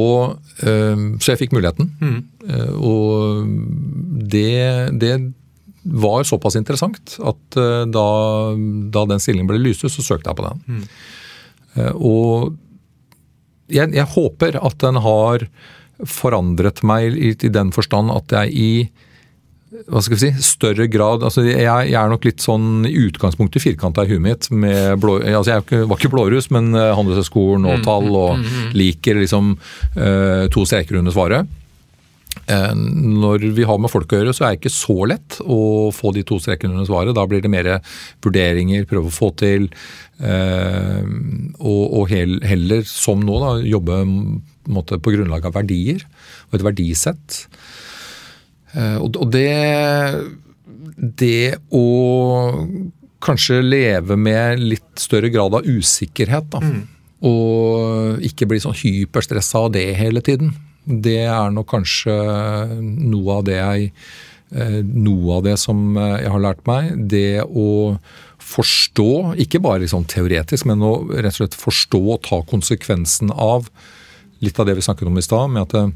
uh, 0.60 1.02
så 1.18 1.32
jeg 1.32 1.40
fikk 1.46 1.56
muligheten. 1.56 1.88
Eh, 2.46 2.72
Og 2.76 3.48
det, 4.28 4.92
det 5.00 5.16
var 5.86 6.24
såpass 6.26 6.56
interessant 6.58 7.16
at 7.22 7.56
eh, 7.60 7.84
da, 7.90 8.06
da 8.92 9.04
den 9.06 9.22
stillingen 9.22 9.48
ble 9.50 9.60
lyst 9.62 9.84
ut, 9.86 9.92
så 9.92 10.02
søkte 10.02 10.30
jeg 10.32 10.38
på 10.40 10.46
den. 10.46 10.82
Eh, 10.82 11.04
Og 11.96 12.54
jeg, 13.72 13.90
jeg 13.96 14.12
håper 14.14 14.60
at 14.60 14.78
den 14.82 15.00
har 15.02 15.48
forandret 16.06 16.82
meg 16.86 17.16
i, 17.16 17.32
i 17.32 17.50
den 17.52 17.72
forstand 17.74 18.12
at 18.12 18.32
jeg 18.36 18.52
i 18.54 18.70
hva 19.90 20.00
skal 20.00 20.14
vi 20.16 20.20
si, 20.22 20.44
større 20.46 20.86
grad 20.88 21.24
altså 21.26 21.42
jeg, 21.44 21.64
jeg 21.66 21.96
er 21.98 22.10
nok 22.10 22.24
litt 22.24 22.40
sånn 22.44 22.86
i 22.88 22.94
utgangspunktet 23.08 23.64
firkanta 23.64 24.06
i 24.06 24.12
huet 24.12 24.22
mitt. 24.22 24.48
med 24.50 24.96
blå, 25.02 25.18
altså 25.20 25.56
Jeg 25.56 25.86
var 25.90 25.98
ikke 25.98 26.12
blåruss, 26.14 26.48
men 26.54 26.70
eh, 26.72 26.94
Handelshøyskolen 26.96 27.66
og 27.68 27.82
tall, 27.84 28.08
og 28.14 28.46
liker 28.78 29.18
liksom 29.20 29.56
eh, 29.98 30.46
to 30.54 30.64
streker 30.68 31.00
under 31.02 31.14
svaret. 31.14 31.50
Eh, 32.46 32.72
Når 32.74 33.46
vi 33.56 33.64
har 33.66 33.78
med 33.82 33.90
folk 33.90 34.12
å 34.12 34.20
gjøre, 34.20 34.34
så 34.36 34.44
er 34.46 34.54
det 34.54 34.60
ikke 34.60 34.74
så 34.76 34.96
lett 35.10 35.38
å 35.42 35.90
få 35.94 36.12
de 36.14 36.22
to 36.28 36.38
strekene 36.42 36.74
under 36.76 36.86
svaret. 36.88 37.14
Da 37.16 37.24
blir 37.26 37.42
det 37.42 37.50
mer 37.50 37.70
vurderinger, 38.22 38.86
prøve 38.86 39.10
å 39.10 39.16
få 39.16 39.32
til. 39.36 39.68
eh, 40.20 41.02
Og, 41.58 42.08
heller, 42.10 42.82
som 42.84 43.20
nå, 43.20 43.38
da, 43.40 43.50
jobbe 43.66 44.00
på 44.66 45.12
grunnlag 45.14 45.44
av 45.46 45.54
verdier 45.54 46.02
og 46.50 46.54
et 46.58 46.64
verdisett. 46.66 47.46
Eh, 48.74 48.96
Og 48.98 49.30
det, 49.30 50.26
det 51.16 51.56
å 51.72 52.66
kanskje 53.26 53.62
leve 53.64 54.16
med 54.16 54.60
litt 54.60 55.00
større 55.02 55.30
grad 55.32 55.54
av 55.54 55.64
usikkerhet, 55.66 56.50
da. 56.52 56.60
Og 57.26 58.20
ikke 58.22 58.46
bli 58.46 58.58
sånn 58.60 58.76
hyperstressa 58.76 59.64
av 59.64 59.72
det 59.72 59.86
hele 59.96 60.20
tiden. 60.20 60.52
Det 60.86 61.18
er 61.26 61.50
nok 61.50 61.68
kanskje 61.74 62.14
noe 62.80 63.40
av 63.40 63.44
det 63.48 63.58
jeg 63.58 63.90
eh, 64.54 64.80
noe 64.86 65.38
av 65.38 65.44
det 65.48 65.56
som 65.58 65.96
eh, 65.98 66.22
jeg 66.22 66.32
har 66.32 66.44
lært 66.44 66.62
meg. 66.68 66.92
Det 67.10 67.42
å 67.42 67.98
forstå, 68.46 69.10
ikke 69.42 69.60
bare 69.64 69.82
liksom 69.82 70.06
teoretisk, 70.10 70.68
men 70.70 70.84
å 70.86 71.00
rett 71.10 71.34
og 71.34 71.40
slett 71.40 71.58
forstå 71.58 72.02
og 72.14 72.22
ta 72.28 72.40
konsekvensen 72.46 73.32
av 73.34 73.66
litt 74.44 74.58
av 74.60 74.68
det 74.68 74.76
vi 74.78 74.84
snakket 74.84 75.10
om 75.10 75.18
i 75.18 75.24
stad, 75.24 75.50
med 75.50 75.66
at 75.66 75.76
eh, 75.80 75.92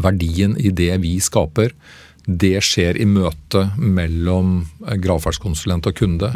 verdien 0.00 0.56
i 0.56 0.72
det 0.72 0.94
vi 1.04 1.16
skaper, 1.22 1.74
det 2.26 2.58
skjer 2.66 2.96
i 2.98 3.04
møte 3.06 3.60
mellom 3.78 4.56
eh, 4.86 4.96
gravferdskonsulent 4.98 5.86
og 5.86 5.94
kunde. 5.94 6.30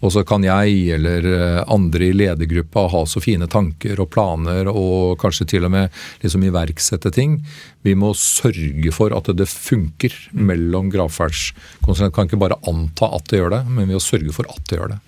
Og 0.00 0.12
så 0.14 0.22
kan 0.26 0.44
jeg 0.46 0.92
eller 0.94 1.26
eh, 1.26 1.56
andre 1.66 2.06
i 2.06 2.14
ledergruppa 2.14 2.84
ha 2.92 3.00
så 3.10 3.18
fine 3.24 3.48
tanker 3.50 3.98
og 4.04 4.10
planer 4.14 4.70
og 4.70 5.18
kanskje 5.18 5.48
til 5.50 5.66
og 5.66 5.72
med 5.74 5.90
liksom 6.22 6.44
iverksette 6.46 7.10
ting. 7.16 7.40
Vi 7.82 7.96
må 7.98 8.12
sørge 8.14 8.92
for 8.94 9.10
at 9.18 9.32
det 9.34 9.48
funker 9.50 10.14
mellom 10.32 10.92
gravferdskonsulent. 10.94 12.14
Kan 12.14 12.30
ikke 12.30 12.38
bare 12.44 12.60
anta 12.70 13.10
at 13.16 13.26
det 13.32 13.42
gjør 13.42 13.56
det, 13.56 13.64
men 13.66 13.88
vi 13.90 13.98
må 13.98 14.02
sørge 14.04 14.32
for 14.36 14.46
at 14.52 14.62
det 14.70 14.78
gjør 14.78 14.94
det. 14.94 15.00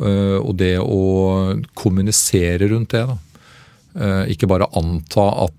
Eh, 0.00 0.38
Og 0.40 0.54
det 0.62 0.76
å 0.78 1.00
kommunisere 1.74 2.70
rundt 2.70 2.94
det, 2.94 3.02
da. 3.10 3.18
Ikke 4.30 4.46
bare 4.46 4.68
anta 4.78 5.24
at 5.48 5.56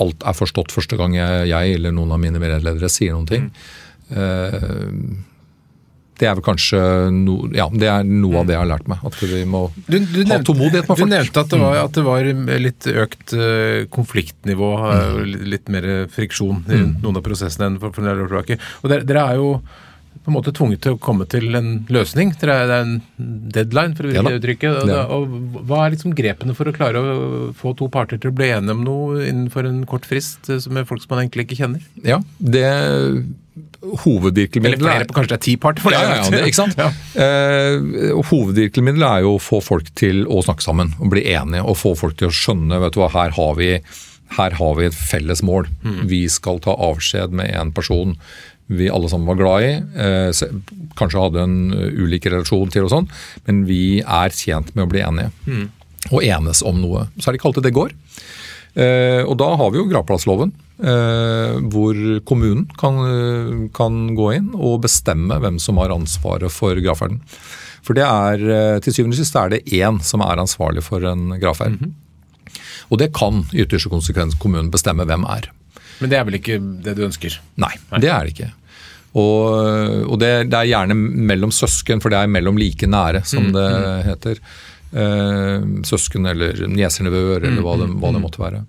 alt 0.00 0.22
er 0.26 0.32
forstått 0.34 0.72
første 0.74 0.96
gang 0.98 1.14
jeg, 1.14 1.48
jeg 1.52 1.74
eller 1.78 1.92
noen 1.94 2.12
av 2.12 2.18
mine 2.22 2.40
medledere 2.42 2.88
sier 2.90 3.12
noen 3.14 3.26
ting. 3.30 3.50
Eh, 4.10 4.60
Det 6.14 6.28
er 6.30 6.36
vel 6.38 6.44
kanskje 6.46 6.78
no, 7.10 7.48
ja, 7.50 7.64
det 7.74 7.88
er 7.90 8.04
noe 8.06 8.38
av 8.38 8.46
det 8.46 8.54
jeg 8.54 8.60
har 8.62 8.68
lært 8.70 8.86
meg. 8.86 9.00
At 9.02 9.16
vi 9.18 9.40
må 9.50 9.64
Du, 9.88 9.96
du, 9.98 10.20
ha 10.30 10.36
tålmodighet 10.46 10.86
med 10.86 10.92
folk. 10.94 11.00
Du 11.02 11.10
nevnte 11.10 11.42
at 11.42 11.50
det 11.50 11.58
var, 11.58 11.78
at 11.80 11.96
det 11.98 12.04
var 12.06 12.28
litt 12.62 12.86
økt 12.86 13.34
eh, 13.34 13.80
konfliktnivå, 13.90 14.68
eh, 14.92 15.08
Mm. 15.10 15.24
litt- 15.32 15.48
litt 15.54 15.68
mer 15.74 15.88
friksjon 16.14 16.62
rundt 16.70 17.02
noen 17.02 17.16
av 17.18 17.22
prosessene 17.26 17.66
enn 17.66 17.80
for, 17.82 17.90
for 17.90 18.02
en 18.04 18.12
del 18.12 18.22
år 18.22 18.30
tilbake. 18.30 18.60
Og 18.84 18.90
dere, 18.94 19.02
dere 19.10 19.24
er 19.32 19.34
jo 19.42 19.48
på 20.24 20.32
en 20.32 20.36
måte 20.38 20.54
tvunget 20.56 20.80
til 20.84 20.94
å 20.96 21.00
komme 21.00 21.26
til 21.28 21.52
en 21.58 21.70
løsning. 21.92 22.32
Det 22.40 22.48
er 22.48 22.70
en 22.78 22.94
deadline, 23.52 23.92
for 23.96 24.08
å 24.08 24.12
bruke 24.12 24.30
det 24.30 24.38
uttrykket. 24.40 24.78
Og, 24.80 24.92
ja. 24.92 25.02
og 25.12 25.64
hva 25.68 25.82
er 25.84 25.94
liksom 25.94 26.14
grepene 26.16 26.56
for 26.56 26.70
å 26.70 26.74
klare 26.76 27.02
å 27.02 27.14
få 27.58 27.74
to 27.76 27.90
parter 27.92 28.20
til 28.20 28.32
å 28.32 28.36
bli 28.36 28.48
enige 28.54 28.72
om 28.72 28.84
noe 28.86 29.26
innenfor 29.28 29.68
en 29.68 29.82
kort 29.88 30.08
frist, 30.08 30.48
eh, 30.48 30.64
med 30.72 30.88
folk 30.88 31.04
som 31.04 31.12
man 31.12 31.26
egentlig 31.26 31.44
ikke 31.44 31.60
kjenner? 31.60 31.84
Ja, 32.00 32.22
det 32.38 32.64
Eller 34.64 34.80
flere, 34.80 35.04
er 35.04 35.12
kanskje 35.12 35.34
det 35.34 35.36
er 35.36 35.44
ti 35.44 35.56
parter? 35.60 35.84
For 35.84 35.92
ja, 35.92 36.00
ja, 36.00 36.16
ja, 36.22 36.30
det, 36.32 36.40
ikke 36.48 36.62
sant? 36.62 36.80
Ja. 36.80 36.88
Eh, 37.20 38.16
hovedvirkemiddelet 38.30 39.10
er 39.10 39.26
jo 39.28 39.36
å 39.36 39.44
få 39.44 39.60
folk 39.62 39.92
til 39.98 40.24
å 40.24 40.40
snakke 40.46 40.64
sammen 40.64 40.96
og 40.96 41.12
bli 41.12 41.26
enige. 41.34 41.68
Og 41.68 41.76
få 41.78 41.92
folk 42.00 42.16
til 42.16 42.32
å 42.32 42.34
skjønne 42.34 42.80
vet 42.80 42.96
du 42.96 43.02
hva, 43.02 43.12
her 43.12 43.36
har 43.36 43.60
vi, 43.60 43.74
her 44.34 44.56
har 44.58 44.74
vi 44.78 44.88
et 44.88 44.96
felles 44.96 45.42
mål. 45.46 45.68
Vi 46.10 46.24
skal 46.32 46.58
ta 46.64 46.74
avskjed 46.74 47.34
med 47.36 47.52
en 47.54 47.72
person 47.76 48.16
vi 48.66 48.88
alle 48.90 49.08
sammen 49.08 49.28
var 49.28 49.34
glad 49.34 49.62
i. 49.62 49.72
Eh, 49.74 50.44
kanskje 50.96 51.20
hadde 51.20 51.42
en 51.44 51.56
eh, 51.74 51.98
ulik 52.00 52.26
relasjon 52.30 52.72
til 52.72 52.86
og 52.86 52.92
sånn, 52.94 53.08
men 53.48 53.64
vi 53.68 54.00
er 54.00 54.34
tjent 54.34 54.72
med 54.74 54.86
å 54.86 54.92
bli 54.92 55.02
enige. 55.04 55.32
Og 56.12 56.24
enes 56.24 56.62
om 56.64 56.80
noe. 56.80 57.06
Så 57.18 57.28
er 57.28 57.34
det 57.34 57.40
ikke 57.40 57.50
alltid 57.52 57.68
det 57.68 57.76
går. 57.76 57.92
Eh, 58.74 59.22
og 59.24 59.36
da 59.40 59.52
har 59.60 59.72
vi 59.72 59.80
jo 59.80 59.88
gravplassloven, 59.90 60.60
hvor 61.70 61.98
kommunen 62.26 62.64
kan, 62.80 62.96
kan 63.76 63.98
gå 64.18 64.24
inn 64.34 64.48
og 64.58 64.80
bestemme 64.82 65.36
hvem 65.38 65.60
som 65.62 65.78
har 65.78 65.94
ansvaret 65.94 66.50
for 66.50 66.74
gravferden. 66.82 67.20
For 67.86 67.94
det 67.94 68.02
er, 68.02 68.80
til 68.82 68.96
syvende 68.96 69.14
og 69.14 69.20
sist 69.20 69.38
er 69.38 69.52
det 69.52 69.60
én 69.70 70.00
som 70.02 70.24
er 70.26 70.42
ansvarlig 70.42 70.82
for 70.82 71.06
en 71.06 71.36
gravferd. 71.38 71.78
Og 72.90 73.00
det 73.00 73.12
kan 73.16 73.44
i 73.52 73.62
ytterste 73.64 73.92
konsekvens 73.92 74.36
kommunen 74.40 74.70
bestemme 74.74 75.06
hvem 75.08 75.26
er. 75.30 75.50
Men 76.02 76.10
det 76.10 76.18
er 76.18 76.28
vel 76.28 76.38
ikke 76.40 76.58
det 76.84 76.96
du 76.98 77.04
ønsker? 77.06 77.38
Nei, 77.62 77.72
det 78.02 78.10
er 78.10 78.26
det 78.26 78.34
ikke. 78.34 78.50
Og, 79.14 80.08
og 80.10 80.18
det, 80.18 80.30
det 80.50 80.58
er 80.58 80.70
gjerne 80.72 80.96
mellom 80.98 81.52
søsken, 81.54 82.02
for 82.02 82.10
det 82.10 82.18
er 82.18 82.30
mellom 82.34 82.58
like 82.58 82.88
nære, 82.90 83.22
som 83.28 83.52
det 83.54 83.68
heter. 84.08 84.40
Eh, 84.94 85.68
søsken 85.86 86.26
eller 86.30 86.64
nieser-nevøer, 86.70 87.46
eller 87.46 87.62
hva 87.66 87.76
det, 87.80 87.88
hva 88.02 88.10
det 88.14 88.22
måtte 88.22 88.42
være. 88.42 88.64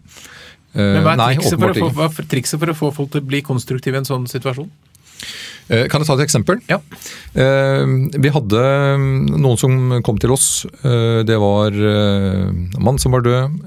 Eh, 0.73 0.81
Men 0.81 1.03
hva 1.05 1.15
er, 1.15 1.21
nei, 1.21 1.31
for, 1.41 1.69
å 1.69 1.75
få, 1.77 1.89
hva 1.97 2.09
er 2.09 2.29
trikset 2.29 2.61
for 2.61 2.73
å 2.73 2.77
få 2.77 2.91
folk 2.95 3.13
til 3.13 3.21
å 3.21 3.27
bli 3.29 3.41
konstruktive 3.45 3.97
i 3.97 4.03
en 4.03 4.09
sånn 4.09 4.25
situasjon? 4.29 4.69
Eh, 5.69 5.87
Kan 5.89 6.01
jeg 6.03 6.07
ta 6.07 6.13
et 6.17 6.25
eksempel? 6.27 6.59
Ja. 6.69 6.77
Eh, 7.33 7.85
Vi 8.21 8.29
hadde 8.35 8.61
mm, 9.01 9.33
noen 9.41 9.57
som 9.57 9.77
kom 10.05 10.19
til 10.21 10.31
oss. 10.35 10.65
Eh, 10.85 11.23
Det 11.25 11.37
var 11.41 11.71
en 11.73 12.69
mann 12.79 12.99
som 13.01 13.11
var 13.15 13.21
død, 13.25 13.59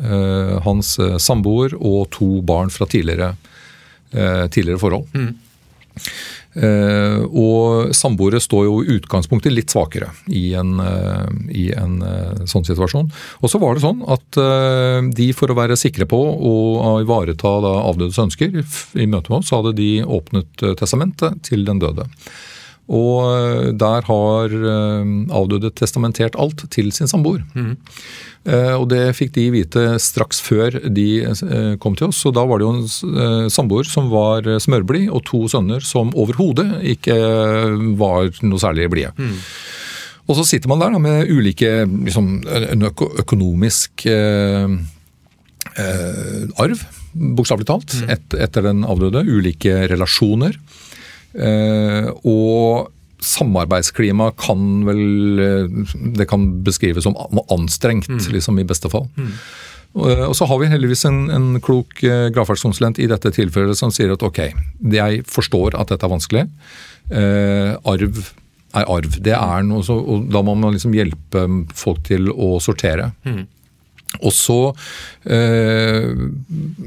hans 0.65 0.95
samboer 1.23 1.75
og 1.81 2.11
to 2.15 2.41
barn 2.43 2.71
fra 2.71 2.87
tidligere, 2.87 3.33
tidligere 4.13 4.79
forhold. 4.81 5.09
Eh, 5.15 5.33
Og 6.57 7.93
samboere 7.95 8.41
står 8.41 8.65
jo 8.67 8.79
i 8.83 8.97
utgangspunktet 8.97 9.53
litt 9.53 9.71
svakere 9.71 10.09
i 10.27 10.55
en, 10.59 10.79
eh, 10.81 11.29
i 11.55 11.67
en 11.77 12.01
eh, 12.03 12.45
sånn 12.49 12.67
situasjon. 12.67 13.11
Og 13.43 13.53
så 13.53 13.61
var 13.63 13.77
det 13.77 13.85
sånn 13.85 14.03
at 14.09 14.41
eh, 14.41 15.01
de 15.15 15.29
for 15.37 15.53
å 15.53 15.59
være 15.59 15.79
sikre 15.79 16.09
på 16.09 16.19
å 16.19 16.95
ivareta 17.03 17.53
avdødes 17.61 18.19
ønsker 18.25 18.59
i 18.59 19.07
møte 19.07 19.31
med 19.31 19.41
oss, 19.41 19.51
så 19.51 19.61
hadde 19.61 19.77
de 19.79 19.91
åpnet 20.05 20.65
eh, 20.65 20.77
testamentet 20.79 21.43
til 21.49 21.67
den 21.69 21.83
døde. 21.83 22.09
Og 22.89 23.29
eh, 23.29 23.69
der 23.77 24.07
har 24.09 24.55
eh, 24.57 25.13
avdøde 25.41 25.71
testamentert 25.77 26.39
alt 26.41 26.65
til 26.73 26.91
sin 26.97 27.11
samboer. 27.11 27.45
Mm. 27.55 27.77
Og 28.49 28.87
det 28.89 29.11
fikk 29.13 29.35
de 29.35 29.43
vite 29.53 29.83
straks 30.01 30.39
før 30.41 30.79
de 30.89 31.07
eh, 31.27 31.73
kom 31.83 31.97
til 31.99 32.09
oss. 32.09 32.23
Og 32.25 32.33
da 32.33 32.47
var 32.49 32.61
det 32.61 32.65
jo 32.65 32.71
en 32.79 32.87
eh, 32.87 33.49
samboer 33.53 33.85
som 33.85 34.09
var 34.09 34.47
eh, 34.49 34.61
smørblid, 34.63 35.11
og 35.13 35.21
to 35.29 35.43
sønner 35.53 35.85
som 35.85 36.15
overhodet 36.17 36.79
ikke 36.95 37.17
eh, 37.19 37.75
var 38.01 38.31
noe 38.47 38.63
særlig 38.63 38.89
blide. 38.95 39.13
Og 40.29 40.39
så 40.39 40.47
sitter 40.49 40.71
man 40.71 40.81
der 40.81 40.95
da, 40.95 41.01
med 41.03 41.29
ulike 41.33 41.73
liksom, 41.89 42.31
øko 42.89 43.11
økonomisk 43.25 44.07
eh, 44.09 44.79
eh, 45.77 46.43
arv, 46.65 46.85
bokstavelig 47.13 47.69
talt, 47.69 47.97
et, 48.09 48.37
etter 48.37 48.65
den 48.71 48.85
avdøde. 48.89 49.25
Ulike 49.29 49.83
relasjoner. 49.93 50.57
Og 51.39 52.89
samarbeidsklima 53.23 54.33
kan 54.39 54.61
vel 54.87 55.41
Det 56.17 56.27
kan 56.31 56.45
beskrives 56.67 57.05
som 57.07 57.17
anstrengt, 57.51 58.09
mm. 58.09 58.29
liksom 58.35 58.59
i 58.59 58.67
beste 58.67 58.91
fall. 58.91 59.09
Mm. 59.19 59.33
Og 59.99 60.35
så 60.37 60.47
har 60.47 60.61
vi 60.61 60.69
heldigvis 60.71 61.05
en, 61.09 61.21
en 61.35 61.47
klok 61.65 62.03
gravferdskonsulent 62.35 63.01
i 63.03 63.09
dette 63.11 63.33
tilfellet 63.35 63.79
som 63.79 63.91
sier 63.95 64.13
at 64.15 64.23
ok, 64.23 64.43
jeg 64.95 65.23
forstår 65.27 65.79
at 65.79 65.91
dette 65.91 66.07
er 66.07 66.13
vanskelig. 66.13 66.45
Eh, 67.11 67.73
arv 67.89 68.21
er 68.77 68.89
arv. 68.89 69.15
Det 69.25 69.35
er 69.35 69.65
noe, 69.67 69.85
så, 69.87 69.97
og 69.97 70.29
Da 70.33 70.43
må 70.45 70.55
man 70.59 70.75
liksom 70.77 70.95
hjelpe 70.97 71.45
folk 71.77 72.03
til 72.09 72.31
å 72.33 72.57
sortere. 72.63 73.13
Mm. 73.25 73.47
Og 74.19 74.33
så 74.33 74.59
eh, 75.29 76.09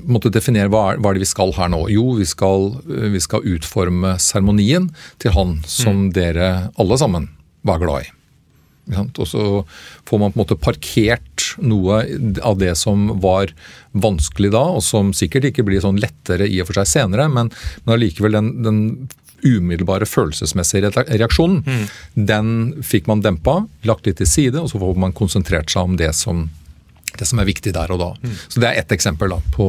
måtte 0.10 0.32
definere 0.34 0.72
hva 0.74 0.88
er, 0.92 1.02
hva 1.02 1.12
er, 1.12 1.20
det 1.20 1.26
vi 1.26 1.30
skal 1.30 1.54
her 1.56 1.70
nå. 1.72 1.84
Jo, 1.94 2.16
vi 2.18 2.26
skal, 2.28 2.72
vi 2.86 3.22
skal 3.24 3.46
utforme 3.54 4.16
seremonien 4.20 4.90
til 5.22 5.36
han 5.38 5.60
som 5.70 6.08
mm. 6.08 6.10
dere 6.18 6.50
alle 6.82 6.98
sammen 7.00 7.30
var 7.68 7.80
glad 7.84 8.08
i. 8.08 8.12
Og 8.92 9.28
så 9.30 9.44
får 10.10 10.20
man 10.20 10.34
på 10.34 10.36
en 10.36 10.42
måte 10.42 10.60
parkert 10.60 11.52
noe 11.62 12.02
av 12.44 12.60
det 12.60 12.74
som 12.80 13.08
var 13.24 13.54
vanskelig 13.92 14.52
da, 14.54 14.64
og 14.78 14.84
som 14.86 15.14
sikkert 15.16 15.52
ikke 15.52 15.66
blir 15.68 15.84
sånn 15.84 16.00
lettere 16.02 16.48
i 16.50 16.60
og 16.62 16.70
for 16.70 16.82
seg 16.82 16.90
senere, 16.90 17.28
men, 17.32 17.52
men 17.86 17.96
allikevel 17.96 18.38
den, 18.38 18.52
den 18.66 18.82
umiddelbare 19.42 20.06
følelsesmessige 20.06 20.92
reaksjonen, 20.94 21.62
mm. 21.66 21.86
den 22.30 22.50
fikk 22.86 23.10
man 23.10 23.24
dempa, 23.26 23.62
lagt 23.88 24.08
litt 24.08 24.20
til 24.22 24.30
side, 24.30 24.60
og 24.62 24.70
så 24.72 24.82
får 24.82 25.00
man 25.02 25.16
konsentrert 25.18 25.72
seg 25.74 25.90
om 25.90 25.98
det 26.00 26.12
som, 26.18 26.50
det 27.22 27.28
som 27.30 27.40
er 27.42 27.48
viktig 27.48 27.74
der 27.76 27.92
og 27.94 28.02
da. 28.02 28.10
Mm. 28.22 28.36
Så 28.50 28.62
Det 28.62 28.70
er 28.70 28.80
ett 28.82 28.92
eksempel 28.96 29.30
da, 29.30 29.40
på, 29.54 29.68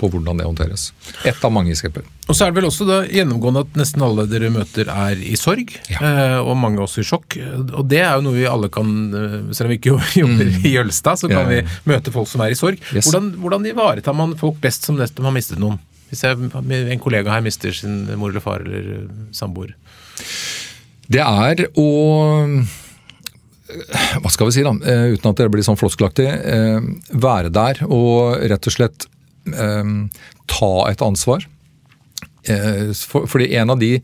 på, 0.00 0.10
hvordan 0.12 0.40
det 0.40 0.46
håndteres. 0.46 0.90
Ett 1.24 1.44
av 1.44 1.52
mange 1.54 1.72
eksempler. 1.72 2.04
Og 2.28 2.36
så 2.36 2.44
er 2.44 2.52
det 2.52 2.60
vel 2.60 2.68
også 2.68 2.86
da 2.86 3.00
gjennomgående 3.08 3.64
at 3.64 3.78
nesten 3.80 4.04
alle 4.06 4.26
dere 4.30 4.52
møter 4.54 4.90
er 4.92 5.22
i 5.24 5.34
sorg, 5.40 5.72
ja. 5.90 5.98
eh, 5.98 6.36
og 6.38 6.58
mange 6.60 6.82
også 6.84 7.02
i 7.02 7.08
sjokk. 7.08 7.38
Og 7.80 7.88
det 7.90 8.02
er 8.04 8.12
jo 8.18 8.26
noe 8.28 8.36
vi 8.36 8.46
alle 8.50 8.70
kan, 8.72 8.90
eh, 9.16 9.38
selv 9.56 9.70
om 9.70 9.74
vi 9.74 9.80
ikke 9.80 9.96
jobber 10.22 10.52
mm. 10.52 10.66
i 10.68 10.74
Jølstad, 10.76 11.22
så 11.22 11.30
kan 11.32 11.48
ja. 11.48 11.62
vi 11.64 11.94
møte 11.94 12.14
folk 12.14 12.30
som 12.30 12.44
er 12.44 12.54
i 12.54 12.58
sorg. 12.58 12.82
Yes. 12.92 13.08
Hvordan, 13.08 13.32
hvordan 13.40 13.70
ivaretar 13.72 14.16
man 14.16 14.36
folk 14.40 14.60
best 14.62 14.86
som 14.86 15.00
nesten 15.00 15.26
har 15.26 15.34
mistet 15.34 15.62
noen? 15.62 15.80
Hvis 16.10 16.24
jeg, 16.26 16.36
en 16.50 17.02
kollega 17.02 17.30
her 17.32 17.42
mister 17.44 17.74
sin 17.74 18.02
mor 18.18 18.32
eller 18.32 18.42
far 18.42 18.64
eller 18.66 19.06
samboer? 19.34 19.76
Det 21.10 21.22
er 21.22 21.66
å 21.78 21.88
hva 24.22 24.32
skal 24.32 24.48
vi 24.48 24.56
si, 24.56 24.64
da, 24.66 24.74
eh, 24.84 25.14
uten 25.14 25.30
at 25.30 25.40
det 25.40 25.48
blir 25.52 25.64
sånn 25.66 25.78
floskelaktig, 25.78 26.26
eh, 26.28 26.80
være 27.12 27.52
der 27.54 27.82
og 27.88 28.42
rett 28.50 28.70
og 28.70 28.76
slett 28.76 29.08
ta 29.50 30.74
et 30.90 31.00
ansvar. 31.02 31.46
Fordi 32.44 33.46
en 33.56 33.72
av 33.72 33.78
de 33.80 33.94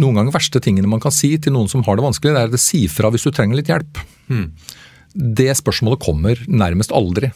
noen 0.00 0.16
ganger 0.16 0.32
verste 0.32 0.62
tingene 0.64 0.88
man 0.90 1.02
kan 1.02 1.12
si 1.14 1.34
til 1.38 1.52
noen 1.54 1.68
som 1.70 1.84
har 1.86 1.98
det 1.98 2.06
vanskelig, 2.06 2.32
det 2.34 2.40
er 2.40 2.56
å 2.56 2.60
si 2.60 2.80
fra 2.88 3.12
hvis 3.12 3.28
du 3.28 3.30
trenger 3.30 3.60
litt 3.60 3.68
hjelp. 3.70 4.00
Hmm. 4.30 4.48
Det 5.12 5.52
spørsmålet 5.60 6.02
kommer 6.02 6.40
nærmest 6.48 6.90
aldri. 6.96 7.30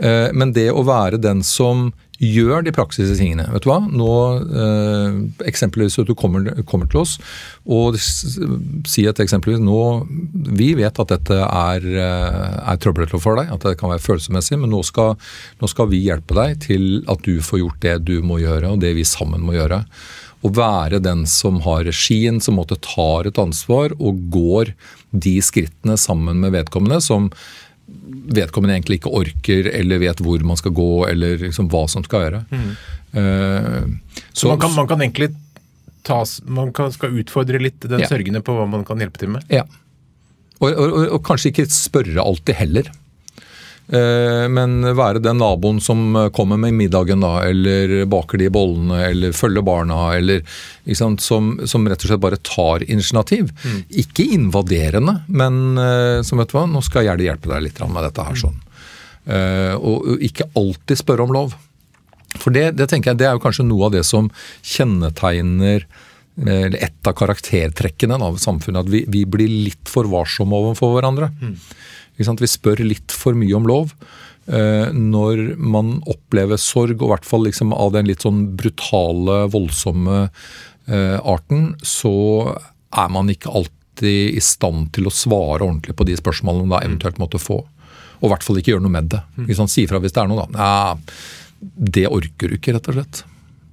Men 0.00 0.52
det 0.52 0.68
å 0.74 0.84
være 0.84 1.22
den 1.22 1.44
som 1.46 1.92
gjør 2.20 2.64
de 2.66 2.72
praktiske 2.76 3.16
tingene. 3.16 3.46
Vet 3.54 3.64
du 3.64 3.70
hva? 3.70 3.78
Nå, 3.80 4.12
eh, 4.44 5.18
Eksempelvis 5.48 5.98
at 6.02 6.08
du 6.08 6.14
kommer, 6.14 6.50
kommer, 6.68 6.88
til 6.90 7.00
oss 7.00 7.16
og 7.64 7.96
sier 7.96 9.10
et 9.10 9.22
eksempelvis 9.22 9.60
nå 9.62 9.80
Vi 10.58 10.72
vet 10.78 11.00
at 11.00 11.12
dette 11.12 11.36
er, 11.40 11.86
eh, 11.86 12.56
er 12.72 12.80
trøblete 12.80 13.20
for 13.20 13.40
deg, 13.40 13.50
at 13.52 13.64
det 13.64 13.78
kan 13.80 13.92
være 13.92 14.04
følelsesmessig, 14.04 14.58
men 14.60 14.70
nå 14.70 14.82
skal, 14.84 15.16
nå 15.60 15.68
skal 15.70 15.88
vi 15.88 16.04
hjelpe 16.04 16.36
deg 16.36 16.60
til 16.66 17.04
at 17.08 17.22
du 17.24 17.40
får 17.40 17.62
gjort 17.62 17.80
det 17.80 17.96
du 18.04 18.20
må 18.22 18.40
gjøre, 18.42 18.74
og 18.74 18.80
det 18.84 18.94
vi 18.98 19.06
sammen 19.08 19.40
må 19.44 19.56
gjøre. 19.56 19.84
Å 20.40 20.48
være 20.56 21.02
den 21.04 21.26
som 21.28 21.60
har 21.66 21.84
regien, 21.84 22.40
som 22.40 22.56
måtte 22.56 22.78
tar 22.80 23.28
et 23.28 23.40
ansvar 23.40 23.92
og 23.98 24.22
går 24.32 24.72
de 25.12 25.36
skrittene 25.44 25.98
sammen 26.00 26.40
med 26.40 26.54
vedkommende 26.56 27.00
som 27.04 27.28
vedkommende 28.30 28.76
egentlig 28.76 29.00
ikke 29.00 29.12
orker 29.20 29.68
eller 29.72 30.00
vet 30.02 30.22
hvor 30.24 30.42
man 30.46 30.58
skal 30.58 30.74
gå 30.76 30.90
eller 31.08 31.40
liksom 31.42 31.70
hva 31.72 31.84
som 31.90 32.04
skal 32.06 32.26
gjøre. 32.26 32.42
Mm. 32.50 32.72
Uh, 33.10 33.86
så, 34.32 34.44
så 34.44 34.50
man, 34.52 34.60
kan, 34.62 34.74
man, 34.76 34.90
kan, 34.90 35.04
egentlig 35.04 35.30
tas, 36.06 36.38
man 36.46 36.72
kan, 36.76 36.92
skal 36.94 37.16
utfordre 37.22 37.60
litt 37.62 37.82
den 37.82 38.04
ja. 38.04 38.10
sørgende 38.10 38.42
på 38.44 38.54
hva 38.56 38.66
man 38.70 38.86
kan 38.88 39.02
hjelpe 39.02 39.22
til 39.22 39.34
med? 39.34 39.46
Ja. 39.52 39.66
Og, 40.60 40.68
og, 40.70 40.86
og, 40.86 41.04
og 41.16 41.22
kanskje 41.26 41.54
ikke 41.54 41.68
spørre 41.72 42.22
alltid 42.22 42.58
heller. 42.60 42.90
Eh, 43.90 44.44
men 44.48 44.84
være 44.94 45.18
den 45.18 45.40
naboen 45.42 45.80
som 45.82 46.14
kommer 46.34 46.60
med 46.62 46.76
middagen, 46.78 47.24
da, 47.24 47.40
eller 47.48 48.04
baker 48.10 48.38
de 48.38 48.50
bollene, 48.54 49.00
eller 49.08 49.34
følger 49.34 49.64
barna, 49.66 50.12
eller 50.14 50.44
sant, 50.94 51.22
som, 51.24 51.56
som, 51.66 51.88
rett 51.90 52.04
og 52.04 52.12
slett 52.12 52.22
bare 52.22 52.38
tar 52.46 52.84
initiativ. 52.86 53.50
Mm. 53.64 53.80
Ikke 54.04 54.28
invaderende, 54.36 55.16
men 55.26 55.80
eh, 55.80 56.20
som 56.26 56.38
vet 56.38 56.52
du 56.52 56.58
hva, 56.58 56.68
nå 56.70 56.84
skal 56.86 57.02
jeg 57.02 57.10
gjerne 57.10 57.26
hjelpe 57.26 57.50
deg 57.50 57.66
litt 57.66 57.82
med 57.88 58.06
dette 58.06 58.28
her. 58.28 58.38
sånn. 58.44 58.60
Uh, 59.30 59.74
og 59.76 60.22
ikke 60.24 60.46
alltid 60.56 60.98
spørre 60.98 61.26
om 61.26 61.34
lov. 61.34 61.52
For 62.40 62.54
det, 62.54 62.70
det, 62.78 62.86
tenker 62.90 63.12
jeg, 63.12 63.20
det 63.20 63.26
er 63.28 63.34
jo 63.36 63.42
kanskje 63.42 63.66
noe 63.66 63.90
av 63.90 63.92
det 63.94 64.00
som 64.08 64.30
kjennetegner 64.64 65.84
eller 66.40 66.78
et 66.80 67.08
av 67.10 67.12
karaktertrekkene 67.18 68.16
av 68.16 68.38
samfunnet. 68.40 68.86
At 68.86 68.90
vi, 68.90 69.02
vi 69.12 69.26
blir 69.28 69.50
litt 69.68 69.90
for 69.90 70.08
varsomme 70.08 70.56
overfor 70.56 70.94
hverandre. 70.94 71.28
Mm. 71.36 71.56
Vi 72.20 72.50
spør 72.50 72.82
litt 72.84 73.14
for 73.16 73.38
mye 73.38 73.56
om 73.56 73.68
lov. 73.68 73.94
Eh, 74.50 74.92
når 74.92 75.54
man 75.60 75.98
opplever 76.10 76.58
sorg, 76.60 76.98
og 76.98 77.08
i 77.08 77.12
hvert 77.12 77.28
fall 77.28 77.44
liksom 77.46 77.74
av 77.76 77.92
den 77.94 78.08
litt 78.08 78.24
sånn 78.24 78.42
brutale, 78.58 79.44
voldsomme 79.52 80.22
eh, 80.26 81.18
arten, 81.18 81.74
så 81.86 82.12
er 82.90 83.12
man 83.12 83.30
ikke 83.30 83.52
alltid 83.52 84.36
i 84.36 84.40
stand 84.42 84.90
til 84.96 85.06
å 85.06 85.14
svare 85.14 85.62
ordentlig 85.62 85.94
på 85.96 86.06
de 86.08 86.16
spørsmålene 86.18 86.66
man 86.66 86.78
da 86.78 86.86
eventuelt 86.88 87.20
måtte 87.22 87.40
få. 87.40 87.60
Og 88.20 88.26
i 88.26 88.32
hvert 88.32 88.44
fall 88.44 88.60
ikke 88.60 88.74
gjøre 88.74 88.84
noe 88.84 88.96
med 88.96 89.12
det. 89.12 89.20
Hvis 89.48 89.60
han 89.60 89.70
sier 89.70 89.90
fra 89.90 90.00
hvis 90.02 90.16
det 90.16 90.22
er 90.24 90.30
noe, 90.30 90.46
da. 90.48 90.64
Ja, 90.64 91.60
det 91.60 92.08
orker 92.08 92.50
du 92.50 92.56
ikke, 92.56 92.74
rett 92.76 92.88
og 92.90 92.96
slett. 92.96 93.22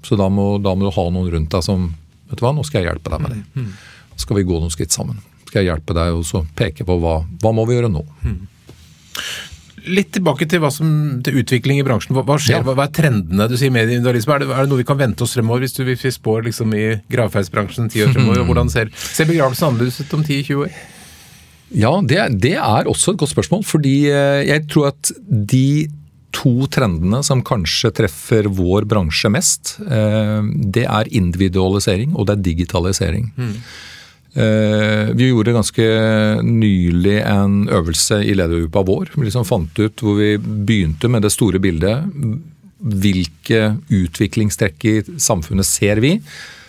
Så 0.05 0.19
da 0.19 0.27
må, 0.31 0.53
da 0.63 0.75
må, 0.75 0.87
du 0.87 0.95
ha 0.95 1.07
noen 1.11 1.31
rundt 1.33 1.55
deg 1.55 1.65
som 1.65 1.89
Vet 2.27 2.41
du 2.41 2.43
hva, 2.43 2.49
nå 2.51 2.63
skal 2.67 2.81
jeg 2.81 2.89
hjelpe 2.89 3.07
deg 3.07 3.21
med 3.23 3.31
det. 3.31 3.37
Mm, 3.55 3.67
mm. 3.69 4.15
skal 4.19 4.35
vi 4.35 4.41
gå 4.49 4.57
noen 4.59 4.71
skritt 4.73 4.91
sammen 4.91 5.21
skal 5.47 5.63
jeg 5.63 5.71
hjelpe 5.71 5.95
deg 5.97 6.15
og 6.15 6.53
peke 6.57 6.87
på 6.87 6.97
hva, 7.01 7.19
hva 7.41 7.53
må 7.55 7.65
vi 7.67 7.77
gjøre 7.77 7.91
nå. 7.91 8.03
Mm. 8.23 8.39
Litt 9.87 10.09
tilbake 10.17 10.47
til, 10.51 10.65
som, 10.73 10.89
til, 11.23 11.39
utvikling 11.41 11.79
i 11.79 11.85
bransjen. 11.87 12.15
Hva, 12.17 12.25
hva 12.27 12.35
skjer? 12.41 12.59
Ja. 12.59 12.65
Hva, 12.65 12.75
hva, 12.75 12.89
er 12.89 12.95
trendene? 12.95 13.47
Du 13.47 13.55
sier 13.59 13.71
medieindividualisme. 13.71 14.35
Er, 14.35 14.49
er, 14.49 14.65
det 14.65 14.73
noe 14.73 14.81
vi 14.81 14.87
kan 14.89 14.99
vente 14.99 15.23
oss 15.23 15.37
fremover, 15.37 15.63
hvis, 15.63 15.77
du, 15.77 15.85
hvis 15.87 16.03
vi 16.03 16.11
spår 16.11 16.43
liksom, 16.49 16.75
i 16.75 16.87
gravferdsbransjen 17.13 17.87
ti 17.93 18.03
år 18.03 18.11
fremover? 18.11 18.43
Mm. 18.43 18.51
Hvordan 18.51 18.73
ser, 18.73 18.91
ser 18.99 19.29
begravelsen 19.29 19.69
annerledes 19.69 20.01
ut 20.03 20.17
om 20.17 20.25
10-20 20.25 20.65
år? 20.65 20.77
Ja, 21.75 21.93
det, 22.03 22.19
det, 22.43 22.55
er 22.59 22.87
også 22.87 23.13
et 23.13 23.21
godt 23.21 23.33
spørsmål. 23.33 23.63
Fordi 23.67 23.95
eh, 24.11 24.43
jeg 24.49 24.67
tror 24.71 24.91
at 24.91 25.13
de 25.27 25.87
to 26.35 26.67
trendene 26.71 27.21
som 27.25 27.41
kanskje 27.45 27.93
treffer 28.01 28.49
vår 28.51 28.85
bransje 28.89 29.31
mest, 29.33 29.77
eh, 29.87 30.41
det 30.75 30.85
er 30.85 31.13
individualisering 31.15 32.15
og 32.15 32.27
det 32.27 32.37
er 32.37 32.47
digitalisering. 32.51 33.31
Mm. 33.37 33.55
Eh, 34.37 35.09
vi 35.17 35.31
gjorde 35.31 35.55
ganske 35.55 35.85
nylig 36.45 37.15
en 37.25 37.63
øvelse 37.73 38.19
i 38.21 38.35
ledergruppa 38.37 38.83
vår. 38.85 39.09
Vi 39.15 39.25
liksom 39.25 39.47
fant 39.49 39.79
ut 39.79 40.03
hvor 40.03 40.19
vi 40.19 40.35
begynte 40.37 41.09
med 41.09 41.25
det 41.25 41.33
store 41.33 41.61
bildet. 41.63 42.05
Hvilke 42.77 43.71
utviklingstrekk 43.89 44.85
i 44.85 44.99
samfunnet 45.17 45.65
ser 45.65 46.03
vi 46.03 46.19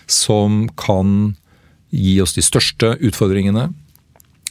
som 0.09 0.65
kan 0.81 1.37
gi 1.93 2.17
oss 2.25 2.33
de 2.37 2.45
største 2.45 2.95
utfordringene, 3.05 3.69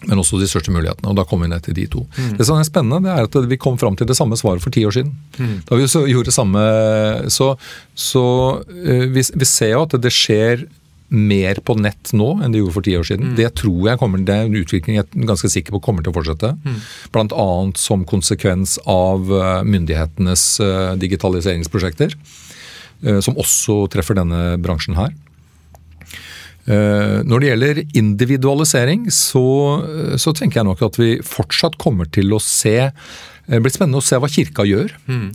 men 0.06 0.22
også 0.22 0.38
de 0.38 0.50
største 0.50 0.70
mulighetene. 0.70 1.10
og 1.10 1.18
Da 1.18 1.26
kom 1.26 1.42
vi 1.42 1.50
ned 1.50 1.66
til 1.66 1.74
de 1.74 1.88
to. 1.90 2.04
Mm. 2.20 2.38
Det 2.38 2.46
som 2.46 2.62
er 2.62 2.70
spennende, 2.70 3.02
det 3.08 3.16
er 3.16 3.26
at 3.26 3.50
vi 3.50 3.58
kom 3.58 3.80
fram 3.82 3.98
til 3.98 4.06
det 4.06 4.18
samme 4.18 4.38
svaret 4.38 4.62
for 4.62 4.74
ti 4.74 4.86
år 4.86 4.94
siden. 4.94 5.16
Mm. 5.40 5.56
Da 5.66 5.80
vi 5.80 5.90
gjorde 6.14 6.34
samme, 6.34 6.62
Så, 7.34 7.56
så 7.96 8.26
eh, 8.86 9.10
vi, 9.10 9.26
vi 9.26 9.46
ser 9.46 9.74
jo 9.74 9.88
at 9.88 9.98
det 10.02 10.14
skjer 10.14 10.68
mer 11.08 11.62
på 11.64 11.78
nett 11.80 12.12
nå 12.18 12.34
enn 12.44 12.52
det 12.52 12.60
gjorde 12.60 12.76
for 12.76 12.88
ti 12.88 12.96
år 13.00 13.06
siden. 13.08 13.32
Mm. 13.32 13.36
Det 13.40 13.52
tror 13.62 13.92
jeg 13.92 14.02
kommer, 14.02 14.24
det 14.28 14.34
er 14.36 14.48
en 14.48 14.58
utvikling 14.60 14.98
jeg 14.98 15.06
er 15.06 15.30
ganske 15.30 15.52
sikker 15.52 15.76
på 15.78 15.84
kommer 15.86 16.04
til 16.04 16.12
å 16.12 16.18
fortsette. 16.18 16.52
Mm. 16.66 16.82
Bl.a. 17.16 17.48
som 17.80 18.04
konsekvens 18.08 18.76
av 18.90 19.32
eh, 19.32 19.62
myndighetenes 19.68 20.50
eh, 20.64 20.92
digitaliseringsprosjekter. 21.00 22.18
Eh, 23.06 23.20
som 23.22 23.38
også 23.38 23.86
treffer 23.94 24.18
denne 24.18 24.58
bransjen 24.62 24.98
her. 24.98 25.14
Når 26.68 27.40
det 27.40 27.48
gjelder 27.48 27.78
individualisering, 27.96 29.06
så, 29.14 29.44
så 30.20 30.34
tenker 30.36 30.60
jeg 30.60 30.68
nok 30.68 30.82
at 30.90 31.00
vi 31.00 31.14
fortsatt 31.24 31.78
kommer 31.80 32.10
til 32.12 32.36
å 32.36 32.42
se 32.44 32.92
det 33.48 33.62
blir 33.64 33.72
spennende 33.72 34.02
å 34.02 34.04
se 34.04 34.18
hva 34.20 34.28
kirka 34.28 34.66
gjør. 34.68 34.92
Mm. 35.08 35.28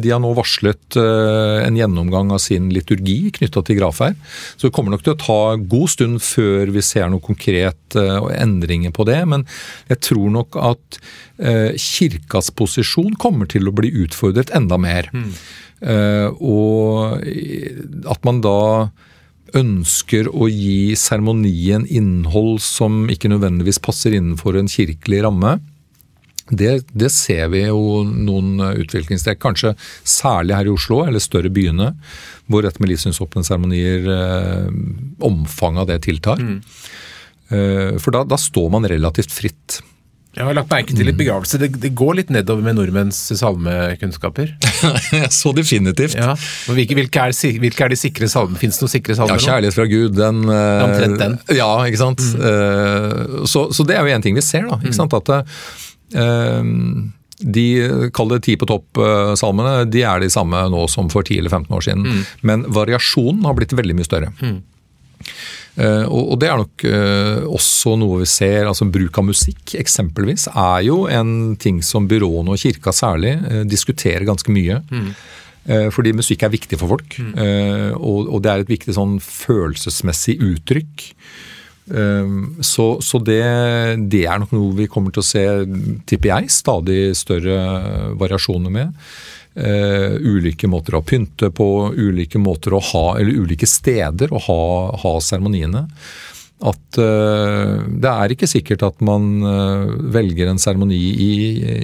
De 0.00 0.12
har 0.12 0.20
nå 0.24 0.30
varslet 0.36 0.96
eh, 0.96 1.66
en 1.66 1.76
gjennomgang 1.76 2.32
av 2.32 2.40
sin 2.40 2.70
liturgi 2.72 3.28
knytta 3.36 3.60
til 3.66 3.76
gravferd. 3.76 4.16
Så 4.56 4.68
det 4.68 4.74
kommer 4.76 4.94
nok 4.94 5.04
til 5.04 5.12
å 5.12 5.20
ta 5.20 5.40
god 5.60 5.92
stund 5.92 6.22
før 6.24 6.72
vi 6.72 6.84
ser 6.84 7.10
noe 7.12 7.24
konkret 7.24 7.98
eh, 7.98 8.16
og 8.16 8.32
endringer 8.32 8.94
på 8.96 9.04
det. 9.08 9.20
Men 9.28 9.44
jeg 9.92 10.00
tror 10.08 10.32
nok 10.38 10.56
at 10.64 11.00
kirkas 11.78 12.48
posisjon 12.58 13.12
kommer 13.20 13.46
til 13.46 13.68
å 13.68 13.74
bli 13.76 13.92
utfordret 14.02 14.50
enda 14.58 14.74
mer. 14.82 15.06
Mm. 15.14 15.28
Og 16.42 17.20
at 18.10 18.26
man 18.26 18.40
da 18.42 18.56
ønsker 19.56 20.28
å 20.28 20.48
gi 20.50 20.94
seremonien 20.98 21.86
innhold 21.86 22.60
som 22.64 23.06
ikke 23.12 23.30
nødvendigvis 23.32 23.80
passer 23.82 24.16
innenfor 24.18 24.58
en 24.58 24.70
kirkelig 24.70 25.22
ramme. 25.24 25.58
Det, 26.48 26.78
det 26.96 27.10
ser 27.12 27.50
vi 27.52 27.66
jo 27.66 28.02
noen 28.08 28.62
utviklingstrekk, 28.80 29.40
kanskje 29.42 29.74
særlig 30.06 30.56
her 30.56 30.68
i 30.68 30.72
Oslo 30.72 31.02
eller 31.04 31.20
større 31.20 31.52
byene, 31.52 31.90
hvor 32.48 32.64
dette 32.64 32.80
med 32.80 32.92
livssynsåpne 32.92 33.44
seremonier, 33.44 34.08
eh, 34.14 34.70
omfanget 35.28 35.84
av 35.84 35.90
det 35.92 36.00
tiltar. 36.08 36.40
Mm. 36.40 36.58
Eh, 37.48 37.94
for 38.00 38.16
da, 38.16 38.24
da, 38.28 38.40
står 38.40 38.72
man 38.72 38.88
relativt 38.88 39.32
fritt. 39.34 39.80
Jeg 40.38 40.46
har 40.46 40.54
lagt 40.54 40.70
merke 40.70 40.94
til 40.94 41.08
litt 41.08 41.18
begravelse. 41.18 41.58
Det, 41.58 41.72
det, 41.82 41.90
går 41.98 42.20
litt 42.20 42.28
nedover 42.30 42.62
med 42.62 42.76
nordmenns 42.78 43.18
salmekunnskaper. 43.40 44.52
Så 45.40 45.50
definitivt. 45.56 46.14
Ja. 46.14 46.36
Hvilke, 46.70 46.94
hvilke, 46.94 47.24
er, 47.26 47.58
hvilke, 47.58 47.84
er, 47.84 47.90
de 47.90 47.98
sikre 47.98 48.30
salmene? 48.30 48.60
Fins 48.60 48.78
det 48.78 48.86
noen 48.86 48.94
sikre 48.94 49.18
salmer? 49.18 49.34
Ja, 49.34 49.42
'Kjærlighet 49.48 49.74
fra 49.74 49.88
Gud', 49.90 50.14
den, 50.14 50.44
Omtrent 50.46 51.18
den. 51.24 51.36
Ja, 51.58 51.70
ikke 51.90 52.02
sant. 52.04 52.22
Mm. 52.22 52.46
Uh, 52.46 53.44
så, 53.50 53.66
så, 53.74 53.86
det 53.88 53.98
er 53.98 54.06
jo 54.06 54.14
en 54.14 54.26
ting 54.28 54.38
vi 54.38 54.46
ser, 54.46 54.68
da. 54.70 54.78
ikke 54.78 54.94
mm. 54.94 54.98
sant, 55.00 55.18
at 55.18 55.34
uh, 55.34 56.62
de 57.38 57.66
kall 58.14 58.34
det 58.34 58.42
ti 58.46 58.54
på 58.58 58.66
topp-salmene, 58.70 59.84
de 59.90 60.02
er 60.06 60.22
de 60.22 60.30
samme 60.32 60.64
nå 60.70 60.86
som 60.90 61.10
for 61.12 61.26
10 61.26 61.42
eller 61.42 61.54
15 61.54 61.74
år 61.74 61.86
siden. 61.86 62.06
Mm. 62.06 62.22
Men 62.50 62.66
variasjonen 62.78 63.46
har 63.46 63.58
blitt 63.58 63.74
veldig 63.78 63.98
mye 63.98 64.06
større. 64.06 64.32
Mm. 64.42 64.60
Eh, 65.78 66.06
og 66.10 66.34
det 66.42 66.48
er 66.50 66.58
nok 66.58 66.84
eh, 66.88 67.44
også 67.46 67.94
noe 68.00 68.22
vi 68.24 68.30
ser. 68.30 68.66
altså 68.66 68.88
Bruk 68.90 69.20
av 69.20 69.28
musikk 69.28 69.76
eksempelvis 69.78 70.48
er 70.50 70.86
jo 70.88 71.04
en 71.10 71.54
ting 71.60 71.82
som 71.86 72.08
byråene 72.10 72.54
og 72.54 72.62
kirka 72.62 72.94
særlig 72.94 73.36
eh, 73.36 73.62
diskuterer 73.68 74.26
ganske 74.28 74.54
mye. 74.54 74.82
Mm. 74.90 75.12
Fordi 75.92 76.14
musikk 76.16 76.46
er 76.46 76.52
viktig 76.54 76.78
for 76.80 76.94
folk. 76.94 77.18
Mm. 77.20 77.34
Og, 78.00 78.38
det 78.40 78.48
er 78.48 78.62
et 78.62 78.70
viktig 78.70 78.94
sånn 78.96 79.18
følelsesmessig 79.20 80.38
uttrykk. 80.40 81.02
Så, 82.64 82.86
så 83.04 83.20
det, 83.20 83.42
det, 84.08 84.22
er 84.24 84.40
nok 84.40 84.54
noe 84.56 84.78
vi 84.78 84.86
kommer 84.88 85.12
til 85.12 85.20
å 85.20 85.26
se, 85.28 85.42
tipper 86.08 86.30
jeg, 86.30 86.48
stadig 86.54 87.02
større 87.20 87.58
variasjoner 88.16 88.72
med. 88.78 88.96
Uh, 89.58 90.14
ulike 90.22 90.68
måter 90.70 90.94
å 90.94 91.02
pynte 91.02 91.48
på, 91.50 91.90
ulike 91.96 92.38
måter 92.38 92.76
å 92.76 92.82
ha, 92.92 93.06
eller 93.18 93.40
ulike 93.42 93.66
steder 93.66 94.30
å 94.30 94.38
ha 94.44 95.14
seremoniene. 95.24 95.88
At 96.58 96.98
uh, 96.98 97.80
det 97.88 98.12
er 98.12 98.34
ikke 98.34 98.46
sikkert 98.50 98.84
at 98.86 99.02
man 99.02 99.26
uh, 99.42 99.90
velger 100.14 100.52
en 100.52 100.62
seremoni 100.62 101.00
i, 101.10 101.32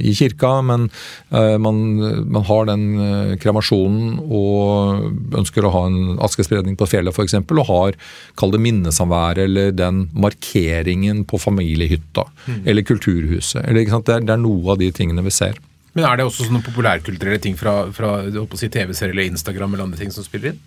i, 0.06 0.14
kirka, 0.14 0.52
men 0.66 0.86
man, 1.34 1.82
man, 2.30 2.46
har 2.46 2.70
den 2.70 3.36
kremasjonen 3.42 4.20
og 4.22 5.34
ønsker 5.40 5.66
å 5.66 5.74
ha 5.74 5.84
en 5.88 6.16
askespredning 6.22 6.78
på 6.78 6.86
fjellet 6.90 7.14
f.eks., 7.14 7.40
og 7.42 7.66
har, 7.72 7.98
kall 8.38 8.54
det 8.54 8.62
minnesamværet 8.62 9.48
eller 9.48 9.74
den 9.74 10.08
markeringen 10.14 11.24
på 11.26 11.42
familiehytta 11.42 12.28
mm. 12.44 12.64
eller 12.64 12.86
kulturhuset. 12.86 13.64
Eller, 13.64 13.82
det, 13.82 14.18
er, 14.20 14.26
det 14.26 14.36
er 14.36 14.44
noe 14.46 14.76
av 14.76 14.82
de 14.82 14.94
tingene 14.94 15.26
vi 15.26 15.34
ser. 15.34 15.58
Men 15.94 16.08
er 16.08 16.18
det 16.18 16.26
også 16.26 16.48
sånne 16.48 16.64
populærkulturelle 16.66 17.40
ting 17.42 17.58
fra, 17.58 17.84
fra 17.94 18.16
si, 18.58 18.68
TV-serier 18.68 19.14
eller 19.14 19.30
Instagram 19.30 19.76
eller 19.76 19.86
andre 19.86 20.00
ting 20.00 20.14
som 20.14 20.26
spiller 20.26 20.54
inn? 20.54 20.62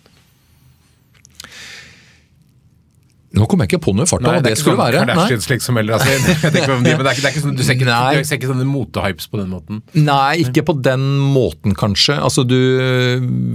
Nå 3.36 3.44
kom 3.44 3.60
jeg 3.60 3.68
ikke 3.68 3.80
på 3.84 3.92
noe 3.92 4.06
i 4.06 4.08
farta 4.08 4.24
hva 4.24 4.38
det, 4.40 4.54
det 4.54 4.58
skulle 4.58 4.78
sånn 4.78 5.10
være. 5.12 5.26
Liksom, 5.52 5.78
eller, 5.82 5.98
altså, 5.98 6.48
de, 6.54 6.62
men 6.64 6.86
det 6.86 6.94
er 6.94 7.02
ikke, 7.12 7.20
det 7.20 7.28
er 7.28 7.34
ikke 7.34 7.42
sånn, 7.44 7.56
du 7.58 7.62
ser 7.66 7.76
ikke, 7.76 7.96
du 8.16 8.24
ser 8.24 8.40
ikke 8.40 8.48
sånne 8.48 8.64
motehypes 8.68 9.28
på 9.28 9.40
den 9.42 9.50
måten? 9.52 9.82
Nei, 10.00 10.38
ikke 10.46 10.64
på 10.70 10.74
den 10.80 11.04
måten, 11.34 11.76
kanskje. 11.76 12.16
Altså, 12.16 12.46
du, 12.48 12.56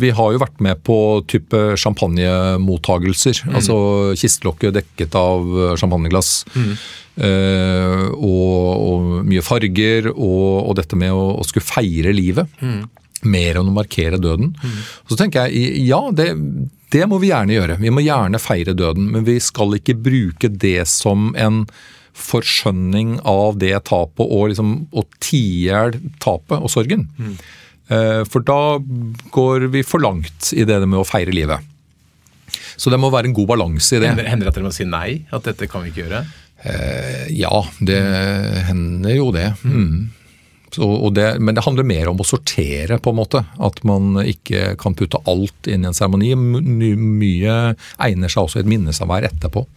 vi 0.02 0.14
har 0.14 0.36
jo 0.36 0.44
vært 0.44 0.62
med 0.64 0.84
på 0.86 0.98
type 1.32 1.64
champagnemottagelser. 1.82 3.42
Mm. 3.50 3.58
Altså 3.60 3.78
kistelokket 4.22 4.78
dekket 4.78 5.18
av 5.18 5.50
champagneglass. 5.82 6.36
Mm. 6.54 6.76
Uh, 7.14 8.10
og, 8.18 8.70
og, 8.74 9.10
mye 9.30 9.44
farger, 9.46 10.10
og, 10.14 10.46
og, 10.64 10.74
dette 10.80 10.98
med 10.98 11.14
å, 11.14 11.26
å 11.38 11.46
skulle 11.46 11.66
feire 11.66 12.14
livet. 12.16 12.50
Mm. 12.64 12.84
Mer 13.30 13.60
enn 13.60 13.70
å 13.70 13.76
markere 13.76 14.20
døden. 14.22 14.54
Mm. 14.58 14.80
Så 15.12 15.18
tenker 15.20 15.48
jeg 15.48 15.84
ja, 15.88 16.02
det, 16.16 16.32
det, 16.94 17.04
må 17.10 17.22
vi 17.22 17.30
gjerne 17.30 17.56
gjøre. 17.56 17.80
Vi 17.84 17.94
må 17.94 18.04
gjerne 18.04 18.42
feire 18.42 18.76
døden, 18.78 19.12
men 19.14 19.28
vi 19.28 19.38
skal 19.44 19.78
ikke 19.78 19.98
bruke 20.00 20.50
det 20.50 20.82
som 20.92 21.32
en 21.40 21.68
forskjønning 22.14 23.20
av 23.26 23.58
det 23.62 23.74
tapet 23.90 24.26
og, 24.26 24.50
liksom, 24.52 24.74
å 24.94 25.06
tie 25.24 25.86
tapet 26.22 26.60
og 26.60 26.74
sorgen. 26.74 27.08
Mm. 27.18 27.38
Uh, 27.94 28.22
for 28.26 28.46
da 28.48 28.80
går 29.36 29.70
vi 29.74 29.86
for 29.86 30.02
langt 30.02 30.50
i 30.56 30.66
det 30.66 30.82
med 30.88 31.02
å 31.02 31.08
feire 31.08 31.34
livet. 31.36 31.70
Så 32.78 32.90
det 32.90 33.00
må 33.02 33.10
være 33.14 33.30
en 33.30 33.36
god 33.38 33.54
balanse 33.54 33.98
i 33.98 34.02
det. 34.02 34.14
Hender 34.18 34.48
det 34.48 34.52
at 34.52 34.58
dere 34.58 34.68
må 34.68 34.74
si 34.74 34.86
nei? 34.88 35.24
At 35.34 35.46
dette 35.48 35.70
kan 35.70 35.84
vi 35.86 35.94
ikke 35.94 36.06
gjøre? 36.08 36.24
Eh, 36.64 37.28
ja, 37.36 37.66
det 37.80 38.02
hender 38.70 39.16
jo 39.18 39.32
det. 39.36 39.50
Mm. 39.64 40.12
Så, 40.74 41.10
det. 41.14 41.28
Men 41.40 41.56
det 41.56 41.66
handler 41.66 41.86
mer 41.86 42.10
om 42.10 42.22
å 42.22 42.26
sortere, 42.26 42.98
på 42.98 43.14
en 43.14 43.20
måte. 43.20 43.44
At 43.62 43.84
man 43.86 44.18
ikke 44.24 44.74
kan 44.82 44.96
putte 44.98 45.22
alt 45.30 45.70
inn 45.70 45.86
i 45.86 45.92
en 45.92 45.98
seremoni. 45.98 46.34
Mye 46.34 47.60
egner 48.02 48.32
seg 48.32 48.48
også 48.48 48.62
i 48.62 48.66
et 48.66 48.72
minnesamvær 48.72 49.28
etterpå. 49.30 49.68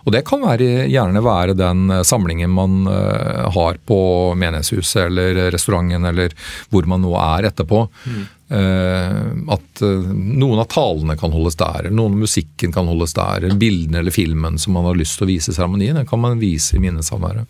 Og 0.00 0.14
det 0.14 0.24
kan 0.24 0.40
være, 0.40 0.88
gjerne 0.88 1.20
være 1.22 1.54
den 1.58 1.92
samlingen 2.08 2.52
man 2.56 2.86
uh, 2.88 3.50
har 3.52 3.76
på 3.84 3.98
menighetshuset 4.40 5.02
eller 5.10 5.50
restauranten 5.52 6.08
eller 6.08 6.32
hvor 6.72 6.88
man 6.88 7.04
nå 7.04 7.12
er 7.20 7.50
etterpå. 7.50 7.82
Mm. 8.08 8.22
Uh, 8.50 9.30
at 9.54 9.82
uh, 9.86 10.08
noen 10.10 10.58
av 10.58 10.66
talene 10.72 11.14
kan 11.14 11.30
holdes 11.30 11.54
der, 11.60 11.86
noen 11.94 12.16
av 12.16 12.24
musikken 12.26 12.74
kan 12.74 12.90
holdes 12.90 13.14
der. 13.14 13.46
Bildene 13.60 14.02
eller 14.02 14.14
filmen 14.14 14.58
som 14.58 14.74
man 14.74 14.88
har 14.88 14.98
lyst 14.98 15.20
til 15.20 15.28
å 15.28 15.30
vise 15.30 15.52
i 15.52 15.56
seremonien, 15.56 16.02
kan 16.08 16.22
man 16.22 16.42
vise 16.42 16.76
i 16.76 16.82
minnesamværet. 16.82 17.46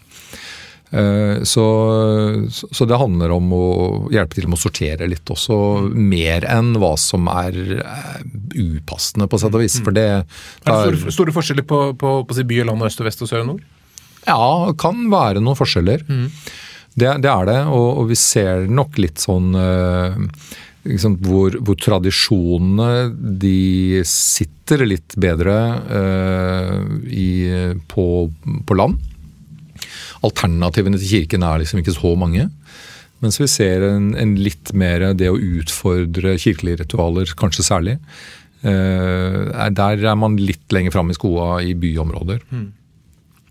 Eh, 0.90 1.42
så, 1.42 1.64
så, 2.51 2.84
det 2.84 2.98
handler 2.98 3.30
om 3.30 3.53
å 3.55 3.66
hjelpe 4.11 4.34
til 4.34 4.48
med 4.51 4.59
å 4.59 4.62
sortere 4.64 5.07
litt 5.11 5.30
også, 5.30 5.57
mer 5.94 6.46
enn 6.51 6.72
hva 6.82 6.96
som 6.98 7.28
er 7.30 7.59
eh, 7.78 8.24
upassende, 8.59 9.28
på 9.30 9.38
sett 9.38 9.55
og 9.55 9.62
vis. 9.62 9.78
For 9.84 9.94
det, 9.94 10.09
det 10.64 10.74
er 10.74 10.96
det 10.96 11.14
store 11.14 11.34
forskjeller 11.36 11.66
på, 11.66 11.82
på, 11.94 12.16
på, 12.24 12.34
på 12.34 12.48
by 12.51 12.64
og 12.64 12.72
land, 12.72 12.88
øst 12.88 13.05
og 13.05 13.07
vest 13.07 13.22
og 13.22 13.30
sør 13.30 13.44
og 13.44 13.53
nord? 13.53 13.68
Ja, 14.26 14.48
kan 14.78 15.07
være 15.12 15.42
noen 15.42 15.59
forskjeller. 15.59 16.03
Mm. 16.11 16.26
Det, 16.90 17.12
det, 17.22 17.30
er 17.30 17.46
det, 17.46 17.61
og, 17.70 17.86
og, 18.03 18.11
vi 18.11 18.18
ser 18.18 18.66
nok 18.66 18.98
litt 18.98 19.22
sånn 19.22 19.55
liksom, 20.89 21.18
hvor, 21.24 21.57
hvor, 21.61 21.76
tradisjonene 21.81 23.11
de 23.43 24.01
sitter 24.09 24.87
litt 24.87 25.16
bedre 25.20 25.57
uh, 25.91 26.83
i, 27.11 27.31
på, 27.91 28.07
på 28.66 28.78
land 28.78 29.01
alternativene 30.26 30.99
til 31.01 31.14
kirken 31.14 31.45
er 31.47 31.62
liksom 31.62 31.81
ikke 31.81 31.97
så 31.97 32.12
mange. 32.18 32.49
Mens 33.20 33.37
vi 33.41 33.49
ser 33.53 33.85
en, 33.85 34.12
en 34.16 34.35
litt 34.41 34.72
mer 34.76 35.11
det 35.16 35.31
å 35.31 35.39
utfordre 35.39 36.37
kirkelige 36.41 36.83
ritualer, 36.85 37.33
kanskje 37.41 37.66
særlig. 37.66 37.97
Uh, 38.61 39.49
der 39.72 40.05
er 40.05 40.20
man 40.20 40.37
litt 40.41 40.72
lenger 40.72 40.95
fram 40.95 41.12
i 41.12 41.16
skoa 41.16 41.61
i 41.64 41.74
byområder. 41.78 42.43
Mm. 42.53 42.68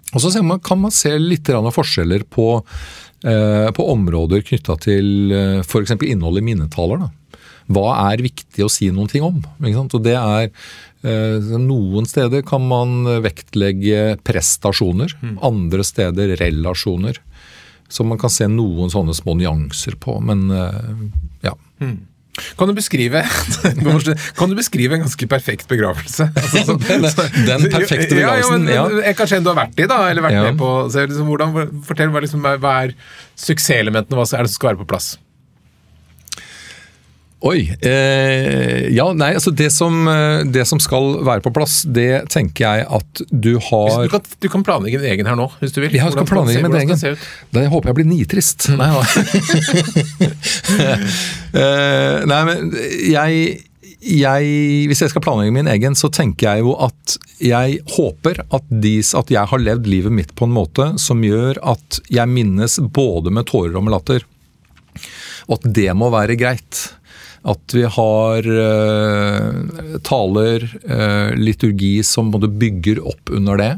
Og 0.09 0.23
så 0.23 0.31
man, 0.41 0.61
kan 0.65 0.79
man 0.81 0.93
se 0.93 1.11
litt 1.21 1.49
forskjeller 1.49 2.23
på, 2.33 2.47
eh, 3.21 3.67
på 3.69 3.83
områder 3.93 4.41
knytta 4.41 4.73
til 4.81 5.29
eh, 5.29 5.59
f.eks. 5.61 5.93
innholdet 6.01 6.41
i 6.41 6.47
minnetaler. 6.47 7.03
Da. 7.03 7.09
Hva 7.69 7.89
er 8.09 8.23
viktig 8.25 8.65
å 8.65 8.71
si 8.71 8.89
noen 8.89 9.09
ting 9.11 9.25
om? 9.25 9.43
Og 9.61 9.99
det 10.03 10.17
er 10.17 10.49
Eh, 10.99 11.55
noen 11.55 12.07
steder 12.09 12.43
kan 12.43 12.65
man 12.67 13.07
vektlegge 13.23 14.17
prestasjoner, 14.27 15.13
mm. 15.21 15.37
andre 15.47 15.85
steder 15.87 16.35
relasjoner. 16.41 17.21
Så 17.89 18.03
man 18.05 18.19
kan 18.21 18.31
se 18.33 18.49
noen 18.51 18.91
sånne 18.91 19.15
små 19.17 19.37
nyanser 19.39 19.95
på, 20.01 20.19
men 20.21 20.49
eh, 20.51 20.95
ja. 21.47 21.55
Mm. 21.79 22.01
Kan 22.55 22.69
du 22.69 22.75
beskrive 22.77 23.19
Kan 24.37 24.51
du 24.51 24.53
beskrive 24.55 24.95
en 24.95 25.01
ganske 25.01 25.27
perfekt 25.27 25.65
begravelse? 25.67 26.29
Altså, 26.39 26.61
så, 26.67 26.75
den, 26.85 27.07
den, 27.47 27.65
perfekte 27.71 28.13
begravelsen, 28.13 28.67
ja. 28.69 28.83
ja, 28.85 29.01
ja. 29.09 29.15
Kanskje 29.17 29.39
en 29.39 29.47
du 29.47 29.51
har 29.51 29.57
vært 29.63 29.81
i, 29.81 29.87
da? 29.89 30.03
eller 30.11 30.27
vært 30.27 30.37
ja. 30.37 30.43
med 30.49 30.59
på. 30.59 30.69
Liksom, 30.93 31.31
hvordan, 31.31 31.57
fortell 31.87 32.13
hva, 32.13 32.23
liksom, 32.27 32.45
hva 32.45 32.75
er 32.83 32.93
suksesselementene, 33.39 34.19
hva 34.19 34.27
er 34.27 34.45
det 34.45 34.53
som 34.53 34.59
skal 34.59 34.73
være 34.73 34.83
på 34.83 34.91
plass? 34.93 35.13
Oi. 37.39 37.69
Eh, 37.79 38.89
ja, 38.91 39.05
nei, 39.15 39.29
altså 39.37 39.53
det 39.55 39.69
som, 39.71 40.01
eh, 40.11 40.41
det 40.51 40.65
som, 40.67 40.79
skal 40.83 41.21
være 41.23 41.43
på 41.45 41.53
plass, 41.55 41.85
det 41.87 42.27
tenker 42.33 42.65
jeg 42.65 42.87
at 42.99 43.21
du 43.31 43.53
har 43.69 44.03
Du 44.03 44.11
kan, 44.11 44.25
du 44.43 44.49
kan 44.51 44.65
planlegge 44.67 44.99
din 44.99 45.13
egen 45.13 45.29
her 45.29 45.39
nå, 45.39 45.47
hvis 45.61 45.71
du 45.71 45.79
vil. 45.79 45.95
Ja, 45.95 46.09
jeg 46.09 46.17
skal 46.17 46.27
planlegge 46.27 46.67
min 46.67 46.75
egen. 46.81 47.17
Da 47.55 47.63
håper 47.71 47.91
jeg 47.91 47.99
blir 48.01 48.09
nitrist. 48.09 48.67
Nei, 48.75 48.89
eh, 51.63 52.27
nei, 52.27 52.41
men 52.49 52.75
jeg, 53.07 53.63
jeg, 54.03 54.51
Hvis 54.91 55.05
jeg 55.05 55.13
skal 55.13 55.23
planlegge 55.23 55.55
min 55.55 55.71
egen, 55.71 55.95
så 55.95 56.11
tenker 56.11 56.51
jeg 56.51 56.67
jo 56.67 56.75
at 56.89 57.17
jeg 57.39 57.79
håper 57.95 58.43
at, 58.43 58.67
de, 58.67 58.97
at 58.99 59.31
jeg 59.31 59.47
har 59.53 59.63
levd 59.63 59.87
livet 59.87 60.11
mitt 60.11 60.35
på 60.35 60.49
en 60.49 60.57
måte 60.59 60.91
som 60.99 61.23
gjør 61.23 61.63
at 61.63 62.03
jeg 62.11 62.35
minnes 62.35 62.81
både 62.83 63.31
med 63.31 63.47
tårer 63.47 63.79
og 63.79 63.87
med 63.87 63.95
latter. 63.95 64.27
Og 65.47 65.61
at 65.61 65.71
det 65.79 65.87
må 65.95 66.11
være 66.11 66.35
greit. 66.35 66.98
At 67.47 67.75
vi 67.75 67.85
har 67.87 68.47
uh, 68.47 69.99
taler, 70.03 70.65
uh, 70.89 71.35
liturgi 71.39 71.99
som 72.03 72.31
bygger 72.33 73.03
opp 73.07 73.31
under 73.35 73.59
det. 73.59 73.73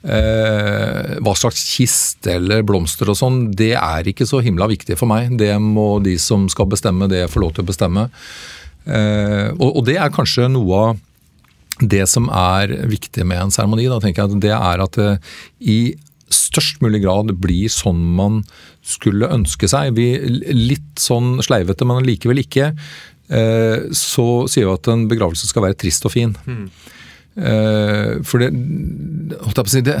Eh, 0.00 1.18
hva 1.20 1.32
slags 1.36 1.60
kiste 1.74 2.38
eller 2.38 2.62
blomster 2.64 3.10
og 3.12 3.18
sånn, 3.18 3.50
det 3.52 3.74
er 3.76 4.06
ikke 4.08 4.24
så 4.24 4.38
himla 4.40 4.64
viktig 4.70 4.96
for 4.96 5.10
meg. 5.10 5.34
Det 5.36 5.52
må 5.60 5.98
de 6.00 6.14
som 6.16 6.46
skal 6.48 6.70
bestemme, 6.72 7.10
det 7.10 7.26
få 7.28 7.42
lov 7.42 7.52
til 7.52 7.66
å 7.66 7.68
bestemme. 7.68 8.06
Og, 8.88 9.66
og, 9.68 9.82
det 9.84 9.98
er 10.00 10.14
kanskje 10.14 10.48
noe 10.48 10.78
av 10.80 11.02
det 11.84 12.06
som 12.08 12.30
er 12.32 12.72
viktig 12.88 13.26
med 13.28 13.42
en 13.44 13.52
seremoni. 13.52 13.90
Det 14.40 14.54
er 14.56 14.80
at 14.86 14.96
det 14.96 15.18
i 15.60 15.80
størst 16.30 16.80
mulig 16.84 17.02
grad 17.04 17.34
blir 17.42 17.70
sånn 17.72 18.00
man 18.16 18.40
skulle 18.82 19.30
ønske 19.32 19.68
seg. 19.70 19.94
Vi, 19.96 20.12
litt 20.54 21.00
sånn 21.00 21.38
sleivete, 21.44 21.86
men 21.88 22.06
likevel 22.06 22.42
ikke. 22.42 22.72
Eh, 23.30 23.90
så 23.96 24.28
sier 24.50 24.66
vi 24.66 24.72
at 24.74 24.90
en 24.90 25.06
begravelse 25.10 25.50
skal 25.50 25.68
være 25.68 25.78
trist 25.80 26.08
og 26.08 26.16
fin. 26.16 26.34
Mm. 26.46 26.64
For 28.26 28.42
det, 28.42 28.48
det, 29.86 29.94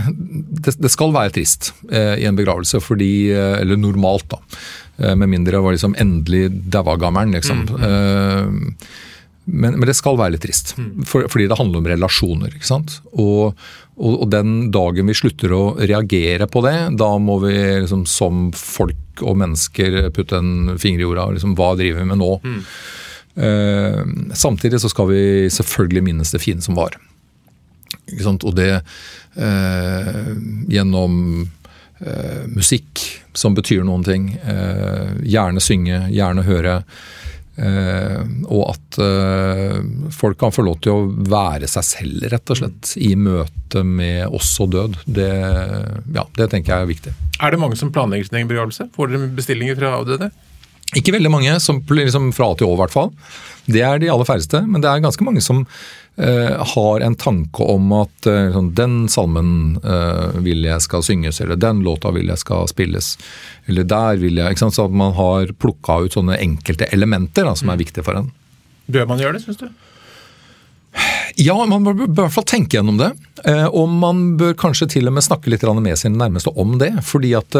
det, 0.82 0.90
skal 0.90 1.12
være 1.14 1.30
trist 1.36 1.70
eh, 1.88 2.18
i 2.20 2.26
en 2.28 2.36
begravelse, 2.36 2.80
fordi 2.82 3.30
Eller 3.30 3.78
normalt, 3.78 4.26
da. 4.34 5.14
Med 5.16 5.30
mindre 5.30 5.54
det 5.54 5.62
var 5.64 5.72
liksom 5.72 5.94
endelig 5.96 6.50
daua 6.74 6.98
gammelen, 7.00 7.32
liksom. 7.38 7.62
Mm. 7.70 8.74
Men, 9.50 9.76
men, 9.78 9.86
det 9.88 9.96
skal 9.98 10.18
være 10.20 10.36
litt 10.36 10.44
trist, 10.44 10.74
mm. 10.78 11.04
for, 11.08 11.26
fordi 11.32 11.48
det 11.50 11.58
handler 11.58 11.82
om 11.82 11.88
relasjoner. 11.90 12.54
ikke 12.54 12.68
sant? 12.68 13.00
Og, 13.12 13.58
og, 13.98 14.14
og, 14.14 14.26
den 14.32 14.70
dagen 14.74 15.10
vi 15.10 15.16
slutter 15.18 15.54
å 15.56 15.62
reagere 15.80 16.48
på 16.50 16.62
det, 16.66 16.76
da 17.00 17.10
må 17.18 17.40
vi 17.44 17.54
liksom, 17.82 18.06
som 18.08 18.48
folk 18.56 19.24
og 19.26 19.38
mennesker 19.42 20.08
putte 20.16 20.40
en 20.40 20.80
finger 20.80 21.02
i 21.02 21.06
jorda. 21.08 21.28
Liksom, 21.36 21.54
hva 21.58 21.74
driver 21.78 22.04
vi 22.04 22.10
med 22.12 22.22
nå? 22.22 22.32
Mm. 22.44 22.58
Eh, 23.46 24.02
samtidig 24.34 24.80
så 24.80 24.90
skal 24.92 25.10
vi 25.10 25.22
selvfølgelig 25.52 26.06
minnes 26.10 26.34
det 26.34 26.42
fine 26.42 26.64
som 26.64 26.78
var. 26.78 26.96
Ikke 28.10 28.26
sant? 28.26 28.46
Og 28.46 28.56
det 28.58 28.72
eh, 28.76 30.30
gjennom 30.70 31.16
eh, 32.00 32.44
musikk 32.50 33.04
som 33.36 33.54
betyr 33.56 33.84
noen 33.86 34.04
ting. 34.06 34.32
Eh, 34.38 35.16
gjerne 35.30 35.62
synge, 35.62 36.04
gjerne 36.14 36.46
høre. 36.46 36.80
Uh, 37.60 38.24
og 38.48 38.62
at 38.70 38.98
uh, 39.04 39.80
folk 40.16 40.38
kan 40.40 40.54
få 40.54 40.64
lov 40.64 40.78
til 40.80 40.94
å 40.94 41.08
være 41.28 41.68
seg 41.68 41.84
selv, 41.84 42.28
rett 42.32 42.52
og 42.52 42.60
slett, 42.62 42.94
i 42.96 43.12
møte 43.20 43.82
med 43.84 44.32
oss 44.32 44.54
og 44.64 44.72
død. 44.72 44.96
Det, 45.04 45.30
ja, 46.16 46.24
det 46.38 46.50
tenker 46.52 46.72
jeg 46.72 46.86
er 46.86 46.92
viktig. 46.94 47.16
Er 47.40 47.52
det 47.52 47.60
mange 47.60 47.76
som 47.76 47.92
planlegger 47.92 48.30
sin 48.30 48.40
egen 48.40 48.50
begravelse? 48.50 48.88
Får 48.96 49.12
dere 49.12 49.28
bestillinger 49.36 49.76
fra 49.80 49.98
avdøde? 49.98 50.30
Ikke 50.98 51.14
veldig 51.14 51.30
mange, 51.30 51.54
som, 51.62 51.78
liksom 51.86 52.32
fra 52.34 52.50
til 52.58 52.66
Å 52.66 52.74
i 52.74 52.80
hvert 52.80 52.94
fall. 52.94 53.12
Det 53.70 53.82
er 53.86 54.00
de 54.02 54.08
aller 54.10 54.26
færreste, 54.26 54.64
men 54.66 54.82
det 54.82 54.90
er 54.90 55.04
ganske 55.04 55.26
mange 55.26 55.42
som 55.44 55.62
har 56.16 57.00
en 57.00 57.14
tanke 57.16 57.64
om 57.64 57.92
at 57.96 58.26
sånn, 58.26 58.72
den 58.76 58.96
salmen 59.08 59.78
uh, 59.84 60.36
vil 60.44 60.66
jeg 60.66 60.82
skal 60.84 61.04
synges, 61.06 61.38
eller 61.40 61.56
den 61.56 61.80
låta 61.86 62.10
vil 62.12 62.28
jeg 62.28 62.42
skal 62.42 62.66
spilles. 62.68 63.14
Eller 63.70 63.86
der 63.88 64.20
vil 64.20 64.40
jeg? 64.42 64.58
Så 64.60 64.84
at 64.84 64.92
man 64.92 65.14
har 65.16 65.54
plukka 65.56 66.00
ut 66.04 66.18
sånne 66.18 66.36
enkelte 66.42 66.90
elementer 66.92 67.48
da, 67.48 67.54
som 67.56 67.70
er 67.70 67.78
mm. 67.78 67.84
viktige 67.86 68.04
for 68.04 68.20
en. 68.20 68.28
Bør 68.90 69.08
man 69.08 69.22
gjøre 69.22 69.38
det, 69.38 69.44
syns 69.46 69.62
du? 69.62 69.70
Ja, 71.38 71.54
man 71.70 71.86
bør, 71.86 72.04
i 72.04 72.12
hvert 72.18 72.34
fall 72.34 72.48
tenke 72.50 72.76
gjennom 72.76 72.98
det. 73.00 73.12
Og 73.70 73.86
man 73.88 74.34
bør 74.40 74.56
kanskje 74.58 74.88
til 74.96 75.08
og 75.08 75.14
med 75.16 75.24
snakke 75.24 75.52
litt 75.52 75.62
med 75.62 75.96
sine 75.96 76.18
nærmeste 76.18 76.52
om 76.58 76.74
det. 76.82 76.90
Fordi 77.06 77.30
at 77.38 77.56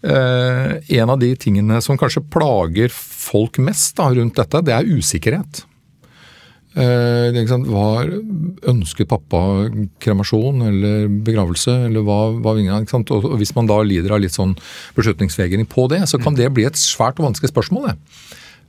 en 0.00 1.10
av 1.10 1.18
de 1.20 1.34
tingene 1.36 1.82
som 1.84 1.98
kanskje 2.00 2.22
plager 2.32 2.94
folk 2.94 3.58
mest 3.60 3.98
da, 3.98 4.08
rundt 4.14 4.38
dette, 4.38 4.62
det 4.64 4.76
er 4.76 4.88
usikkerhet. 4.88 5.64
Eh, 6.70 7.54
var, 7.66 8.10
ønsket 8.70 9.08
pappa 9.10 9.40
kremasjon 9.98 10.62
eller 10.68 11.08
begravelse, 11.26 11.72
eller 11.88 12.04
hva, 12.06 12.20
hva 12.38 12.54
og, 12.54 13.10
og 13.16 13.38
Hvis 13.40 13.56
man 13.56 13.66
da 13.66 13.80
lider 13.82 14.14
av 14.14 14.22
litt 14.22 14.36
sånn 14.36 14.54
beslutningsvegring 14.94 15.66
på 15.66 15.88
det, 15.90 16.04
så 16.06 16.20
kan 16.20 16.36
mm. 16.36 16.38
det 16.38 16.52
bli 16.54 16.68
et 16.68 16.78
svært 16.78 17.18
og 17.18 17.26
vanskelig 17.26 17.50
spørsmål. 17.50 17.90
Det. 17.90 17.96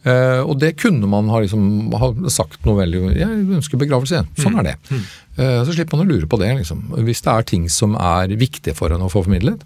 Eh, 0.01 0.41
og 0.41 0.57
det 0.57 0.73
kunne 0.81 1.05
man 1.05 1.29
ha, 1.29 1.43
liksom, 1.43 1.93
ha, 1.93 2.09
sagt 2.33 2.63
noe 2.65 2.79
veldig 2.79 3.19
Jeg 3.19 3.41
ønsker 3.59 3.77
begravelse, 3.77 4.23
sånn 4.41 4.57
er 4.57 4.71
det. 4.71 4.75
Mm. 4.89 5.03
Uh, 5.31 5.61
så 5.63 5.75
slipper 5.75 5.95
man 5.95 6.07
å 6.07 6.11
lure 6.11 6.27
på 6.27 6.41
det, 6.41 6.49
liksom. 6.57 6.81
Hvis 7.05 7.21
det 7.23 7.31
er 7.31 7.45
ting 7.47 7.69
som 7.71 7.93
er 7.95 8.33
viktige 8.33 8.73
for 8.77 8.91
en 8.91 9.05
å 9.05 9.11
få 9.13 9.21
formidlet. 9.27 9.61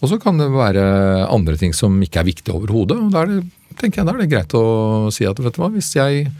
Og 0.00 0.12
så 0.12 0.16
kan 0.22 0.38
det 0.40 0.46
være 0.54 0.84
andre 1.26 1.58
ting 1.60 1.74
som 1.76 1.98
ikke 2.06 2.22
er 2.22 2.30
viktige 2.30 2.54
overhodet. 2.54 2.96
og 3.02 3.10
Da 3.12 3.24
er 3.24 3.34
det, 3.34 3.40
tenker 3.82 4.00
jeg, 4.00 4.08
da 4.08 4.14
er 4.14 4.22
det 4.22 4.30
greit 4.30 4.54
å 4.56 4.64
si 5.12 5.26
at 5.28 5.42
vet 5.42 5.58
du 5.58 5.60
hva, 5.60 5.72
hvis 5.74 5.90
jeg 5.98 6.30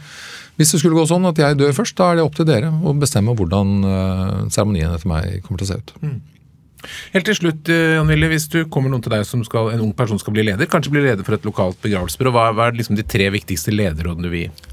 hvis 0.59 0.73
det 0.73 0.81
skulle 0.81 0.97
gå 0.97 1.05
sånn 1.09 1.25
at 1.29 1.39
jeg 1.39 1.57
dør 1.59 1.73
først, 1.75 1.95
da 1.97 2.11
er 2.11 2.19
det 2.19 2.25
opp 2.25 2.35
til 2.37 2.47
dere 2.49 2.69
å 2.69 2.93
bestemme 2.97 3.33
hvordan 3.37 3.71
uh, 3.85 4.35
seremonien 4.53 4.93
etter 4.93 5.09
meg 5.09 5.39
kommer 5.45 5.61
til 5.61 5.69
å 5.69 5.71
se 5.71 5.79
ut. 5.81 5.93
Mm. 6.03 6.19
Helt 7.13 7.27
til 7.29 7.37
slutt, 7.37 7.69
eh, 7.69 7.95
Jan 7.95 8.09
Wille, 8.09 8.29
hvis 8.31 8.47
du 8.49 8.63
kommer 8.73 8.89
noen 8.89 9.03
til 9.05 9.13
deg 9.13 9.25
som 9.27 9.43
skal, 9.45 9.69
en 9.73 9.83
ung 9.85 9.91
person 9.93 10.19
skal 10.21 10.33
bli 10.33 10.47
leder, 10.47 10.69
kanskje 10.69 10.93
bli 10.95 11.03
leder 11.05 11.25
for 11.27 11.37
et 11.37 11.45
lokalt 11.45 11.77
begravelsesbyrå, 11.83 12.33
hva, 12.33 12.47
hva 12.57 12.69
er 12.69 12.79
liksom 12.79 12.97
de 12.97 13.05
tre 13.05 13.27
viktigste 13.33 13.73
lederrådene 13.75 14.25
du 14.25 14.31
vil 14.33 14.47
gi? 14.47 14.71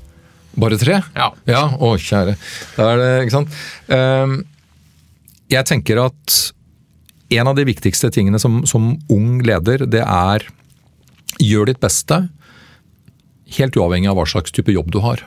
Bare 0.59 0.79
tre? 0.81 1.03
Ja. 1.15 1.29
ja. 1.47 1.65
Å, 1.77 1.91
kjære. 2.01 2.35
Da 2.79 2.87
er 2.95 3.03
det, 3.03 3.11
ikke 3.27 3.37
sant. 3.37 3.59
Um, 3.93 4.39
jeg 5.53 5.69
tenker 5.69 6.01
at 6.09 6.39
en 7.39 7.51
av 7.51 7.59
de 7.59 7.67
viktigste 7.69 8.11
tingene 8.13 8.41
som, 8.41 8.63
som 8.67 8.95
ung 9.13 9.43
leder, 9.45 9.85
det 9.87 10.03
er 10.03 10.49
gjør 11.45 11.69
ditt 11.71 11.81
beste, 11.83 12.23
helt 13.59 13.77
uavhengig 13.79 14.11
av 14.11 14.19
hva 14.19 14.27
slags 14.29 14.55
type 14.55 14.73
jobb 14.73 14.91
du 14.95 15.03
har. 15.05 15.23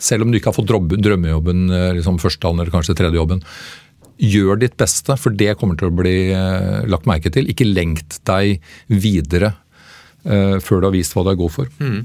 Selv 0.00 0.24
om 0.24 0.32
du 0.32 0.38
ikke 0.38 0.50
har 0.50 0.56
fått 0.56 0.70
drømmejobben, 0.70 1.66
eh, 1.70 1.92
liksom 1.98 2.18
første 2.22 2.50
eller 2.50 2.72
kanskje 2.72 2.96
tredje 2.98 3.20
jobben. 3.20 3.42
Gjør 4.18 4.58
ditt 4.58 4.76
beste, 4.78 5.16
for 5.18 5.34
det 5.34 5.56
kommer 5.58 5.78
til 5.78 5.90
å 5.90 5.94
bli 5.94 6.32
eh, 6.34 6.82
lagt 6.90 7.06
merke 7.06 7.30
til. 7.34 7.48
Ikke 7.50 7.66
lengt 7.66 8.20
deg 8.26 8.60
videre 8.88 9.54
uh, 10.24 10.58
før 10.62 10.80
du 10.80 10.86
har 10.88 10.94
vist 10.94 11.14
hva 11.14 11.24
du 11.24 11.32
er 11.32 11.40
god 11.40 11.52
for. 11.52 11.70
Mm. 11.78 12.04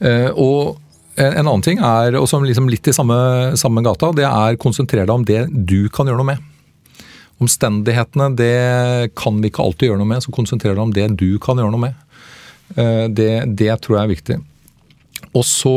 Uh, 0.00 0.30
og 0.34 0.80
en, 1.20 1.34
en, 1.34 1.46
annen 1.46 1.64
ting 1.64 1.80
er, 1.84 2.16
og 2.16 2.28
som 2.28 2.44
liksom 2.44 2.68
litt 2.72 2.88
i 2.88 2.94
samme, 2.96 3.16
samme 3.60 3.84
gata, 3.84 4.12
det 4.16 4.26
er 4.28 4.60
konsentrere 4.60 5.06
deg 5.08 5.14
om 5.14 5.26
det 5.28 5.44
du 5.52 5.88
kan 5.92 6.08
gjøre 6.08 6.20
noe 6.20 6.32
med. 6.32 6.46
Omstendighetene 7.40 8.30
det 8.36 9.12
kan 9.16 9.40
vi 9.40 9.48
ikke 9.48 9.64
alltid 9.64 9.90
gjøre 9.90 10.00
noe 10.00 10.12
med, 10.12 10.24
så 10.24 10.32
konsentrer 10.34 10.76
deg 10.76 10.84
om 10.84 10.92
det 10.96 11.06
du 11.20 11.38
kan 11.40 11.60
gjøre 11.60 11.72
noe 11.72 11.88
med. 11.88 12.06
Det, 13.16 13.30
det 13.56 13.70
tror 13.82 13.96
jeg 13.96 14.02
er 14.02 14.10
viktig. 14.10 14.36
Og 15.32 15.46
så 15.48 15.76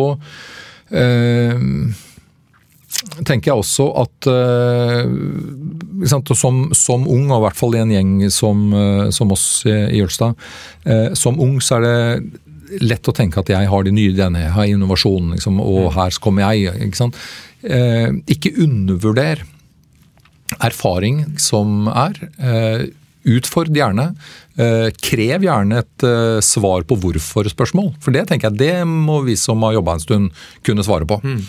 tenker 3.27 3.51
jeg 3.51 3.61
også 3.61 3.87
at 4.03 4.27
uh, 4.29 5.03
som, 6.07 6.71
som, 6.75 7.05
ung, 7.07 7.29
og 7.29 7.37
i 7.37 7.43
hvert 7.45 7.59
fall 7.59 7.77
i 7.77 7.81
en 7.83 7.93
gjeng 7.93 8.15
som, 8.33 8.65
uh, 8.73 9.09
som 9.13 9.33
oss 9.35 9.45
i, 9.67 9.75
i 9.93 10.01
Jølstad, 10.01 10.37
uh, 10.87 11.09
som 11.17 11.39
ung 11.43 11.59
så 11.63 11.79
er 11.79 11.87
det 11.87 12.83
lett 12.83 13.09
å 13.09 13.13
tenke 13.15 13.41
at 13.41 13.51
jeg 13.53 13.69
har 13.69 13.85
de 13.85 13.93
nye 13.93 14.13
ideene, 14.13 14.45
jeg 14.47 14.55
har 14.55 14.69
innovasjonen, 14.71 15.35
liksom, 15.35 15.59
og 15.61 15.89
mm. 15.91 15.95
her 15.97 16.19
kommer 16.23 16.47
jeg. 16.47 16.71
Ikke, 16.87 16.97
sant? 17.03 17.19
ikke 18.33 18.49
undervurder 18.63 19.43
erfaring 20.57 21.19
som 21.39 21.85
er. 21.91 22.17
Utfordr 23.23 23.75
gjerne. 23.77 24.09
Eh, 24.59 24.89
krev 25.01 25.45
gjerne 25.45 25.79
et 25.81 26.05
eh, 26.07 26.39
svar 26.43 26.83
på 26.87 26.97
hvorfor-spørsmål. 26.99 27.93
For 28.03 28.15
det 28.15 28.27
tenker 28.29 28.51
jeg, 28.51 28.59
det 28.59 28.87
må 28.89 29.21
vi 29.27 29.37
som 29.39 29.63
har 29.65 29.77
jobba 29.77 29.97
en 29.97 30.03
stund 30.03 30.43
kunne 30.65 30.85
svare 30.85 31.07
på. 31.09 31.19
Mm. 31.23 31.39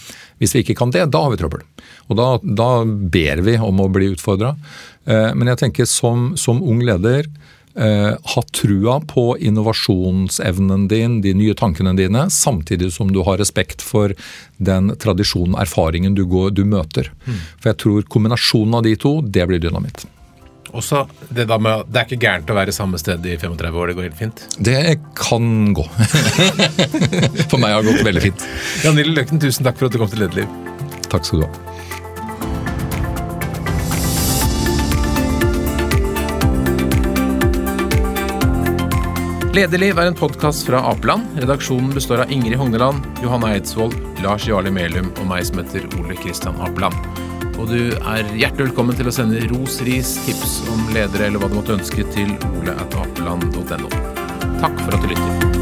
Hvis 0.42 0.54
vi 0.54 0.64
ikke 0.64 0.78
kan 0.78 0.94
det, 0.94 1.06
da 1.12 1.24
har 1.24 1.34
vi 1.34 1.40
trøbbel. 1.40 1.64
Og 2.08 2.18
da, 2.20 2.28
da 2.42 2.70
ber 2.84 3.44
vi 3.46 3.58
om 3.58 3.82
å 3.82 3.90
bli 3.92 4.12
utfordra. 4.14 4.54
Eh, 5.04 5.32
men 5.34 5.52
jeg 5.52 5.64
tenker 5.66 5.90
som, 5.90 6.32
som 6.40 6.62
ung 6.62 6.84
leder 6.84 7.30
ha 7.74 8.42
trua 8.54 9.00
på 9.02 9.22
innovasjonsevnen 9.42 10.84
din, 10.86 11.16
de 11.24 11.32
nye 11.34 11.56
tankene 11.58 11.90
dine, 11.98 12.28
samtidig 12.30 12.92
som 12.94 13.10
du 13.10 13.18
har 13.26 13.40
respekt 13.42 13.82
for 13.82 14.14
den 14.62 14.92
tradisjonen, 15.02 15.58
erfaringen 15.58 16.14
du, 16.14 16.22
går, 16.22 16.52
du 16.54 16.62
møter. 16.70 17.10
Mm. 17.26 17.40
For 17.58 17.72
jeg 17.72 17.80
tror 17.82 18.06
kombinasjonen 18.14 18.78
av 18.78 18.86
de 18.86 18.94
to, 18.94 19.16
det 19.26 19.48
blir 19.50 19.58
dynamitt. 19.58 20.06
Også 20.74 21.04
det, 21.28 21.46
da 21.50 21.58
med, 21.62 21.86
det 21.86 22.00
er 22.00 22.08
ikke 22.08 22.22
gærent 22.24 22.50
å 22.50 22.56
være 22.56 22.74
samme 22.74 22.98
sted 22.98 23.22
i 23.30 23.36
35 23.38 23.78
år. 23.78 23.90
Det 23.90 23.98
går 23.98 24.08
helt 24.08 24.18
fint? 24.18 24.46
Det 24.58 24.80
kan 25.18 25.70
gå. 25.76 25.84
for 27.50 27.62
meg 27.62 27.76
har 27.76 27.84
det 27.84 27.92
gått 27.92 28.08
veldig 28.08 28.24
fint. 28.24 28.48
Jan 28.82 28.98
Nille 28.98 29.14
Løkken, 29.14 29.42
tusen 29.42 29.66
takk 29.66 29.78
for 29.78 29.86
at 29.88 29.94
du 29.94 30.02
kom 30.02 30.10
til 30.10 30.24
Lederliv. 30.26 30.50
Takk 31.12 31.28
skal 31.28 31.44
du 31.44 31.46
ha. 31.46 31.52
Lederliv 39.54 40.00
er 40.02 40.08
en 40.10 40.16
podkast 40.18 40.66
fra 40.66 40.80
Apeland. 40.90 41.36
Redaksjonen 41.38 41.92
består 41.94 42.24
av 42.24 42.32
Ingrid 42.34 42.58
Hogneland, 42.58 43.06
Johanna 43.22 43.52
Eidsvoll, 43.54 43.94
Lars 44.24 44.48
Jarli 44.50 44.72
Melum 44.74 45.12
og 45.12 45.28
meg 45.30 45.46
som 45.46 45.62
heter 45.62 45.86
Ole 46.00 46.18
Kristian 46.18 46.58
Apeland. 46.58 46.98
Og 47.64 47.70
du 47.72 47.94
er 47.96 48.26
hjertelig 48.36 48.66
velkommen 48.66 48.96
til 48.98 49.08
å 49.08 49.14
sende 49.14 49.40
ros, 49.48 49.78
ris, 49.88 50.10
tips 50.26 50.58
om 50.68 50.84
ledere 50.92 51.30
eller 51.30 51.40
hva 51.40 51.48
du 51.48 51.56
måtte 51.56 51.78
ønske 51.78 52.04
til 52.12 52.36
ole.apeland.no. 52.60 53.88
Takk 54.60 54.80
for 54.84 54.92
at 54.92 55.00
du 55.00 55.12
lytter. 55.14 55.53